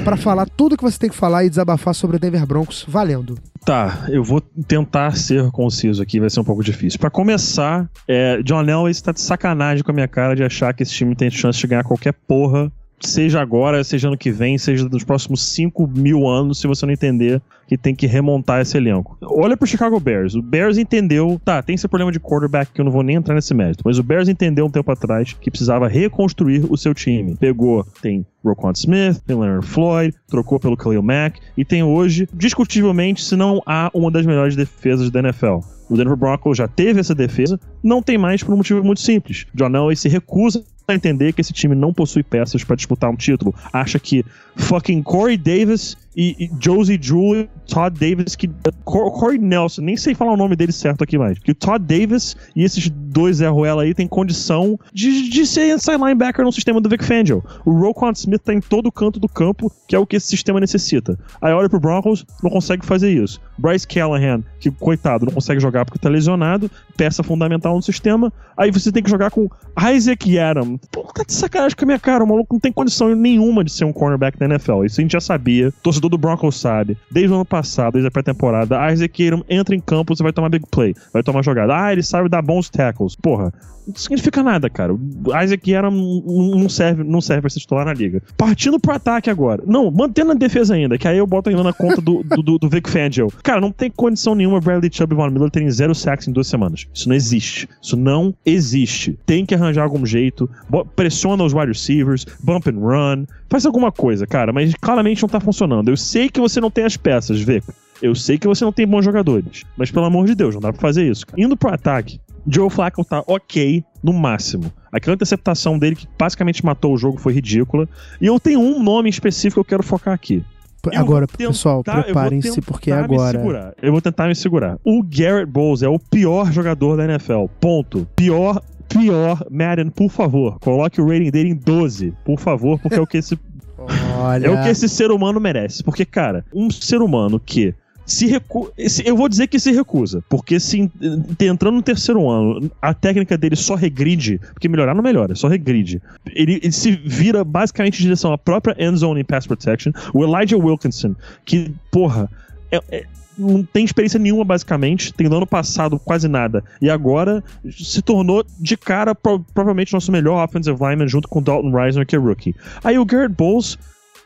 para 0.04 0.18
falar 0.18 0.48
tudo 0.48 0.78
que 0.78 0.84
você 0.84 1.00
tem 1.00 1.10
que 1.10 1.16
falar 1.16 1.46
e 1.46 1.50
desabafar 1.50 1.96
sobre 1.96 2.18
o 2.18 2.20
Denver 2.20 2.46
Broncos, 2.46 2.86
valendo. 2.88 3.38
Tá, 3.66 4.06
eu 4.10 4.24
vou 4.24 4.42
tentar 4.42 5.16
ser 5.16 5.50
conciso 5.52 6.04
aqui, 6.04 6.20
vai 6.20 6.30
ser 6.30 6.40
um 6.42 6.44
pouco 6.44 6.64
difícil. 6.64 7.00
Para 7.00 7.10
começar, 7.10 7.90
é, 8.08 8.42
John 8.44 8.64
Elway 8.64 8.92
está 8.92 9.12
de 9.12 9.22
sacanagem 9.22 9.84
com 9.84 9.92
a 9.92 9.94
minha 9.94 10.08
cara 10.08 10.36
de 10.36 10.44
achar 10.44 10.74
que 10.74 10.84
esse 10.84 10.94
time 10.94 11.16
tem 11.16 11.32
chance 11.32 11.60
de 11.60 11.66
ganhar 11.66 11.84
qualquer 11.84 12.14
porra 12.14 12.72
seja 13.08 13.42
agora, 13.42 13.84
seja 13.84 14.08
ano 14.08 14.18
que 14.18 14.32
vem, 14.32 14.58
seja 14.58 14.88
nos 14.88 15.04
próximos 15.04 15.44
5 15.54 15.88
mil 15.88 16.28
anos, 16.28 16.60
se 16.60 16.68
você 16.68 16.86
não 16.86 16.94
entender 16.94 17.42
que 17.68 17.78
tem 17.78 17.96
que 17.96 18.06
remontar 18.06 18.62
esse 18.62 18.78
elenco. 18.78 19.18
Olha 19.22 19.58
pro 19.58 19.68
Chicago 19.68 20.00
Bears. 20.00 20.36
O 20.36 20.42
Bears 20.42 20.78
entendeu, 20.78 21.40
tá, 21.44 21.62
tem 21.62 21.76
esse 21.76 21.88
problema 21.88 22.12
de 22.12 22.20
quarterback 22.20 22.72
que 22.72 22.80
eu 22.80 22.86
não 22.86 22.92
vou 22.92 23.04
nem 23.04 23.16
entrar 23.16 23.36
nesse 23.36 23.54
mérito, 23.54 23.84
mas 23.86 23.98
o 23.98 24.04
Bears 24.04 24.30
entendeu 24.30 24.66
um 24.66 24.70
tempo 24.70 24.92
atrás 24.92 25.34
que 25.34 25.50
precisava 25.50 25.88
reconstruir 25.88 26.66
o 26.70 26.78
seu 26.78 26.94
time. 26.94 27.36
Pegou, 27.36 27.86
tem 28.02 28.26
Roquan 28.44 28.74
Smith, 28.76 29.20
tem 29.26 29.36
Leonard 29.36 29.66
Floyd, 29.66 30.16
trocou 30.28 30.60
pelo 30.60 30.76
Khalil 30.76 31.02
Mack 31.02 31.40
e 31.58 31.66
tem 31.66 31.84
hoje, 31.84 32.28
discutivelmente, 32.34 33.24
se 33.24 33.36
não 33.36 33.62
há 33.66 33.90
uma 33.94 34.12
das 34.12 34.26
melhores 34.26 34.56
defesas 34.56 35.10
da 35.10 35.20
NFL. 35.20 35.60
O 35.90 35.96
Denver 35.96 36.16
Broncos 36.16 36.58
já 36.58 36.68
teve 36.68 37.00
essa 37.00 37.14
defesa, 37.14 37.60
não 37.84 38.02
tem 38.02 38.18
mais 38.18 38.42
por 38.44 38.54
um 38.54 38.58
motivo 38.58 38.84
muito 38.84 39.02
simples. 39.02 39.46
John 39.54 39.76
Elway 39.76 39.96
se 39.96 40.10
recusa 40.10 40.64
a 40.94 40.96
entender 40.96 41.34
que 41.34 41.42
esse 41.42 41.54
time 41.54 41.76
não 41.76 41.94
possui 41.94 42.24
peças 42.24 42.64
para 42.64 42.76
disputar 42.76 43.10
um 43.10 43.16
título. 43.16 43.54
Acha 43.72 44.00
que 44.00 44.26
fucking 44.56 45.02
Corey 45.02 45.38
Davis 45.38 45.98
e, 46.16 46.50
Josie 46.60 47.00
Jewell, 47.02 47.48
Todd 47.68 47.98
Davis, 48.00 48.36
que. 48.36 48.50
Corey 48.84 49.38
Nelson, 49.38 49.82
nem 49.82 49.98
sei 49.98 50.16
falar 50.16 50.34
o 50.34 50.38
nome 50.38 50.56
dele 50.56 50.72
certo 50.72 51.04
aqui 51.04 51.18
mais. 51.18 51.38
Que 51.40 51.52
o 51.52 51.56
Todd 51.56 51.84
Davis 51.84 52.36
e 52.56 52.64
esses 52.64 52.90
dois 52.90 53.38
Zé 53.38 53.48
Ruela 53.48 53.84
aí 53.84 53.94
têm 53.94 54.08
condição 54.08 54.80
de, 54.94 55.30
de 55.30 55.46
ser 55.46 55.74
inside 55.74 55.98
linebacker 55.98 56.46
no 56.46 56.52
sistema 56.52 56.80
do 56.80 56.90
Vic 56.90 57.04
Fangio. 57.04 57.44
O 57.66 57.72
Roquan 57.72 58.12
Smith 58.12 58.42
tá 58.44 58.54
em 58.54 58.62
todo 58.62 58.92
canto 58.92 59.20
do 59.20 59.28
campo, 59.28 59.72
que 59.88 59.96
é 59.96 60.00
o 60.00 60.06
que 60.06 60.16
esse 60.16 60.28
sistema 60.28 60.60
necessita. 60.60 61.18
Aí 61.42 61.54
olha 61.54 61.70
pro 61.70 61.80
Broncos, 61.80 62.26
não 62.44 62.50
consegue 62.50 62.86
fazer 62.86 63.12
isso. 63.12 63.42
Bryce 63.58 63.88
Callahan, 63.88 64.44
que 64.60 64.70
coitado, 64.72 65.26
não 65.26 65.34
consegue 65.34 65.60
jogar 65.60 65.86
porque 65.86 66.00
tá 66.00 66.10
lesionado, 66.10 66.70
peça 66.96 67.24
fundamental 67.24 67.76
no 67.76 67.82
sistema. 67.82 68.32
Aí 68.58 68.72
você 68.72 68.92
tem 68.92 69.04
que 69.04 69.10
jogar 69.10 69.32
com 69.32 69.50
Isaac 69.94 70.32
Yaram. 70.32 70.78
Pô, 70.92 71.04
tá 71.04 71.24
de 71.24 71.34
sacanagem 71.34 71.76
com 71.76 71.86
a 71.86 71.88
minha 71.88 72.00
cara, 72.00 72.24
o 72.24 72.28
maluco 72.28 72.54
não 72.54 72.60
tem 72.60 72.72
condição 72.72 73.14
nenhuma 73.16 73.64
de 73.64 73.72
ser 73.72 73.86
um 73.86 73.94
cornerback 73.94 74.40
na 74.40 74.46
NFL. 74.46 74.86
Isso 74.86 75.00
a 75.00 75.04
gente 75.04 75.14
já 75.14 75.22
sabia. 75.22 75.74
Torcedor 75.82 76.05
do 76.10 76.18
Broncos 76.18 76.60
sabe. 76.60 76.98
Desde 77.12 77.32
o 77.32 77.36
ano 77.36 77.46
passado, 77.46 77.94
desde 77.94 78.08
a 78.08 78.12
pré-temporada, 78.12 78.92
Isaac 78.92 79.24
Yaram 79.24 79.44
entra 79.50 79.76
em 79.76 79.80
campo, 79.80 80.16
você 80.16 80.24
vai 80.24 80.34
tomar 80.34 80.50
big 80.50 80.66
play, 80.70 80.94
vai 81.14 81.24
tomar 81.24 81.44
jogada. 81.44 81.76
Ah, 81.76 81.92
ele 81.92 82.04
sabe 82.04 82.30
dar 82.30 82.42
bons 82.42 82.70
tackles. 82.70 83.16
Porra, 83.16 83.54
não 83.88 83.96
significa 83.96 84.42
nada, 84.44 84.70
cara. 84.70 84.94
O 84.94 85.00
Isaac 85.44 85.70
Yaram 85.70 85.92
não 85.92 86.70
serve, 86.70 87.04
não 87.04 87.22
serve 87.22 87.42
pra 87.42 87.50
ser 87.50 87.60
titular 87.60 87.86
na 87.86 87.94
liga. 87.94 88.22
Partindo 88.38 88.80
pro 88.80 88.94
ataque 88.94 89.30
agora. 89.30 89.64
Não, 89.66 89.92
mantendo 89.92 90.32
a 90.32 90.36
defesa 90.36 90.76
ainda, 90.76 90.98
que 90.98 91.08
aí 91.08 91.18
eu 91.18 91.28
boto 91.28 91.50
ainda 91.50 91.64
na 91.64 91.74
conta 91.74 92.02
do, 92.02 92.24
do, 92.24 92.42
do, 92.42 92.58
do 92.58 92.70
Vic 92.70 92.90
Fangio. 92.90 93.28
Cara, 93.44 93.62
não 93.62 93.72
tem 93.72 93.90
condição 93.90 94.36
nenhuma 94.36 94.60
Bradley 94.60 94.90
Chubb 94.92 95.14
e 95.14 95.16
Von 95.16 95.30
Miller 95.30 95.50
terem 95.50 95.70
zero 95.70 95.94
sacks 95.94 96.28
em 96.28 96.32
duas 96.32 96.48
semanas. 96.48 96.88
Isso 96.94 97.08
não 97.08 97.16
existe. 97.16 97.70
Isso 97.82 97.96
não 97.96 98.34
existe. 98.46 99.18
Tem 99.26 99.46
que 99.46 99.56
arranjar 99.56 99.84
algum 99.84 100.06
jeito. 100.06 100.50
Pressiona 100.96 101.44
os 101.44 101.54
wide 101.54 101.68
receivers, 101.68 102.26
bump 102.44 102.68
and 102.70 102.80
run. 102.80 103.26
Faz 103.50 103.66
alguma 103.66 103.92
coisa, 103.92 104.26
cara, 104.26 104.52
mas 104.52 104.74
claramente 104.76 105.22
não 105.22 105.30
tá 105.30 105.40
funcionando. 105.40 105.90
Eu 105.90 105.98
sei 105.98 106.30
que 106.30 106.40
você 106.40 106.60
não 106.60 106.72
tem 106.72 106.86
as 106.86 106.98
peças, 106.98 107.42
Vic. 107.42 107.66
Eu 108.02 108.14
sei 108.14 108.38
que 108.38 108.48
você 108.48 108.66
não 108.66 108.74
tem 108.74 108.86
bons 108.86 109.06
jogadores, 109.06 109.64
mas 109.78 109.90
pelo 109.90 110.06
amor 110.06 110.26
de 110.26 110.36
Deus, 110.36 110.54
não 110.54 110.62
dá 110.62 110.74
pra 110.74 110.82
fazer 110.82 111.10
isso. 111.10 111.26
Indo 111.38 111.56
pro 111.56 111.74
ataque, 111.74 112.20
Joe 112.48 112.70
Flacco 112.70 113.04
tá 113.04 113.24
ok 113.28 113.84
no 114.04 114.14
máximo. 114.14 114.72
Aquela 114.92 115.16
interceptação 115.16 115.78
dele 115.78 115.96
que 115.96 116.08
basicamente 116.18 116.64
matou 116.64 116.94
o 116.94 116.98
jogo 116.98 117.18
foi 117.18 117.34
ridícula. 117.34 117.88
E 118.22 118.26
eu 118.26 118.40
tenho 118.40 118.60
um 118.60 118.82
nome 118.82 119.10
específico 119.10 119.56
que 119.56 119.60
eu 119.60 119.78
quero 119.78 119.84
focar 119.84 120.14
aqui. 120.14 120.44
Eu 120.92 121.00
agora, 121.00 121.26
tentar, 121.26 121.48
pessoal, 121.48 121.84
preparem-se 121.84 122.62
porque 122.62 122.92
é 122.92 122.94
agora. 122.94 123.76
Eu 123.82 123.92
vou 123.92 124.02
tentar 124.02 124.28
me 124.28 124.36
segurar. 124.36 124.78
O 124.84 125.02
Garrett 125.04 125.52
Bowles 125.52 125.82
é 125.82 125.90
o 125.90 125.98
pior 125.98 126.52
jogador 126.52 126.96
da 126.96 127.06
NFL. 127.06 127.46
Ponto. 127.60 128.08
Pior, 128.16 128.62
pior. 128.88 129.44
Madden, 129.50 129.90
por 129.90 130.10
favor, 130.10 130.60
coloque 130.60 131.02
o 131.02 131.08
rating 131.08 131.32
dele 131.32 131.50
em 131.50 131.56
12, 131.56 132.14
por 132.24 132.40
favor, 132.40 132.80
porque 132.80 132.96
é 132.96 133.02
o 133.02 133.08
que 133.08 133.18
esse 133.18 133.38
Olha... 134.18 134.48
é 134.48 134.50
o 134.50 134.64
que 134.64 134.70
esse 134.70 134.88
ser 134.88 135.12
humano 135.12 135.40
merece. 135.40 135.84
Porque, 135.84 136.06
cara, 136.06 136.46
um 136.54 136.70
ser 136.70 137.02
humano 137.02 137.40
que 137.40 137.74
se 138.06 138.28
recu 138.28 138.72
eu 139.04 139.18
vou 139.18 139.28
dizer 139.28 139.48
que 139.48 139.60
se 139.60 139.72
recusa, 139.72 140.24
porque 140.30 140.60
se 140.60 140.92
entrando 141.40 141.76
no 141.76 141.82
terceiro 141.82 142.30
ano, 142.30 142.72
a 142.82 142.94
técnica 142.94 143.38
dele 143.38 143.56
só 143.56 143.76
regride, 143.76 144.40
porque 144.54 144.70
melhorar 144.70 144.94
não 144.94 145.04
melhora, 145.04 145.36
só 145.36 145.48
regride. 145.48 146.02
Ele, 146.34 146.60
ele 146.62 146.72
se 146.72 146.92
vira 146.92 147.44
basicamente 147.44 148.00
em 148.00 148.04
direção 148.04 148.32
à 148.32 148.38
própria 148.38 148.76
end 148.78 148.98
zone 148.98 149.22
em 149.22 149.26
pass 149.26 149.48
protection. 149.48 149.92
O 150.14 150.24
Elijah 150.24 150.58
Wilkinson, 150.58 151.16
que, 151.44 151.74
porra, 151.92 152.30
é, 152.72 152.80
é, 152.92 153.06
não 153.38 153.64
tem 153.64 153.84
experiência 153.84 154.20
nenhuma, 154.20 154.46
basicamente, 154.46 155.14
tem 155.14 155.28
no 155.28 155.38
ano 155.38 155.48
passado 155.48 156.00
quase 156.00 156.28
nada, 156.28 156.64
e 156.82 156.90
agora 156.90 157.44
se 157.70 158.02
tornou 158.02 158.46
de 158.60 158.78
cara 158.78 159.14
pro, 159.14 159.40
provavelmente 159.54 159.94
nosso 159.94 160.12
melhor 160.12 160.44
offensive 160.44 160.78
lineman 160.80 161.08
junto 161.08 161.28
com 161.28 161.42
Dalton 161.42 161.72
Reisner, 161.72 162.06
que 162.06 162.16
é 162.16 162.20
rookie. 162.20 162.56
Aí 162.84 162.98
o 162.98 163.06
Garrett 163.06 163.34
Bowles 163.34 163.78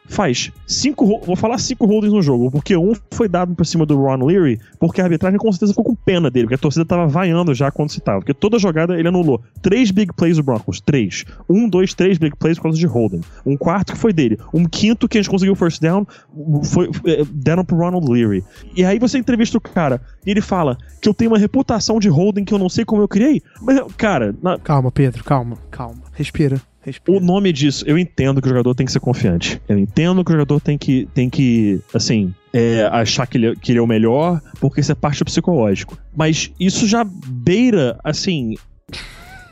faz 0.09 0.51
cinco, 0.67 1.21
vou 1.23 1.35
falar 1.35 1.57
cinco 1.59 1.85
holdings 1.85 2.13
no 2.13 2.21
jogo, 2.21 2.51
porque 2.51 2.75
um 2.75 2.93
foi 3.11 3.29
dado 3.29 3.55
por 3.55 3.65
cima 3.65 3.85
do 3.85 3.95
Ron 3.95 4.25
Leary, 4.25 4.59
porque 4.79 4.99
a 4.99 5.03
arbitragem 5.05 5.39
com 5.39 5.51
certeza 5.51 5.71
ficou 5.71 5.85
com 5.85 5.95
pena 5.95 6.29
dele, 6.29 6.45
porque 6.45 6.55
a 6.55 6.57
torcida 6.57 6.83
tava 6.83 7.07
vaiando 7.07 7.53
já 7.53 7.71
quando 7.71 7.91
se 7.91 8.01
tava, 8.01 8.19
porque 8.19 8.33
toda 8.33 8.59
jogada 8.59 8.97
ele 8.97 9.07
anulou. 9.07 9.41
Três 9.61 9.91
big 9.91 10.11
plays 10.13 10.37
do 10.37 10.43
Broncos, 10.43 10.81
três. 10.81 11.25
Um, 11.47 11.69
dois, 11.69 11.93
três 11.93 12.17
big 12.17 12.35
plays 12.35 12.57
por 12.57 12.63
causa 12.63 12.77
de 12.77 12.85
holding. 12.87 13.21
Um 13.45 13.55
quarto 13.55 13.93
que 13.93 13.99
foi 13.99 14.11
dele. 14.11 14.37
Um 14.53 14.65
quinto 14.65 15.07
que 15.07 15.17
a 15.17 15.21
gente 15.21 15.29
conseguiu 15.29 15.55
first 15.55 15.81
down, 15.81 16.05
foi, 16.63 16.91
foi 16.91 17.25
deram 17.31 17.63
pro 17.63 17.77
Ronald 17.77 18.11
Leary. 18.11 18.43
E 18.75 18.83
aí 18.83 18.97
você 18.97 19.17
entrevista 19.17 19.57
o 19.57 19.61
cara, 19.61 20.01
e 20.25 20.31
ele 20.31 20.41
fala 20.41 20.77
que 21.01 21.07
eu 21.07 21.13
tenho 21.13 21.31
uma 21.31 21.37
reputação 21.37 21.99
de 21.99 22.09
holding 22.09 22.43
que 22.43 22.53
eu 22.53 22.59
não 22.59 22.69
sei 22.69 22.83
como 22.83 23.01
eu 23.01 23.07
criei, 23.07 23.41
mas, 23.61 23.79
cara... 23.95 24.35
Na... 24.41 24.57
Calma, 24.57 24.91
Pedro, 24.91 25.23
calma, 25.23 25.57
calma. 25.69 26.01
Respira. 26.13 26.59
Respira. 26.81 27.17
O 27.17 27.21
nome 27.21 27.51
disso, 27.51 27.83
eu 27.87 27.97
entendo 27.97 28.41
que 28.41 28.47
o 28.47 28.49
jogador 28.49 28.73
tem 28.73 28.85
que 28.85 28.91
ser 28.91 28.99
confiante. 28.99 29.61
Eu 29.67 29.77
entendo 29.77 30.23
que 30.23 30.31
o 30.31 30.33
jogador 30.33 30.59
tem 30.59 30.77
que, 30.77 31.07
tem 31.13 31.29
que 31.29 31.81
assim, 31.93 32.33
é, 32.53 32.83
achar 32.91 33.27
que 33.27 33.37
ele, 33.37 33.55
que 33.55 33.71
ele 33.71 33.79
é 33.79 33.81
o 33.81 33.87
melhor, 33.87 34.41
porque 34.59 34.81
isso 34.81 34.91
é 34.91 34.95
parte 34.95 35.19
do 35.19 35.25
psicológico. 35.25 35.97
Mas 36.15 36.51
isso 36.59 36.87
já 36.87 37.03
beira, 37.03 37.99
assim, 38.03 38.55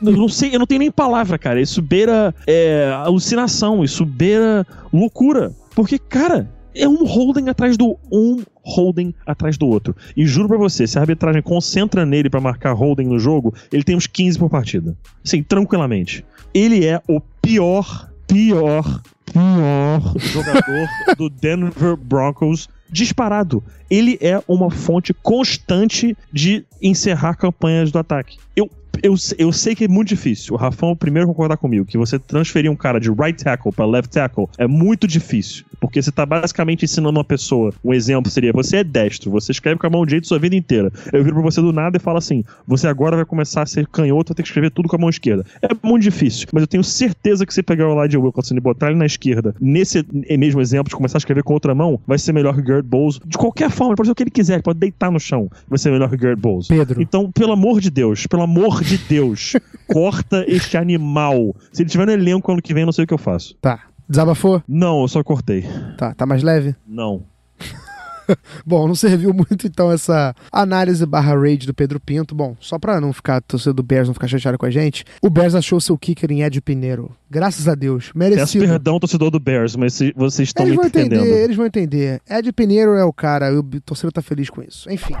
eu 0.02 0.12
não 0.12 0.28
sei, 0.28 0.54
eu 0.54 0.58
não 0.58 0.66
tenho 0.66 0.80
nem 0.80 0.90
palavra, 0.90 1.38
cara. 1.38 1.60
Isso 1.60 1.82
beira 1.82 2.34
é, 2.46 2.90
alucinação, 3.04 3.84
isso 3.84 4.04
beira 4.04 4.66
loucura. 4.92 5.52
Porque, 5.74 5.98
cara, 5.98 6.48
é 6.78 6.88
um 6.88 7.04
holding 7.04 7.48
atrás 7.48 7.76
do 7.76 7.98
um 8.10 8.42
holding 8.62 9.12
atrás 9.26 9.58
do 9.58 9.66
outro. 9.66 9.94
E 10.16 10.24
juro 10.26 10.48
pra 10.48 10.56
você, 10.56 10.86
se 10.86 10.98
a 10.98 11.02
arbitragem 11.02 11.42
concentra 11.42 12.06
nele 12.06 12.30
para 12.30 12.40
marcar 12.40 12.72
holding 12.72 13.06
no 13.06 13.18
jogo, 13.18 13.54
ele 13.72 13.84
tem 13.84 13.96
uns 13.96 14.06
15 14.06 14.38
por 14.38 14.48
partida. 14.48 14.96
Sim, 15.24 15.42
tranquilamente 15.42 16.24
ele 16.54 16.86
é 16.86 17.00
o 17.08 17.20
pior, 17.20 18.10
pior, 18.26 19.02
pior 19.24 20.14
jogador 20.18 20.88
do 21.16 21.28
Denver 21.28 21.96
Broncos 21.96 22.68
disparado. 22.90 23.62
Ele 23.90 24.18
é 24.20 24.42
uma 24.48 24.70
fonte 24.70 25.12
constante 25.12 26.16
de 26.32 26.64
encerrar 26.80 27.34
campanhas 27.34 27.90
do 27.90 27.98
ataque. 27.98 28.38
Eu 28.56 28.68
eu, 29.02 29.14
eu 29.38 29.52
sei 29.52 29.74
que 29.74 29.84
é 29.84 29.88
muito 29.88 30.08
difícil. 30.08 30.54
O 30.54 30.56
Rafão, 30.56 30.94
primeiro, 30.96 31.28
concordar 31.28 31.56
comigo 31.56 31.84
que 31.84 31.98
você 31.98 32.18
transferir 32.18 32.70
um 32.70 32.76
cara 32.76 32.98
de 32.98 33.10
right 33.10 33.42
tackle 33.42 33.72
para 33.72 33.86
left 33.86 34.12
tackle 34.12 34.48
é 34.58 34.66
muito 34.66 35.06
difícil. 35.06 35.64
Porque 35.80 36.02
você 36.02 36.10
tá 36.10 36.26
basicamente 36.26 36.84
ensinando 36.84 37.18
uma 37.18 37.24
pessoa. 37.24 37.72
Um 37.84 37.94
exemplo 37.94 38.30
seria: 38.30 38.52
você 38.52 38.78
é 38.78 38.84
destro, 38.84 39.30
você 39.30 39.52
escreve 39.52 39.78
com 39.78 39.86
a 39.86 39.90
mão 39.90 40.04
direita 40.04 40.26
sua 40.26 40.38
vida 40.38 40.56
inteira. 40.56 40.92
Eu 41.12 41.22
viro 41.22 41.36
pra 41.36 41.44
você 41.44 41.60
do 41.60 41.72
nada 41.72 41.96
e 41.96 42.00
falo 42.00 42.18
assim: 42.18 42.44
você 42.66 42.88
agora 42.88 43.16
vai 43.16 43.24
começar 43.24 43.62
a 43.62 43.66
ser 43.66 43.86
canhoto, 43.86 44.30
vai 44.30 44.36
ter 44.36 44.42
que 44.42 44.48
escrever 44.48 44.70
tudo 44.70 44.88
com 44.88 44.96
a 44.96 44.98
mão 44.98 45.08
esquerda. 45.08 45.44
É 45.62 45.68
muito 45.82 46.02
difícil, 46.02 46.48
mas 46.52 46.62
eu 46.62 46.66
tenho 46.66 46.82
certeza 46.82 47.46
que 47.46 47.54
se 47.54 47.62
pegar 47.62 47.88
o 47.88 48.00
Elijah 48.00 48.18
Wilkinson 48.18 48.56
e 48.56 48.60
botar 48.60 48.88
ele 48.88 48.98
na 48.98 49.06
esquerda, 49.06 49.54
nesse 49.60 50.04
mesmo 50.12 50.60
exemplo 50.60 50.88
de 50.88 50.96
começar 50.96 51.18
a 51.18 51.20
escrever 51.20 51.42
com 51.42 51.54
outra 51.54 51.74
mão, 51.74 52.00
vai 52.06 52.18
ser 52.18 52.32
melhor 52.32 52.54
que 52.54 52.62
Garrett 52.62 52.88
Bowles. 52.88 53.20
De 53.24 53.38
qualquer 53.38 53.70
forma, 53.70 53.94
pode 53.94 54.08
ser 54.08 54.12
o 54.12 54.14
que 54.14 54.22
ele 54.24 54.30
quiser, 54.30 54.62
pode 54.62 54.78
deitar 54.78 55.10
no 55.10 55.20
chão, 55.20 55.50
vai 55.68 55.78
ser 55.78 55.90
melhor 55.90 56.10
que 56.10 56.16
Garrett 56.16 56.40
Bowles. 56.40 56.66
Pedro. 56.66 57.00
Então, 57.00 57.30
pelo 57.30 57.52
amor 57.52 57.80
de 57.80 57.90
Deus, 57.90 58.26
pelo 58.26 58.42
amor 58.42 58.77
de 58.84 58.98
Deus, 58.98 59.54
corta 59.86 60.44
este 60.48 60.76
animal. 60.76 61.54
Se 61.72 61.82
ele 61.82 61.90
tiver 61.90 62.06
no 62.06 62.12
elenco 62.12 62.50
ano 62.52 62.62
que 62.62 62.74
vem, 62.74 62.82
eu 62.82 62.86
não 62.86 62.92
sei 62.92 63.04
o 63.04 63.06
que 63.06 63.14
eu 63.14 63.18
faço. 63.18 63.56
Tá. 63.60 63.84
Desabafou? 64.08 64.62
Não, 64.66 65.02
eu 65.02 65.08
só 65.08 65.22
cortei. 65.22 65.64
Tá, 65.98 66.14
tá 66.14 66.24
mais 66.24 66.42
leve? 66.42 66.74
Não. 66.86 67.24
Bom, 68.64 68.86
não 68.86 68.94
serviu 68.94 69.32
muito 69.32 69.66
então 69.66 69.90
essa 69.90 70.34
análise 70.52 71.04
barra 71.06 71.38
raid 71.38 71.66
do 71.66 71.74
Pedro 71.74 72.00
Pinto. 72.00 72.34
Bom, 72.34 72.56
só 72.60 72.78
pra 72.78 73.00
não 73.00 73.12
ficar, 73.12 73.40
torcedor 73.42 73.74
do 73.74 73.82
Bears 73.82 74.08
não 74.08 74.14
ficar 74.14 74.28
chateado 74.28 74.58
com 74.58 74.66
a 74.66 74.70
gente, 74.70 75.04
o 75.22 75.30
Bears 75.30 75.54
achou 75.54 75.80
seu 75.80 75.96
kicker 75.96 76.30
em 76.30 76.42
Ed 76.42 76.60
Pinheiro. 76.60 77.10
Graças 77.30 77.68
a 77.68 77.74
Deus. 77.74 78.10
Merecido. 78.14 78.62
Peço 78.62 78.72
perdão, 78.72 78.98
torcedor 78.98 79.30
do 79.30 79.40
Bears, 79.40 79.76
mas 79.76 79.98
vocês 80.14 80.48
estão 80.48 80.64
eles 80.66 80.72
me 80.72 80.76
vão 80.76 80.86
entendendo. 80.86 81.20
Entender, 81.20 81.44
eles 81.44 81.56
vão 81.56 81.66
entender. 81.66 82.20
Ed 82.28 82.52
Pinheiro 82.52 82.94
é 82.94 83.04
o 83.04 83.12
cara, 83.12 83.50
e 83.50 83.56
o 83.56 83.62
torcedor 83.80 84.12
tá 84.12 84.22
feliz 84.22 84.50
com 84.50 84.62
isso. 84.62 84.90
Enfim. 84.90 85.14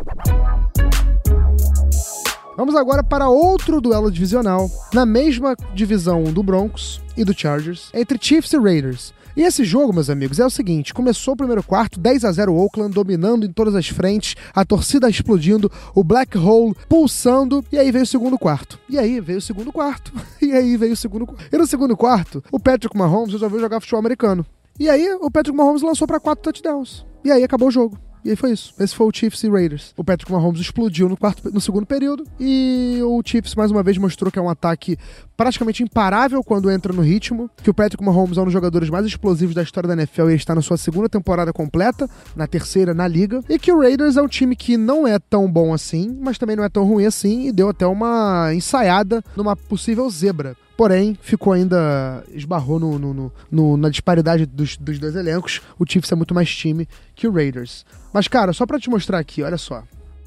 Vamos 2.58 2.74
agora 2.74 3.04
para 3.04 3.28
outro 3.28 3.80
duelo 3.80 4.10
divisional, 4.10 4.68
na 4.92 5.06
mesma 5.06 5.54
divisão 5.72 6.24
do 6.24 6.42
Broncos 6.42 7.00
e 7.16 7.24
do 7.24 7.32
Chargers, 7.32 7.88
entre 7.94 8.18
Chiefs 8.20 8.52
e 8.52 8.58
Raiders. 8.58 9.14
E 9.36 9.42
esse 9.42 9.62
jogo, 9.64 9.92
meus 9.92 10.10
amigos, 10.10 10.40
é 10.40 10.44
o 10.44 10.50
seguinte: 10.50 10.92
começou 10.92 11.34
o 11.34 11.36
primeiro 11.36 11.62
quarto, 11.62 12.00
10 12.00 12.24
a 12.24 12.32
0 12.32 12.52
Oakland, 12.52 12.92
dominando 12.92 13.46
em 13.46 13.52
todas 13.52 13.76
as 13.76 13.86
frentes, 13.86 14.34
a 14.52 14.64
torcida 14.64 15.08
explodindo, 15.08 15.70
o 15.94 16.02
Black 16.02 16.36
Hole 16.36 16.74
pulsando, 16.88 17.64
e 17.70 17.78
aí 17.78 17.92
veio 17.92 18.02
o 18.02 18.08
segundo 18.08 18.36
quarto. 18.36 18.76
E 18.88 18.98
aí 18.98 19.20
veio 19.20 19.38
o 19.38 19.42
segundo 19.42 19.72
quarto. 19.72 20.12
E 20.42 20.50
aí 20.50 20.76
veio 20.76 20.94
o 20.94 20.96
segundo 20.96 21.26
quarto. 21.26 21.54
E 21.54 21.58
no 21.58 21.66
segundo 21.66 21.96
quarto, 21.96 22.42
o 22.50 22.58
Patrick 22.58 22.96
Mahomes 22.96 23.34
resolveu 23.34 23.60
jogar 23.60 23.78
futebol 23.78 24.00
americano. 24.00 24.44
E 24.80 24.90
aí 24.90 25.12
o 25.20 25.30
Patrick 25.30 25.56
Mahomes 25.56 25.82
lançou 25.82 26.08
para 26.08 26.18
quatro 26.18 26.42
touchdowns. 26.42 27.06
E 27.24 27.30
aí 27.30 27.44
acabou 27.44 27.68
o 27.68 27.70
jogo. 27.70 28.07
E 28.24 28.30
aí 28.30 28.36
foi 28.36 28.52
isso. 28.52 28.74
Esse 28.78 28.94
foi 28.94 29.06
o 29.06 29.12
Chiefs 29.12 29.42
e 29.42 29.48
Raiders. 29.48 29.92
O 29.96 30.04
Patrick 30.04 30.30
Mahomes 30.30 30.60
explodiu 30.60 31.08
no, 31.08 31.16
quarto, 31.16 31.50
no 31.52 31.60
segundo 31.60 31.86
período 31.86 32.24
e 32.38 33.00
o 33.02 33.22
Chiefs 33.24 33.54
mais 33.54 33.70
uma 33.70 33.82
vez 33.82 33.96
mostrou 33.98 34.30
que 34.30 34.38
é 34.38 34.42
um 34.42 34.48
ataque 34.48 34.98
praticamente 35.36 35.82
imparável 35.82 36.42
quando 36.42 36.70
entra 36.70 36.92
no 36.92 37.00
ritmo, 37.00 37.48
que 37.62 37.70
o 37.70 37.74
Patrick 37.74 38.02
Mahomes 38.02 38.36
é 38.36 38.40
um 38.40 38.44
dos 38.44 38.52
jogadores 38.52 38.90
mais 38.90 39.06
explosivos 39.06 39.54
da 39.54 39.62
história 39.62 39.86
da 39.86 39.94
NFL 39.94 40.30
e 40.30 40.34
está 40.34 40.54
na 40.54 40.62
sua 40.62 40.76
segunda 40.76 41.08
temporada 41.08 41.52
completa, 41.52 42.10
na 42.34 42.46
terceira 42.46 42.92
na 42.92 43.06
liga, 43.06 43.40
e 43.48 43.58
que 43.58 43.72
o 43.72 43.80
Raiders 43.80 44.16
é 44.16 44.22
um 44.22 44.26
time 44.26 44.56
que 44.56 44.76
não 44.76 45.06
é 45.06 45.18
tão 45.18 45.50
bom 45.50 45.72
assim, 45.72 46.18
mas 46.20 46.38
também 46.38 46.56
não 46.56 46.64
é 46.64 46.68
tão 46.68 46.84
ruim 46.84 47.06
assim 47.06 47.46
e 47.46 47.52
deu 47.52 47.68
até 47.68 47.86
uma 47.86 48.52
ensaiada 48.52 49.22
numa 49.36 49.54
possível 49.54 50.10
zebra 50.10 50.56
porém 50.78 51.18
ficou 51.20 51.52
ainda 51.52 52.22
esbarrou 52.32 52.78
no, 52.78 52.96
no, 53.00 53.32
no, 53.50 53.76
na 53.76 53.88
disparidade 53.88 54.46
dos, 54.46 54.76
dos 54.76 54.96
dois 55.00 55.16
elencos. 55.16 55.60
O 55.76 55.84
Chiefs 55.84 56.12
é 56.12 56.14
muito 56.14 56.32
mais 56.32 56.54
time 56.54 56.88
que 57.16 57.26
o 57.26 57.32
Raiders. 57.32 57.84
Mas, 58.12 58.28
cara, 58.28 58.52
só 58.52 58.64
para 58.64 58.78
te 58.78 58.88
mostrar 58.88 59.18
aqui, 59.18 59.42
olha 59.42 59.58
só. 59.58 59.82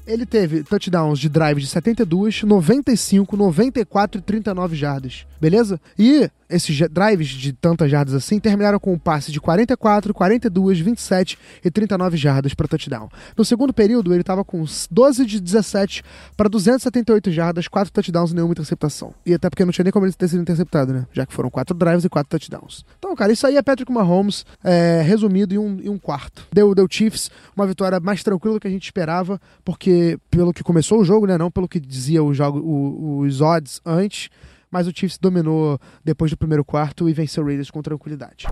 Ele 0.06 0.26
teve 0.26 0.62
touchdowns 0.62 1.18
de 1.18 1.30
drive 1.30 1.58
de 1.58 1.66
72, 1.66 2.42
95, 2.42 3.34
94 3.34 4.18
e 4.18 4.22
39 4.22 4.76
jardas. 4.76 5.26
Beleza? 5.40 5.80
E 5.98 6.28
esses 6.52 6.78
drives 6.90 7.28
de 7.28 7.52
tantas 7.52 7.90
jardas 7.90 8.14
assim 8.14 8.38
terminaram 8.38 8.78
com 8.78 8.92
um 8.92 8.98
passe 8.98 9.32
de 9.32 9.40
44, 9.40 10.12
42, 10.12 10.78
27 10.80 11.38
e 11.64 11.70
39 11.70 12.16
jardas 12.16 12.54
para 12.54 12.68
touchdown. 12.68 13.08
No 13.36 13.44
segundo 13.44 13.72
período, 13.72 14.12
ele 14.12 14.20
estava 14.20 14.44
com 14.44 14.64
12 14.90 15.26
de 15.26 15.40
17 15.40 16.02
para 16.36 16.48
278 16.48 17.30
jardas, 17.30 17.68
4 17.68 17.92
touchdowns 17.92 18.30
e 18.32 18.34
nenhuma 18.34 18.52
interceptação. 18.52 19.14
E 19.24 19.34
até 19.34 19.48
porque 19.48 19.64
não 19.64 19.72
tinha 19.72 19.84
nem 19.84 19.92
como 19.92 20.06
ele 20.06 20.12
ter 20.12 20.28
sido 20.28 20.42
interceptado, 20.42 20.92
né? 20.92 21.06
Já 21.12 21.26
que 21.26 21.32
foram 21.32 21.50
4 21.50 21.76
drives 21.76 22.04
e 22.04 22.08
4 22.08 22.28
touchdowns. 22.28 22.84
Então, 22.98 23.14
cara, 23.14 23.32
isso 23.32 23.46
aí 23.46 23.56
é 23.56 23.62
Patrick 23.62 23.90
Mahomes 23.90 24.44
é, 24.62 25.02
resumido 25.02 25.54
em 25.54 25.58
um, 25.58 25.80
em 25.80 25.88
um 25.88 25.98
quarto. 25.98 26.46
Deu, 26.52 26.74
deu 26.74 26.86
Chiefs 26.88 27.30
uma 27.56 27.66
vitória 27.66 27.98
mais 28.00 28.22
tranquila 28.22 28.54
do 28.54 28.60
que 28.60 28.68
a 28.68 28.70
gente 28.70 28.84
esperava, 28.84 29.40
porque 29.64 30.18
pelo 30.30 30.52
que 30.52 30.62
começou 30.62 31.00
o 31.00 31.04
jogo, 31.04 31.26
né? 31.26 31.38
Não 31.38 31.50
pelo 31.50 31.68
que 31.68 31.80
dizia 31.80 32.22
o 32.22 32.34
jogo, 32.34 32.58
o, 32.58 33.18
os 33.20 33.40
odds 33.40 33.80
antes 33.84 34.30
mas 34.72 34.88
o 34.88 34.92
Chiefs 34.92 35.18
dominou 35.18 35.78
depois 36.02 36.30
do 36.30 36.36
primeiro 36.36 36.64
quarto 36.64 37.08
e 37.08 37.12
venceu 37.12 37.44
o 37.44 37.46
Raiders 37.46 37.70
com 37.70 37.82
tranquilidade. 37.82 38.46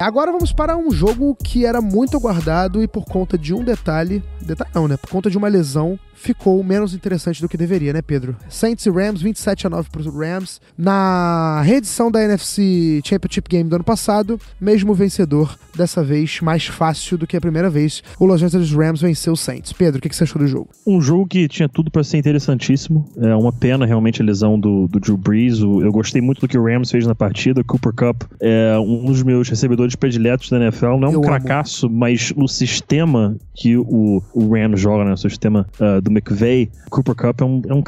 Agora 0.00 0.30
vamos 0.30 0.52
para 0.52 0.76
um 0.76 0.92
jogo 0.92 1.34
que 1.34 1.66
era 1.66 1.82
muito 1.82 2.16
aguardado 2.16 2.80
e 2.80 2.86
por 2.86 3.04
conta 3.04 3.36
de 3.36 3.52
um 3.52 3.64
detalhe, 3.64 4.22
detalhe 4.40 4.70
não, 4.72 4.86
né? 4.86 4.96
Por 4.96 5.10
conta 5.10 5.28
de 5.28 5.36
uma 5.36 5.48
lesão, 5.48 5.98
ficou 6.18 6.62
menos 6.62 6.94
interessante 6.94 7.40
do 7.40 7.48
que 7.48 7.56
deveria, 7.56 7.92
né, 7.92 8.02
Pedro? 8.02 8.36
Saints 8.48 8.84
e 8.84 8.90
Rams, 8.90 9.22
27 9.22 9.66
a 9.66 9.70
9 9.70 9.88
para 9.90 10.00
os 10.00 10.06
Rams. 10.06 10.60
Na 10.76 11.62
reedição 11.62 12.10
da 12.10 12.22
NFC 12.22 13.00
Championship 13.04 13.48
Game 13.48 13.68
do 13.68 13.76
ano 13.76 13.84
passado, 13.84 14.38
mesmo 14.60 14.94
vencedor, 14.94 15.56
dessa 15.76 16.02
vez 16.02 16.40
mais 16.40 16.66
fácil 16.66 17.16
do 17.16 17.26
que 17.26 17.36
a 17.36 17.40
primeira 17.40 17.70
vez, 17.70 18.02
o 18.18 18.26
Los 18.26 18.42
Angeles 18.42 18.70
Rams 18.72 19.00
venceu 19.00 19.32
o 19.32 19.36
Saints. 19.36 19.72
Pedro, 19.72 19.98
o 19.98 20.02
que, 20.02 20.14
você 20.14 20.24
achou 20.24 20.42
do 20.42 20.48
jogo? 20.48 20.68
Um 20.86 21.00
jogo 21.00 21.26
que 21.26 21.46
tinha 21.46 21.68
tudo 21.68 21.90
para 21.90 22.02
ser 22.02 22.18
interessantíssimo. 22.18 23.08
É 23.16 23.34
uma 23.34 23.52
pena 23.52 23.86
realmente 23.86 24.20
a 24.20 24.24
lesão 24.24 24.58
do, 24.58 24.88
do 24.88 24.98
Drew 24.98 25.16
Brees. 25.16 25.60
Eu 25.60 25.92
gostei 25.92 26.20
muito 26.20 26.40
do 26.40 26.48
que 26.48 26.58
o 26.58 26.64
Rams 26.64 26.90
fez 26.90 27.06
na 27.06 27.14
partida. 27.14 27.62
Cooper 27.62 27.92
Cup 27.92 28.22
é 28.40 28.76
um 28.78 29.04
dos 29.04 29.22
meus 29.22 29.48
recebedores 29.48 29.94
prediletos 29.94 30.50
da 30.50 30.56
NFL. 30.56 30.96
Não 30.98 31.12
é 31.12 31.18
um 31.18 31.20
cracaço, 31.20 31.88
mas 31.88 32.32
no 32.36 32.48
sistema 32.48 33.36
que 33.54 33.76
o, 33.76 34.22
o 34.32 34.54
Rams 34.54 34.80
joga, 34.80 35.04
né? 35.04 35.12
O 35.12 35.16
sistema 35.16 35.66
uh, 35.80 36.00
do 36.08 36.12
McVay, 36.12 36.70
Cooper 36.90 37.14
Cup 37.14 37.40
é 37.40 37.44
um, 37.44 37.62
é 37.68 37.74
um 37.74 37.82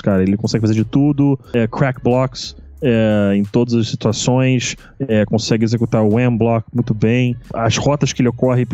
cara. 0.00 0.22
Ele 0.22 0.36
consegue 0.36 0.62
fazer 0.62 0.74
de 0.74 0.84
tudo, 0.84 1.38
é, 1.52 1.66
crack 1.66 2.02
blocks. 2.02 2.56
é, 2.82 3.36
em 3.36 3.44
todas 3.44 3.74
as 3.74 3.88
situações, 3.88 4.76
é, 4.98 5.24
consegue 5.24 5.64
executar 5.64 6.02
o 6.02 6.14
wham 6.14 6.36
block 6.36 6.66
muito 6.74 6.92
bem, 6.92 7.36
as 7.54 7.76
rotas 7.76 8.12
que 8.12 8.20
ele 8.20 8.28
ocorre, 8.28 8.66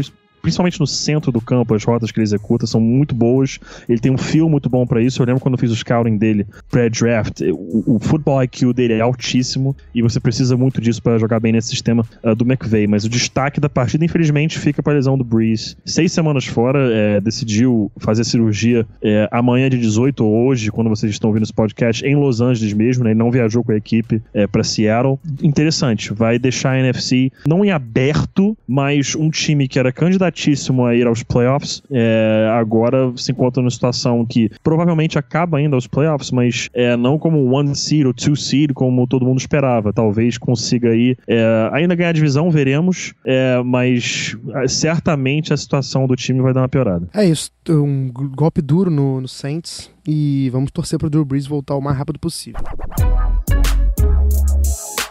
principalmente 0.43 0.81
no 0.81 0.87
centro 0.87 1.31
do 1.31 1.41
campo, 1.41 1.75
as 1.75 1.85
rotas 1.85 2.11
que 2.11 2.19
ele 2.19 2.25
executa 2.25 2.67
são 2.67 2.81
muito 2.81 3.15
boas. 3.15 3.59
Ele 3.89 3.99
tem 3.99 4.13
um 4.13 4.19
feel 4.19 4.49
muito 4.49 4.69
bom 4.69 4.87
para 4.87 5.03
isso. 5.03 5.23
Eu 5.23 5.27
lembro 5.27 5.41
quando 5.41 5.55
eu 5.55 5.59
fiz 5.59 5.71
o 5.71 5.77
scouting 5.77 6.17
dele 6.17 6.47
pré-draft, 6.71 7.41
o, 7.43 7.97
o 7.97 7.99
football 7.99 8.43
IQ 8.43 8.73
dele 8.73 8.95
é 8.95 9.01
altíssimo 9.01 9.77
e 9.95 10.03
você 10.03 10.21
precisa 10.21 10.57
muito 10.57 10.81
disso 10.81 11.03
para 11.03 11.19
jogar 11.19 11.41
bem 11.41 11.53
nesse 11.53 11.69
sistema 11.69 12.05
uh, 12.23 12.35
do 12.35 12.45
McVay. 12.45 12.87
Mas 12.87 13.05
o 13.05 13.09
destaque 13.09 13.61
da 13.61 13.69
partida, 13.69 14.05
infelizmente, 14.05 14.59
fica 14.59 14.83
para 14.83 14.93
a 14.93 14.97
lesão 14.97 15.17
do 15.19 15.25
Breeze. 15.25 15.77
Seis 15.85 16.13
semanas 16.13 16.47
fora, 16.47 16.91
é, 16.93 17.21
decidiu 17.21 17.91
fazer 17.99 18.25
cirurgia 18.25 18.87
é, 19.03 19.29
amanhã 19.31 19.69
de 19.69 19.79
18 19.79 20.25
ou 20.25 20.47
hoje, 20.47 20.71
quando 20.71 20.89
vocês 20.89 21.13
estão 21.13 21.31
ouvindo 21.31 21.43
esse 21.43 21.53
podcast, 21.53 22.05
em 22.05 22.15
Los 22.15 22.41
Angeles 22.41 22.73
mesmo. 22.73 23.05
Né? 23.05 23.11
Ele 23.11 23.19
não 23.19 23.31
viajou 23.31 23.65
com 23.65 23.73
a 23.73 23.77
equipe 23.77 24.23
é, 24.33 24.47
para 24.47 24.63
Seattle. 24.63 25.19
Interessante, 25.43 26.13
vai 26.13 26.39
deixar 26.39 26.73
a 26.73 26.81
NFC 26.81 27.31
não 27.47 27.65
em 27.65 27.71
aberto, 27.71 28.57
mas 28.67 29.15
um 29.15 29.31
time 29.31 29.69
que 29.69 29.79
era 29.79 29.93
candidato 29.93 30.28
candidatíssimo 30.29 30.85
a 30.85 30.95
ir 30.95 31.07
aos 31.07 31.23
playoffs. 31.23 31.83
É, 31.91 32.49
agora 32.53 33.13
se 33.17 33.33
encontra 33.33 33.63
numa 33.63 33.71
situação 33.71 34.25
que 34.25 34.51
provavelmente 34.63 35.19
acaba 35.19 35.59
ainda 35.59 35.77
aos 35.77 35.87
playoffs, 35.87 36.31
mas 36.31 36.69
é, 36.73 36.97
não 36.97 37.19
como 37.19 37.45
one 37.51 37.75
seed 37.75 38.07
ou 38.07 38.15
two 38.15 38.37
seed, 38.37 38.73
como 38.73 39.07
todo 39.07 39.25
mundo 39.25 39.39
esperava. 39.39 39.93
Talvez 39.93 40.39
consiga 40.39 40.91
aí 40.91 41.17
é, 41.27 41.71
ainda 41.73 41.95
ganhar 41.95 42.13
divisão, 42.13 42.51
veremos, 42.51 43.15
é, 43.25 43.61
mas 43.65 44.37
é, 44.55 44.69
certamente 44.69 45.53
a 45.53 45.57
situação 45.57 46.07
do 46.07 46.15
time 46.15 46.41
vai 46.41 46.53
dar 46.53 46.61
uma 46.61 46.69
piorada. 46.69 47.09
É 47.15 47.25
isso, 47.25 47.51
um 47.69 48.11
golpe 48.13 48.61
duro 48.63 48.91
no, 48.91 49.21
no 49.21 49.29
Saints 49.29 49.91
e 50.07 50.49
vamos 50.51 50.71
torcer 50.71 50.99
para 50.99 51.07
o 51.07 51.11
Drew 51.11 51.25
Brees 51.25 51.47
voltar 51.47 51.75
o 51.75 51.81
mais 51.81 51.97
rápido 51.97 52.19
possível. 52.19 52.61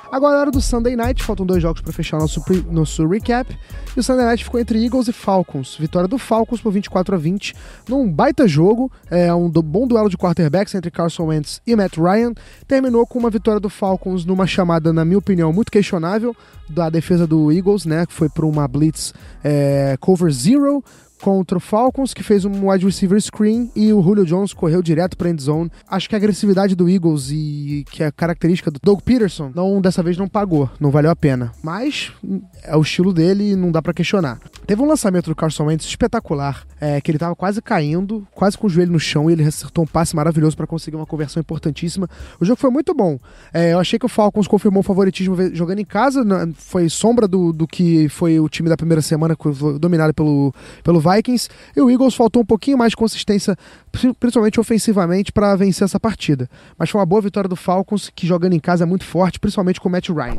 Agora 0.10 0.38
é 0.38 0.40
hora 0.40 0.52
do 0.52 0.62
Sunday 0.62 0.96
Night, 0.96 1.22
faltam 1.22 1.46
dois 1.46 1.62
jogos 1.62 1.82
para 1.82 1.92
fechar 1.92 2.18
nosso, 2.18 2.42
nosso 2.72 3.06
recap. 3.06 3.54
E 3.96 4.00
o 4.00 4.04
Sunday 4.04 4.26
Night 4.26 4.44
ficou 4.44 4.60
entre 4.60 4.84
Eagles 4.84 5.10
e 5.10 5.14
Falcons. 5.14 5.76
Vitória 5.78 6.08
do 6.08 6.18
Falcons 6.18 6.62
por 6.62 6.72
24 6.72 7.16
a 7.16 7.18
20, 7.18 7.54
num 7.90 8.10
baita 8.10 8.48
jogo, 8.48 8.90
é 9.12 9.34
um 9.34 9.50
do, 9.50 9.62
bom 9.62 9.86
duelo 9.86 10.10
de 10.10 10.18
quarterbacks 10.18 10.74
entre 10.76 10.90
Carson 10.90 11.26
Wentz 11.26 11.62
e 11.68 11.76
Matt 11.76 11.98
Ryan. 11.98 12.34
Terminou 12.66 13.06
com 13.06 13.20
uma 13.20 13.30
vitória 13.30 13.60
do 13.60 13.70
Falcons 13.70 14.24
numa 14.24 14.48
chamada, 14.48 14.94
na 14.94 15.04
minha 15.04 15.18
opinião, 15.18 15.52
muito 15.52 15.72
questionável 15.72 16.36
da 16.70 16.90
defesa 16.90 17.28
do 17.28 17.52
Eagles, 17.52 17.86
né, 17.86 18.06
que 18.06 18.14
foi 18.14 18.30
para 18.30 18.46
uma 18.46 18.68
blitz 18.68 19.14
é, 19.44 19.98
cover 20.00 20.32
zero 20.32 20.84
contra 21.22 21.58
o 21.58 21.62
Falcons, 21.62 22.14
que 22.14 22.24
fez 22.24 22.46
um 22.46 22.70
wide 22.70 22.86
receiver 22.86 23.20
screen 23.22 23.72
e 23.76 23.92
o 23.92 24.02
Julio 24.02 24.26
Jones 24.26 24.54
correu 24.54 24.82
direto 24.82 25.18
para 25.18 25.30
end 25.30 25.42
zone. 25.42 25.72
Acho 25.88 26.10
que 26.10 26.16
a 26.16 26.18
agressividade 26.18 26.76
do 26.76 26.90
Eagles 26.90 27.30
e 27.32 27.86
que 27.92 28.04
é 28.04 28.12
característica 28.12 28.72
do 28.72 28.80
Doug 28.82 29.02
Peterson, 29.02 29.52
não 29.54 29.82
dessa 29.82 30.04
vez 30.04 30.18
não 30.18 30.28
pagou, 30.28 30.70
não 30.80 30.92
valeu 30.92 31.12
a 31.12 31.16
pena. 31.16 31.52
Mas 31.64 32.12
é 32.64 32.76
o 32.76 32.82
estilo 32.82 33.14
dele 33.14 33.52
e 33.52 33.56
não 33.56 33.72
dá 33.72 33.82
para 33.82 33.94
questionar. 33.94 34.40
Teve 34.66 34.82
um 34.82 34.88
lançamento 34.88 35.30
do 35.30 35.36
Carson 35.36 35.66
Wentz 35.66 35.86
espetacular, 35.86 36.66
é, 36.80 37.00
que 37.02 37.10
ele 37.10 37.18
tava 37.18 37.36
quase 37.36 37.62
caindo, 37.62 38.28
quase 38.32 38.58
com 38.58 38.68
o 38.68 38.70
joelho 38.70 38.92
no 38.92 39.00
chão, 39.00 39.30
e 39.30 39.34
ele 39.34 39.44
acertou 39.44 39.84
um 39.84 39.88
passe 39.88 40.16
maravilhoso 40.16 40.56
para 40.56 40.68
conseguir 40.68 40.98
uma 40.98 41.06
conversão 41.06 41.40
importantíssima. 41.40 42.10
O 42.40 42.46
jogo 42.46 42.60
foi 42.60 42.70
muito 42.70 42.94
bom. 42.94 43.20
É, 43.54 43.74
eu 43.74 43.80
achei 43.80 43.98
que 43.98 44.06
o 44.06 44.10
Falcons 44.10 44.48
confirmou 44.48 44.82
o 44.82 44.84
favoritismo 44.84 45.36
jogando 45.54 45.80
em 45.80 45.86
casa, 45.86 46.24
foi 46.56 46.90
sombra 46.90 47.28
do, 47.28 47.54
do 47.54 47.68
que 47.68 48.10
foi 48.10 48.40
o 48.40 48.50
time 48.50 48.70
da 48.70 48.78
primeira 48.78 49.02
semana, 49.02 49.36
dominado 49.80 50.14
pelo, 50.14 50.54
pelo 50.84 51.00
Vikings, 51.14 51.50
e 51.76 51.82
o 51.82 51.90
Eagles 51.90 52.16
faltou 52.16 52.42
um 52.42 52.46
pouquinho 52.46 52.78
mais 52.78 52.92
de 52.92 52.98
consistência, 52.98 53.56
principalmente 54.20 54.60
ofensivamente, 54.60 55.32
para 55.32 55.56
vencer 55.56 55.86
essa 55.86 56.00
partida. 56.00 56.50
Mas 56.78 56.90
foi 56.90 57.00
uma 57.00 57.06
boa 57.06 57.22
vitória 57.22 57.48
do 57.48 57.56
Falcons, 57.56 58.12
que 58.14 58.28
jogando 58.28 58.54
em 58.54 58.60
casa 58.60 58.84
é 58.84 58.88
muito 58.88 59.06
forte, 59.06 59.40
principalmente 59.40 59.80
com 59.80 59.90
o 59.90 59.92
Matt 59.92 60.10
Ryan. 60.10 60.38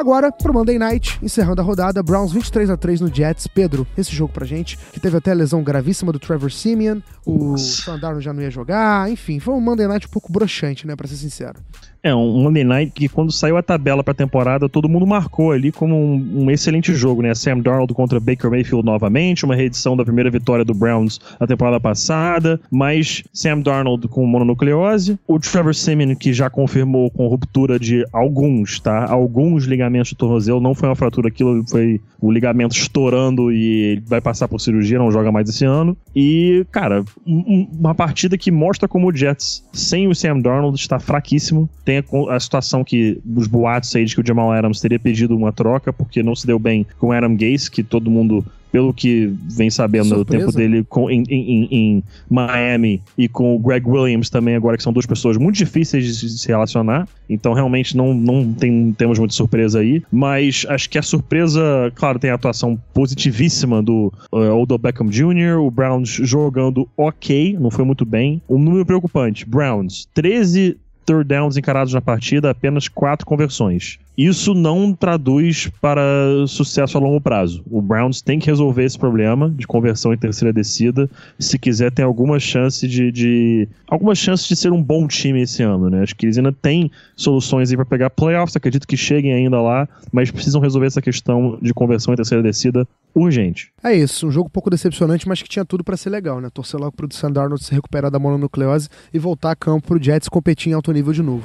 Agora, 0.00 0.32
pro 0.32 0.54
Monday 0.54 0.78
Night, 0.78 1.18
encerrando 1.22 1.60
a 1.60 1.64
rodada, 1.64 2.02
Browns 2.02 2.32
23 2.32 2.70
a 2.70 2.76
3 2.76 3.02
no 3.02 3.14
Jets. 3.14 3.46
Pedro, 3.46 3.86
esse 3.98 4.10
jogo 4.16 4.32
pra 4.32 4.46
gente, 4.46 4.78
que 4.94 4.98
teve 4.98 5.18
até 5.18 5.30
a 5.30 5.34
lesão 5.34 5.62
gravíssima 5.62 6.10
do 6.10 6.18
Trevor 6.18 6.50
Simeon, 6.50 7.00
o 7.26 7.58
Sandarno 7.58 8.18
já 8.18 8.32
não 8.32 8.40
ia 8.40 8.50
jogar, 8.50 9.10
enfim, 9.10 9.38
foi 9.38 9.52
um 9.52 9.60
Monday 9.60 9.86
Night 9.86 10.06
um 10.06 10.10
pouco 10.10 10.32
broxante, 10.32 10.86
né, 10.86 10.96
pra 10.96 11.06
ser 11.06 11.16
sincero. 11.16 11.60
É, 12.02 12.14
um 12.14 12.42
Monday 12.42 12.64
Night 12.64 12.92
que 12.92 13.08
quando 13.08 13.30
saiu 13.30 13.56
a 13.56 13.62
tabela 13.62 14.02
pra 14.02 14.14
temporada, 14.14 14.68
todo 14.68 14.88
mundo 14.88 15.06
marcou 15.06 15.52
ali 15.52 15.70
como 15.70 15.94
um, 15.94 16.44
um, 16.44 16.50
excelente 16.50 16.94
jogo, 16.94 17.20
né? 17.20 17.34
Sam 17.34 17.58
Darnold 17.58 17.92
contra 17.92 18.18
Baker 18.18 18.50
Mayfield 18.50 18.84
novamente, 18.84 19.44
uma 19.44 19.54
reedição 19.54 19.96
da 19.96 20.04
primeira 20.04 20.30
vitória 20.30 20.64
do 20.64 20.72
Browns 20.72 21.20
na 21.38 21.46
temporada 21.46 21.78
passada, 21.78 22.58
mas 22.70 23.22
Sam 23.32 23.60
Darnold 23.60 24.08
com 24.08 24.24
mononucleose, 24.24 25.18
o 25.28 25.38
Trevor 25.38 25.74
Simeon 25.74 26.14
que 26.16 26.32
já 26.32 26.48
confirmou 26.48 27.10
com 27.10 27.26
ruptura 27.26 27.78
de 27.78 28.04
alguns, 28.12 28.80
tá? 28.80 29.04
Alguns 29.10 29.64
ligamentos 29.64 30.12
do 30.12 30.16
tornozelo, 30.16 30.60
não 30.60 30.74
foi 30.74 30.88
uma 30.88 30.96
fratura, 30.96 31.28
aquilo 31.28 31.62
foi 31.68 32.00
o 32.20 32.30
ligamento 32.30 32.76
estourando 32.76 33.52
e 33.52 33.92
ele 33.92 34.02
vai 34.06 34.20
passar 34.20 34.48
por 34.48 34.60
cirurgia, 34.60 34.98
não 34.98 35.10
joga 35.10 35.30
mais 35.30 35.48
esse 35.48 35.64
ano. 35.64 35.96
E, 36.16 36.64
cara, 36.70 37.04
um, 37.26 37.68
uma 37.78 37.94
partida 37.94 38.38
que 38.38 38.50
mostra 38.50 38.88
como 38.88 39.08
o 39.08 39.14
Jets, 39.14 39.64
sem 39.72 40.08
o 40.08 40.14
Sam 40.14 40.40
Darnold, 40.40 40.78
está 40.78 40.98
fraquíssimo 40.98 41.68
tem 41.90 41.98
a, 41.98 42.36
a, 42.36 42.38
situação 42.38 42.84
que 42.84 43.20
os 43.36 43.48
boatos 43.48 43.94
aí 43.96 44.04
de 44.04 44.14
que 44.14 44.20
o 44.20 44.26
Jamal 44.26 44.52
Adams 44.52 44.80
teria 44.80 44.98
pedido 44.98 45.36
uma 45.36 45.52
troca 45.52 45.92
porque 45.92 46.22
não 46.22 46.36
se 46.36 46.46
deu 46.46 46.58
bem 46.58 46.86
com 46.98 47.08
o 47.08 47.12
Adam 47.12 47.34
Gase, 47.34 47.68
que 47.68 47.82
todo 47.82 48.08
mundo 48.08 48.44
pelo 48.70 48.94
que 48.94 49.26
vem 49.48 49.68
sabendo 49.68 50.14
do 50.14 50.24
tempo 50.24 50.52
dele 50.52 50.84
com, 50.88 51.10
em, 51.10 51.24
em, 51.28 51.68
em, 51.72 52.02
Miami 52.28 53.02
e 53.18 53.28
com 53.28 53.56
o 53.56 53.58
Greg 53.58 53.84
Williams 53.84 54.30
também 54.30 54.54
agora, 54.54 54.76
que 54.76 54.82
são 54.84 54.92
duas 54.92 55.06
pessoas 55.06 55.36
muito 55.36 55.56
difíceis 55.56 56.20
de 56.20 56.28
se 56.28 56.46
relacionar. 56.46 57.08
Então, 57.28 57.52
realmente, 57.52 57.96
não, 57.96 58.14
não 58.14 58.52
tem, 58.52 58.94
temos 58.96 59.18
muita 59.18 59.34
surpresa 59.34 59.80
aí. 59.80 60.04
Mas 60.12 60.64
acho 60.68 60.88
que 60.88 60.98
a 60.98 61.02
surpresa, 61.02 61.90
claro, 61.96 62.20
tem 62.20 62.30
a 62.30 62.34
atuação 62.34 62.80
positivíssima 62.94 63.82
do 63.82 64.12
uh, 64.30 64.54
Odell 64.56 64.78
Beckham 64.78 65.08
Jr., 65.08 65.58
o 65.58 65.68
Browns 65.68 66.08
jogando 66.08 66.88
ok, 66.96 67.56
não 67.58 67.72
foi 67.72 67.84
muito 67.84 68.04
bem. 68.04 68.40
Um 68.48 68.58
número 68.58 68.86
preocupante: 68.86 69.44
Browns, 69.44 70.06
13 70.14 70.76
third 71.04 71.26
downs 71.26 71.56
encarados 71.56 71.92
na 71.92 72.00
partida, 72.00 72.50
apenas 72.50 72.88
quatro 72.88 73.26
conversões. 73.26 73.98
Isso 74.16 74.54
não 74.54 74.92
traduz 74.92 75.70
para 75.80 76.02
sucesso 76.46 76.98
a 76.98 77.00
longo 77.00 77.20
prazo. 77.20 77.62
O 77.70 77.80
Browns 77.80 78.20
tem 78.20 78.38
que 78.38 78.46
resolver 78.46 78.84
esse 78.84 78.98
problema 78.98 79.48
de 79.50 79.66
conversão 79.66 80.12
em 80.12 80.18
terceira 80.18 80.52
descida, 80.52 81.08
se 81.38 81.58
quiser 81.58 81.90
ter 81.90 82.02
alguma 82.02 82.38
chance 82.38 82.86
de, 82.86 83.10
de 83.10 83.68
alguma 83.88 84.14
chance 84.14 84.46
de 84.46 84.56
ser 84.56 84.72
um 84.72 84.82
bom 84.82 85.06
time 85.06 85.42
esse 85.42 85.62
ano, 85.62 85.88
né? 85.88 86.02
Acho 86.02 86.14
que 86.14 86.26
eles 86.26 86.36
ainda 86.36 86.52
têm 86.52 86.90
soluções 87.16 87.70
aí 87.70 87.76
para 87.76 87.86
pegar 87.86 88.10
playoffs, 88.10 88.56
acredito 88.56 88.86
que 88.86 88.96
cheguem 88.96 89.32
ainda 89.32 89.60
lá, 89.60 89.88
mas 90.12 90.30
precisam 90.30 90.60
resolver 90.60 90.86
essa 90.86 91.00
questão 91.00 91.58
de 91.62 91.72
conversão 91.72 92.12
em 92.12 92.16
terceira 92.16 92.42
descida 92.42 92.86
urgente. 93.14 93.72
É 93.82 93.94
isso, 93.94 94.26
um 94.26 94.30
jogo 94.30 94.48
um 94.48 94.50
pouco 94.50 94.70
decepcionante, 94.70 95.26
mas 95.26 95.42
que 95.42 95.48
tinha 95.48 95.64
tudo 95.64 95.82
para 95.82 95.96
ser 95.96 96.10
legal, 96.10 96.40
né? 96.40 96.48
Torcer 96.52 96.78
logo 96.78 96.92
pro 96.92 97.08
Sam 97.12 97.32
Darnold 97.32 97.64
se 97.64 97.72
recuperar 97.72 98.10
da 98.10 98.18
mononucleose 98.18 98.88
e 99.12 99.18
voltar 99.18 99.52
a 99.52 99.56
campo 99.56 99.88
pro 99.88 100.02
Jets 100.02 100.28
competir 100.28 100.70
em 100.70 100.74
alto 100.74 100.92
nível 100.92 101.12
de 101.12 101.22
novo. 101.22 101.44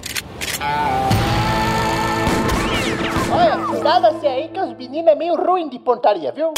Cuidado-se 3.85 4.25
aí 4.25 4.47
que 4.47 4.59
os 4.59 4.75
meninos 4.75 5.11
é 5.11 5.13
meio 5.13 5.35
ruim 5.35 5.69
de 5.69 5.77
pontaria, 5.77 6.31
viu? 6.31 6.51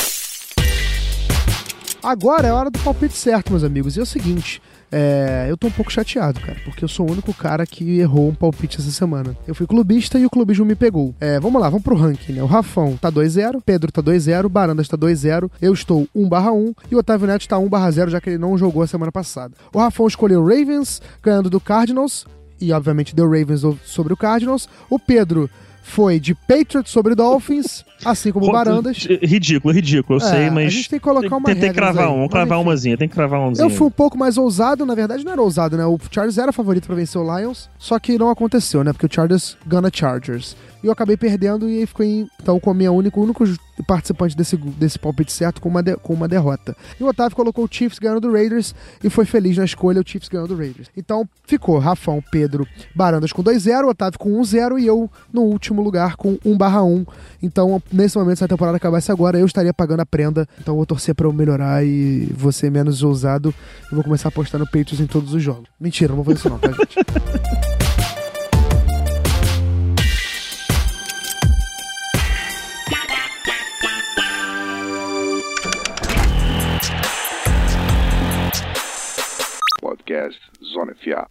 Agora 2.02 2.48
é 2.48 2.54
hora 2.54 2.72
do 2.72 2.80
palpite 2.80 3.18
certo, 3.18 3.52
meus 3.52 3.66
amigos. 3.66 3.98
E 3.98 4.00
é 4.00 4.04
o 4.04 4.06
seguinte, 4.06 4.62
é, 4.90 5.46
eu 5.50 5.58
tô 5.58 5.68
um 5.68 5.72
pouco 5.72 5.92
chateado, 5.92 6.40
cara, 6.40 6.58
porque 6.64 6.86
eu 6.86 6.88
sou 6.88 7.06
o 7.06 7.12
único 7.12 7.34
cara 7.34 7.66
que 7.66 8.00
errou 8.00 8.30
um 8.30 8.34
palpite 8.34 8.80
essa 8.80 8.92
semana. 8.92 9.36
Eu 9.46 9.54
fui 9.54 9.68
clubista 9.68 10.18
e 10.18 10.26
o 10.26 10.30
clubismo 10.30 10.64
me 10.64 10.74
pegou. 10.74 11.14
É, 11.20 11.38
vamos 11.38 11.62
lá, 11.62 11.68
vamos 11.68 11.84
pro 11.84 11.98
ranking, 11.98 12.32
né? 12.32 12.42
O 12.42 12.46
Rafão 12.46 12.96
tá 12.96 13.12
2-0, 13.12 13.62
Pedro 13.62 13.92
tá 13.92 14.02
2-0, 14.02 14.48
Barandas 14.48 14.88
tá 14.88 14.96
2-0, 14.96 15.52
eu 15.62 15.74
estou 15.74 16.08
1/1 16.16 16.74
e 16.90 16.96
o 16.96 17.00
Otávio 17.00 17.28
Neto 17.28 17.46
tá 17.46 17.58
1/0, 17.60 18.08
já 18.08 18.22
que 18.22 18.30
ele 18.30 18.38
não 18.38 18.58
jogou 18.58 18.84
a 18.84 18.88
semana 18.88 19.12
passada. 19.12 19.54
O 19.74 19.80
Rafão 19.80 20.08
escolheu 20.08 20.42
Ravens, 20.46 21.02
ganhando 21.22 21.50
do 21.50 21.60
Cardinals, 21.60 22.26
e 22.60 22.72
obviamente 22.72 23.14
deu 23.14 23.26
Ravens 23.26 23.64
sobre 23.84 24.14
o 24.14 24.18
Cardinals. 24.18 24.70
O 24.90 24.98
Pedro 24.98 25.50
foi 25.88 26.20
de 26.20 26.36
Patriots 26.36 26.92
sobre 26.92 27.16
Dolphins, 27.16 27.84
assim 28.04 28.32
como 28.32 28.52
Barandas. 28.52 28.98
Ridículo, 28.98 29.74
ridículo, 29.74 30.20
eu 30.20 30.26
é, 30.26 30.30
sei, 30.30 30.50
mas. 30.50 30.68
A 30.68 30.70
gente 30.70 30.90
tem 30.90 31.00
que 31.00 31.04
colocar 31.04 31.36
uma 31.36 31.46
Tem 31.46 31.56
que 31.56 31.74
cravar 31.74 32.12
um, 32.12 32.28
cravar 32.28 32.60
umazinha, 32.60 32.98
tem 32.98 33.08
que 33.08 33.16
cravar 33.16 33.40
umzinha. 33.40 33.66
Eu 33.66 33.70
fui 33.70 33.88
um 33.88 33.92
pouco 33.92 34.18
mais 34.18 34.38
ousado, 34.38 34.86
na 34.86 34.94
verdade 34.94 35.24
não 35.24 35.32
era 35.32 35.42
ousado, 35.42 35.78
né? 35.78 35.86
O 35.86 35.98
Chargers 36.12 36.38
era 36.38 36.52
favorito 36.52 36.86
para 36.86 36.96
vencer 36.96 37.20
o 37.20 37.38
Lions, 37.38 37.70
só 37.80 37.98
que 37.98 38.18
não 38.18 38.30
aconteceu, 38.30 38.84
né? 38.84 38.92
Porque 38.92 39.06
o 39.06 39.10
Chargers 39.12 39.58
gana 39.66 39.90
Chargers. 39.92 40.56
E 40.84 40.88
eu 40.88 40.92
acabei 40.92 41.18
perdendo 41.18 41.70
e 41.70 41.86
ficou 41.86 42.06
então 42.06 42.60
com 42.60 42.70
a 42.70 42.74
minha 42.74 42.92
única, 42.92 43.20
o 43.20 43.24
único 43.24 43.44
participante 43.84 44.36
desse, 44.36 44.58
desse 44.58 44.98
palpite 45.00 45.32
certo 45.32 45.62
com 45.62 45.70
uma, 45.70 45.84
de, 45.84 45.96
com 45.98 46.14
uma 46.14 46.28
derrota. 46.28 46.76
E 47.00 47.04
o 47.04 47.08
Otávio 47.08 47.36
colocou 47.36 47.66
o 47.66 47.68
Chiefs 47.70 48.00
ganhando 48.00 48.22
do 48.22 48.32
Raiders 48.32 48.74
e 49.04 49.10
foi 49.10 49.26
feliz 49.26 49.58
na 49.58 49.66
escolha, 49.66 50.02
o 50.02 50.04
Chiefs 50.08 50.30
ganhando 50.30 50.50
do 50.50 50.58
Raiders. 50.58 50.90
Então 50.96 51.28
ficou 51.46 51.78
Rafão, 51.78 52.24
Pedro, 52.32 52.68
Barandas 52.96 53.32
com 53.32 53.44
2-0, 53.44 53.90
Otávio 53.90 54.20
com 54.20 54.30
1-0 54.42 54.80
e 54.80 54.86
eu 54.86 55.10
no 55.32 55.42
último 55.42 55.82
lugar 55.82 56.16
com 56.16 56.38
1/1. 56.38 57.06
Então, 57.42 57.82
nesse 57.92 58.18
momento, 58.18 58.38
se 58.38 58.44
a 58.44 58.48
temporada 58.48 58.78
acabasse 58.78 59.12
agora, 59.12 59.38
eu 59.40 59.46
estaria 59.46 59.74
pagando 59.74 60.02
a 60.02 60.06
prenda. 60.06 60.48
Então 60.60 60.76
vou 60.76 60.86
torcer 60.86 61.14
para 61.16 61.28
eu 61.28 61.34
melhorar 61.34 61.86
e 61.86 62.26
você 62.36 62.70
menos 62.70 63.04
ousado. 63.04 63.54
Eu 63.92 63.96
vou 63.96 64.04
começar 64.04 64.28
a 64.28 64.30
apostar 64.30 64.60
no 64.60 64.66
Patriots 64.66 65.00
em 65.00 65.08
todos 65.08 65.34
os 65.34 65.42
jogos. 65.42 65.70
Mentira, 65.80 66.10
não 66.10 66.24
vou 66.24 66.26
fazer 66.26 66.40
isso 66.40 66.50
não, 66.50 66.60
tá, 66.60 66.72
gente? 66.72 66.98
Sonne 80.60 80.96
4. 80.96 81.28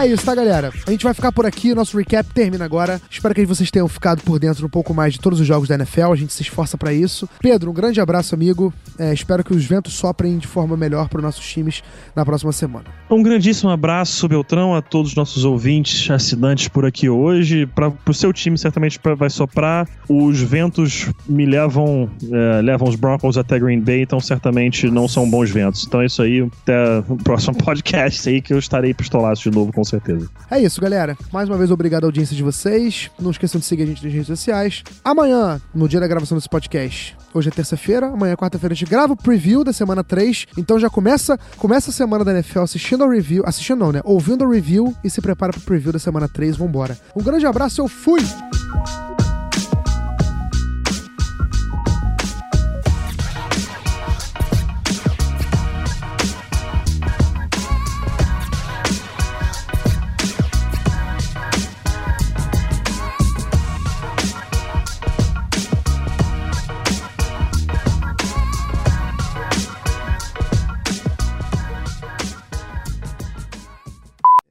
É 0.00 0.06
isso, 0.06 0.24
tá, 0.24 0.34
galera? 0.34 0.72
A 0.86 0.90
gente 0.90 1.04
vai 1.04 1.12
ficar 1.12 1.30
por 1.30 1.44
aqui, 1.44 1.74
nosso 1.74 1.94
recap 1.94 2.26
termina 2.32 2.64
agora. 2.64 2.98
Espero 3.10 3.34
que 3.34 3.44
vocês 3.44 3.70
tenham 3.70 3.86
ficado 3.86 4.22
por 4.22 4.38
dentro 4.38 4.64
um 4.64 4.68
pouco 4.70 4.94
mais 4.94 5.12
de 5.12 5.20
todos 5.20 5.38
os 5.38 5.46
jogos 5.46 5.68
da 5.68 5.74
NFL, 5.74 6.12
a 6.12 6.16
gente 6.16 6.32
se 6.32 6.40
esforça 6.40 6.78
para 6.78 6.90
isso. 6.90 7.28
Pedro, 7.38 7.70
um 7.70 7.74
grande 7.74 8.00
abraço, 8.00 8.34
amigo. 8.34 8.72
É, 8.98 9.12
espero 9.12 9.44
que 9.44 9.52
os 9.52 9.62
ventos 9.66 9.92
soprem 9.92 10.38
de 10.38 10.46
forma 10.46 10.74
melhor 10.74 11.06
para 11.10 11.18
os 11.18 11.22
nossos 11.22 11.46
times 11.46 11.82
na 12.16 12.24
próxima 12.24 12.50
semana. 12.50 12.86
Um 13.10 13.22
grandíssimo 13.22 13.68
abraço, 13.68 14.26
Beltrão, 14.26 14.74
a 14.74 14.80
todos 14.80 15.10
os 15.10 15.16
nossos 15.16 15.44
ouvintes, 15.44 16.10
assinantes 16.10 16.68
por 16.68 16.86
aqui 16.86 17.06
hoje. 17.06 17.66
Para 17.66 17.92
o 18.08 18.14
seu 18.14 18.32
time, 18.32 18.56
certamente 18.56 18.98
pra, 18.98 19.14
vai 19.14 19.28
soprar. 19.28 19.86
Os 20.08 20.40
ventos 20.40 21.10
me 21.28 21.44
levam, 21.44 22.08
é, 22.32 22.62
levam 22.62 22.88
os 22.88 22.96
Broncos 22.96 23.36
até 23.36 23.58
Green 23.58 23.80
Bay, 23.80 24.00
então 24.00 24.18
certamente 24.18 24.90
não 24.90 25.06
são 25.06 25.28
bons 25.28 25.50
ventos. 25.50 25.84
Então 25.86 26.00
é 26.00 26.06
isso 26.06 26.22
aí, 26.22 26.48
até 26.62 27.00
o 27.06 27.16
próximo 27.16 27.54
podcast 27.62 28.26
aí 28.30 28.40
que 28.40 28.54
eu 28.54 28.58
estarei 28.58 28.94
pistolado 28.94 29.38
de 29.38 29.50
novo 29.50 29.70
com 29.70 29.84
certeza. 29.90 30.28
É 30.50 30.58
isso, 30.58 30.80
galera. 30.80 31.16
Mais 31.32 31.48
uma 31.48 31.58
vez, 31.58 31.70
obrigado 31.70 32.04
à 32.04 32.06
audiência 32.06 32.34
de 32.34 32.42
vocês. 32.42 33.10
Não 33.18 33.30
esqueçam 33.30 33.60
de 33.60 33.66
seguir 33.66 33.82
a 33.82 33.86
gente 33.86 34.04
nas 34.04 34.12
redes 34.12 34.26
sociais. 34.26 34.82
Amanhã, 35.04 35.60
no 35.74 35.88
dia 35.88 36.00
da 36.00 36.06
gravação 36.08 36.36
desse 36.36 36.48
podcast, 36.48 37.16
hoje 37.34 37.48
é 37.48 37.52
terça-feira, 37.52 38.08
amanhã, 38.08 38.34
quarta-feira, 38.36 38.72
a 38.72 38.76
gente 38.76 38.88
grava 38.88 39.12
o 39.12 39.16
preview 39.16 39.64
da 39.64 39.72
semana 39.72 40.02
3. 40.02 40.46
Então 40.56 40.78
já 40.78 40.88
começa, 40.88 41.38
começa 41.56 41.90
a 41.90 41.92
semana 41.92 42.24
da 42.24 42.32
NFL 42.32 42.60
assistindo 42.60 43.04
ao 43.04 43.10
review, 43.10 43.42
assistindo 43.46 43.78
não, 43.78 43.92
né? 43.92 44.00
Ouvindo 44.04 44.44
o 44.44 44.50
review 44.50 44.94
e 45.02 45.10
se 45.10 45.20
prepara 45.20 45.52
pro 45.52 45.60
preview 45.62 45.92
da 45.92 45.98
semana 45.98 46.28
3. 46.28 46.56
Vambora. 46.56 46.96
Um 47.14 47.22
grande 47.22 47.46
abraço, 47.46 47.80
eu 47.80 47.88
fui! 47.88 48.20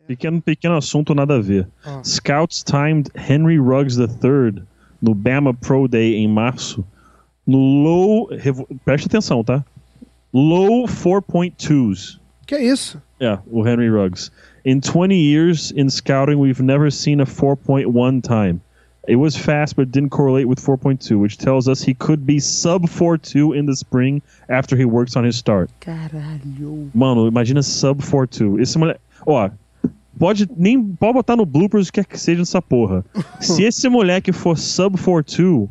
Pequeno, 0.10 0.41
pequeno 0.41 0.76
assunto, 0.76 1.14
nada 1.14 1.36
a 1.36 1.39
ver. 1.39 1.68
Ah. 1.86 2.01
Scouts 2.01 2.64
timed 2.64 3.12
Henry 3.16 3.60
Ruggs 3.60 3.99
III 3.99 4.64
no 4.99 5.14
Bama 5.14 5.53
Pro 5.53 5.88
Day 5.88 6.16
em 6.16 6.28
março 6.28 6.84
no 7.45 7.60
low. 7.60 8.28
Preste 8.84 9.05
atenção, 9.05 9.43
tá? 9.43 9.64
Low 10.34 10.88
4.2s. 10.88 12.20
Que 12.47 12.55
é 12.55 12.64
isso? 12.64 12.99
Yeah, 13.22 13.43
o 13.51 13.64
Henry 13.64 13.88
Ruggs. 13.88 14.32
In 14.66 14.82
20 14.82 15.16
years 15.16 15.72
in 15.76 15.91
scouting, 15.91 16.39
we've 16.39 16.60
never 16.60 16.89
seen 16.89 17.22
a 17.22 17.26
4.1 17.28 18.24
time. 18.24 18.62
It 19.07 19.18
was 19.18 19.36
fast, 19.36 19.76
but 19.76 19.91
didn't 19.91 20.10
correlate 20.10 20.47
with 20.47 20.60
4.2, 20.60 21.20
which 21.20 21.38
tells 21.38 21.68
us 21.68 21.84
he 21.84 21.93
could 21.93 22.26
be 22.26 22.39
sub 22.39 22.89
4.2 22.89 23.55
in 23.55 23.68
the 23.68 23.76
spring 23.76 24.24
after 24.49 24.76
he 24.76 24.86
works 24.86 25.16
on 25.16 25.24
his 25.24 25.36
start. 25.36 25.70
Caralho. 25.82 26.89
Mano, 26.95 27.30
imagina 27.30 27.64
sub 27.64 28.01
4.2. 28.01 28.60
Esse 28.60 28.76
moleque. 28.76 28.99
Ó, 29.28 29.51
pode 30.20 30.47
nem. 30.55 30.84
Pode 30.84 31.13
botar 31.13 31.36
no 31.36 31.45
bloopers 31.45 31.88
o 31.88 31.91
que 31.91 32.01
quer 32.01 32.05
que 32.05 32.20
seja 32.20 32.39
nessa 32.39 32.61
porra. 32.61 33.03
Se 33.39 33.63
esse 33.63 33.88
moleque 33.89 34.32
for 34.32 34.57
sub 34.57 34.97
4.2, 34.97 35.70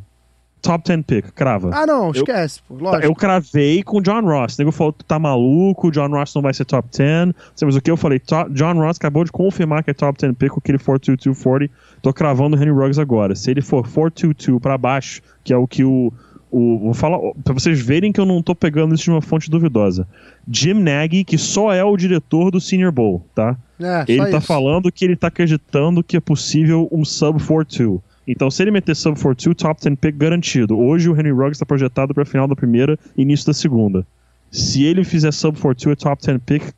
top 0.61 0.85
10 0.85 1.05
pick, 1.07 1.33
crava. 1.33 1.71
Ah, 1.73 1.87
não, 1.87 2.11
esquece, 2.11 2.61
pô. 2.67 2.75
Lógico. 2.75 3.05
Eu 3.07 3.15
cravei 3.15 3.83
com 3.83 3.99
o 3.99 4.01
John 4.03 4.23
Ross. 4.23 4.57
O 4.57 4.61
nego 4.61 4.73
falou, 4.73 4.93
tu 4.93 5.05
tá 5.05 5.19
maluco, 5.19 5.89
o 5.89 5.91
John 5.91 6.09
Ross 6.09 6.35
não 6.35 6.43
vai 6.43 6.55
ser 6.55 6.65
top 6.65 6.89
10. 6.97 7.35
Você 7.55 7.65
mas 7.65 7.77
o 7.77 7.81
que? 7.81 7.91
Eu 7.91 7.97
falei, 7.97 8.21
John 8.51 8.75
Ross 8.75 8.97
acabou 8.97 9.25
de 9.25 9.31
confirmar 9.31 9.85
que 9.85 9.91
é 9.91 9.95
top 9.95 10.19
10 10.19 10.35
pick 10.37 10.51
com 10.51 10.61
aquele 10.61 10.79
42240. 10.79 11.73
Tô 12.03 12.13
cravando 12.13 12.57
o 12.57 12.61
Henry 12.61 12.71
Ruggs 12.71 13.01
agora. 13.01 13.35
Se 13.35 13.51
ele 13.51 13.61
for 13.63 13.83
422 13.83 14.61
pra 14.61 14.79
baixo, 14.79 15.21
que 15.45 15.53
é 15.53 15.57
o 15.57 15.67
que 15.67 15.85
o. 15.85 16.13
o 16.51 16.79
vou 16.79 16.95
falar, 16.95 17.19
pra 17.45 17.55
vocês 17.55 17.81
verem 17.81 18.13
que 18.13 18.21
eu 18.21 18.27
não 18.27 18.43
tô 18.43 18.55
pegando 18.55 18.95
isso 18.95 19.05
de 19.05 19.11
uma 19.11 19.21
fonte 19.23 19.51
duvidosa. 19.51 20.07
Jim 20.51 20.75
Nagy, 20.75 21.25
que 21.25 21.37
só 21.39 21.73
é 21.73 21.85
o 21.85 21.97
diretor 21.97 22.51
do 22.51 22.61
Senior 22.61 22.93
Bowl, 22.93 23.25
tá? 23.35 23.57
É, 23.81 24.05
Ele 24.09 24.31
tá 24.31 24.39
isso. 24.39 24.47
falando 24.47 24.91
que 24.91 25.05
ele 25.05 25.17
tá 25.17 25.29
acreditando 25.29 26.03
que 26.03 26.17
é 26.17 26.21
possível 26.21 26.89
um 26.91 27.05
sub 27.05 27.39
4-2. 27.39 28.01
Então, 28.27 28.51
se 28.51 28.63
ele 28.63 28.71
meter 28.71 28.95
sub 28.95 29.19
4-2, 29.19 29.55
top 29.55 29.83
10 29.83 29.97
pick 29.99 30.17
garantido. 30.17 30.79
Hoje 30.79 31.09
o 31.09 31.15
Henry 31.19 31.31
Ruggs 31.31 31.53
está 31.53 31.65
projetado 31.65 32.13
para 32.13 32.25
final 32.25 32.47
da 32.47 32.57
primeira 32.57 32.99
e 33.17 33.23
início 33.23 33.47
da 33.47 33.55
segunda. 33.55 34.07
Se 34.51 34.85
ele 34.85 35.05
fizer 35.05 35.33
sub 35.33 35.59
4-2, 35.59 35.93
é 35.93 35.95
top 35.97 36.27
10 36.27 36.41
pick, 36.45 36.75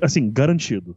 assim, 0.00 0.30
garantido. 0.30 0.96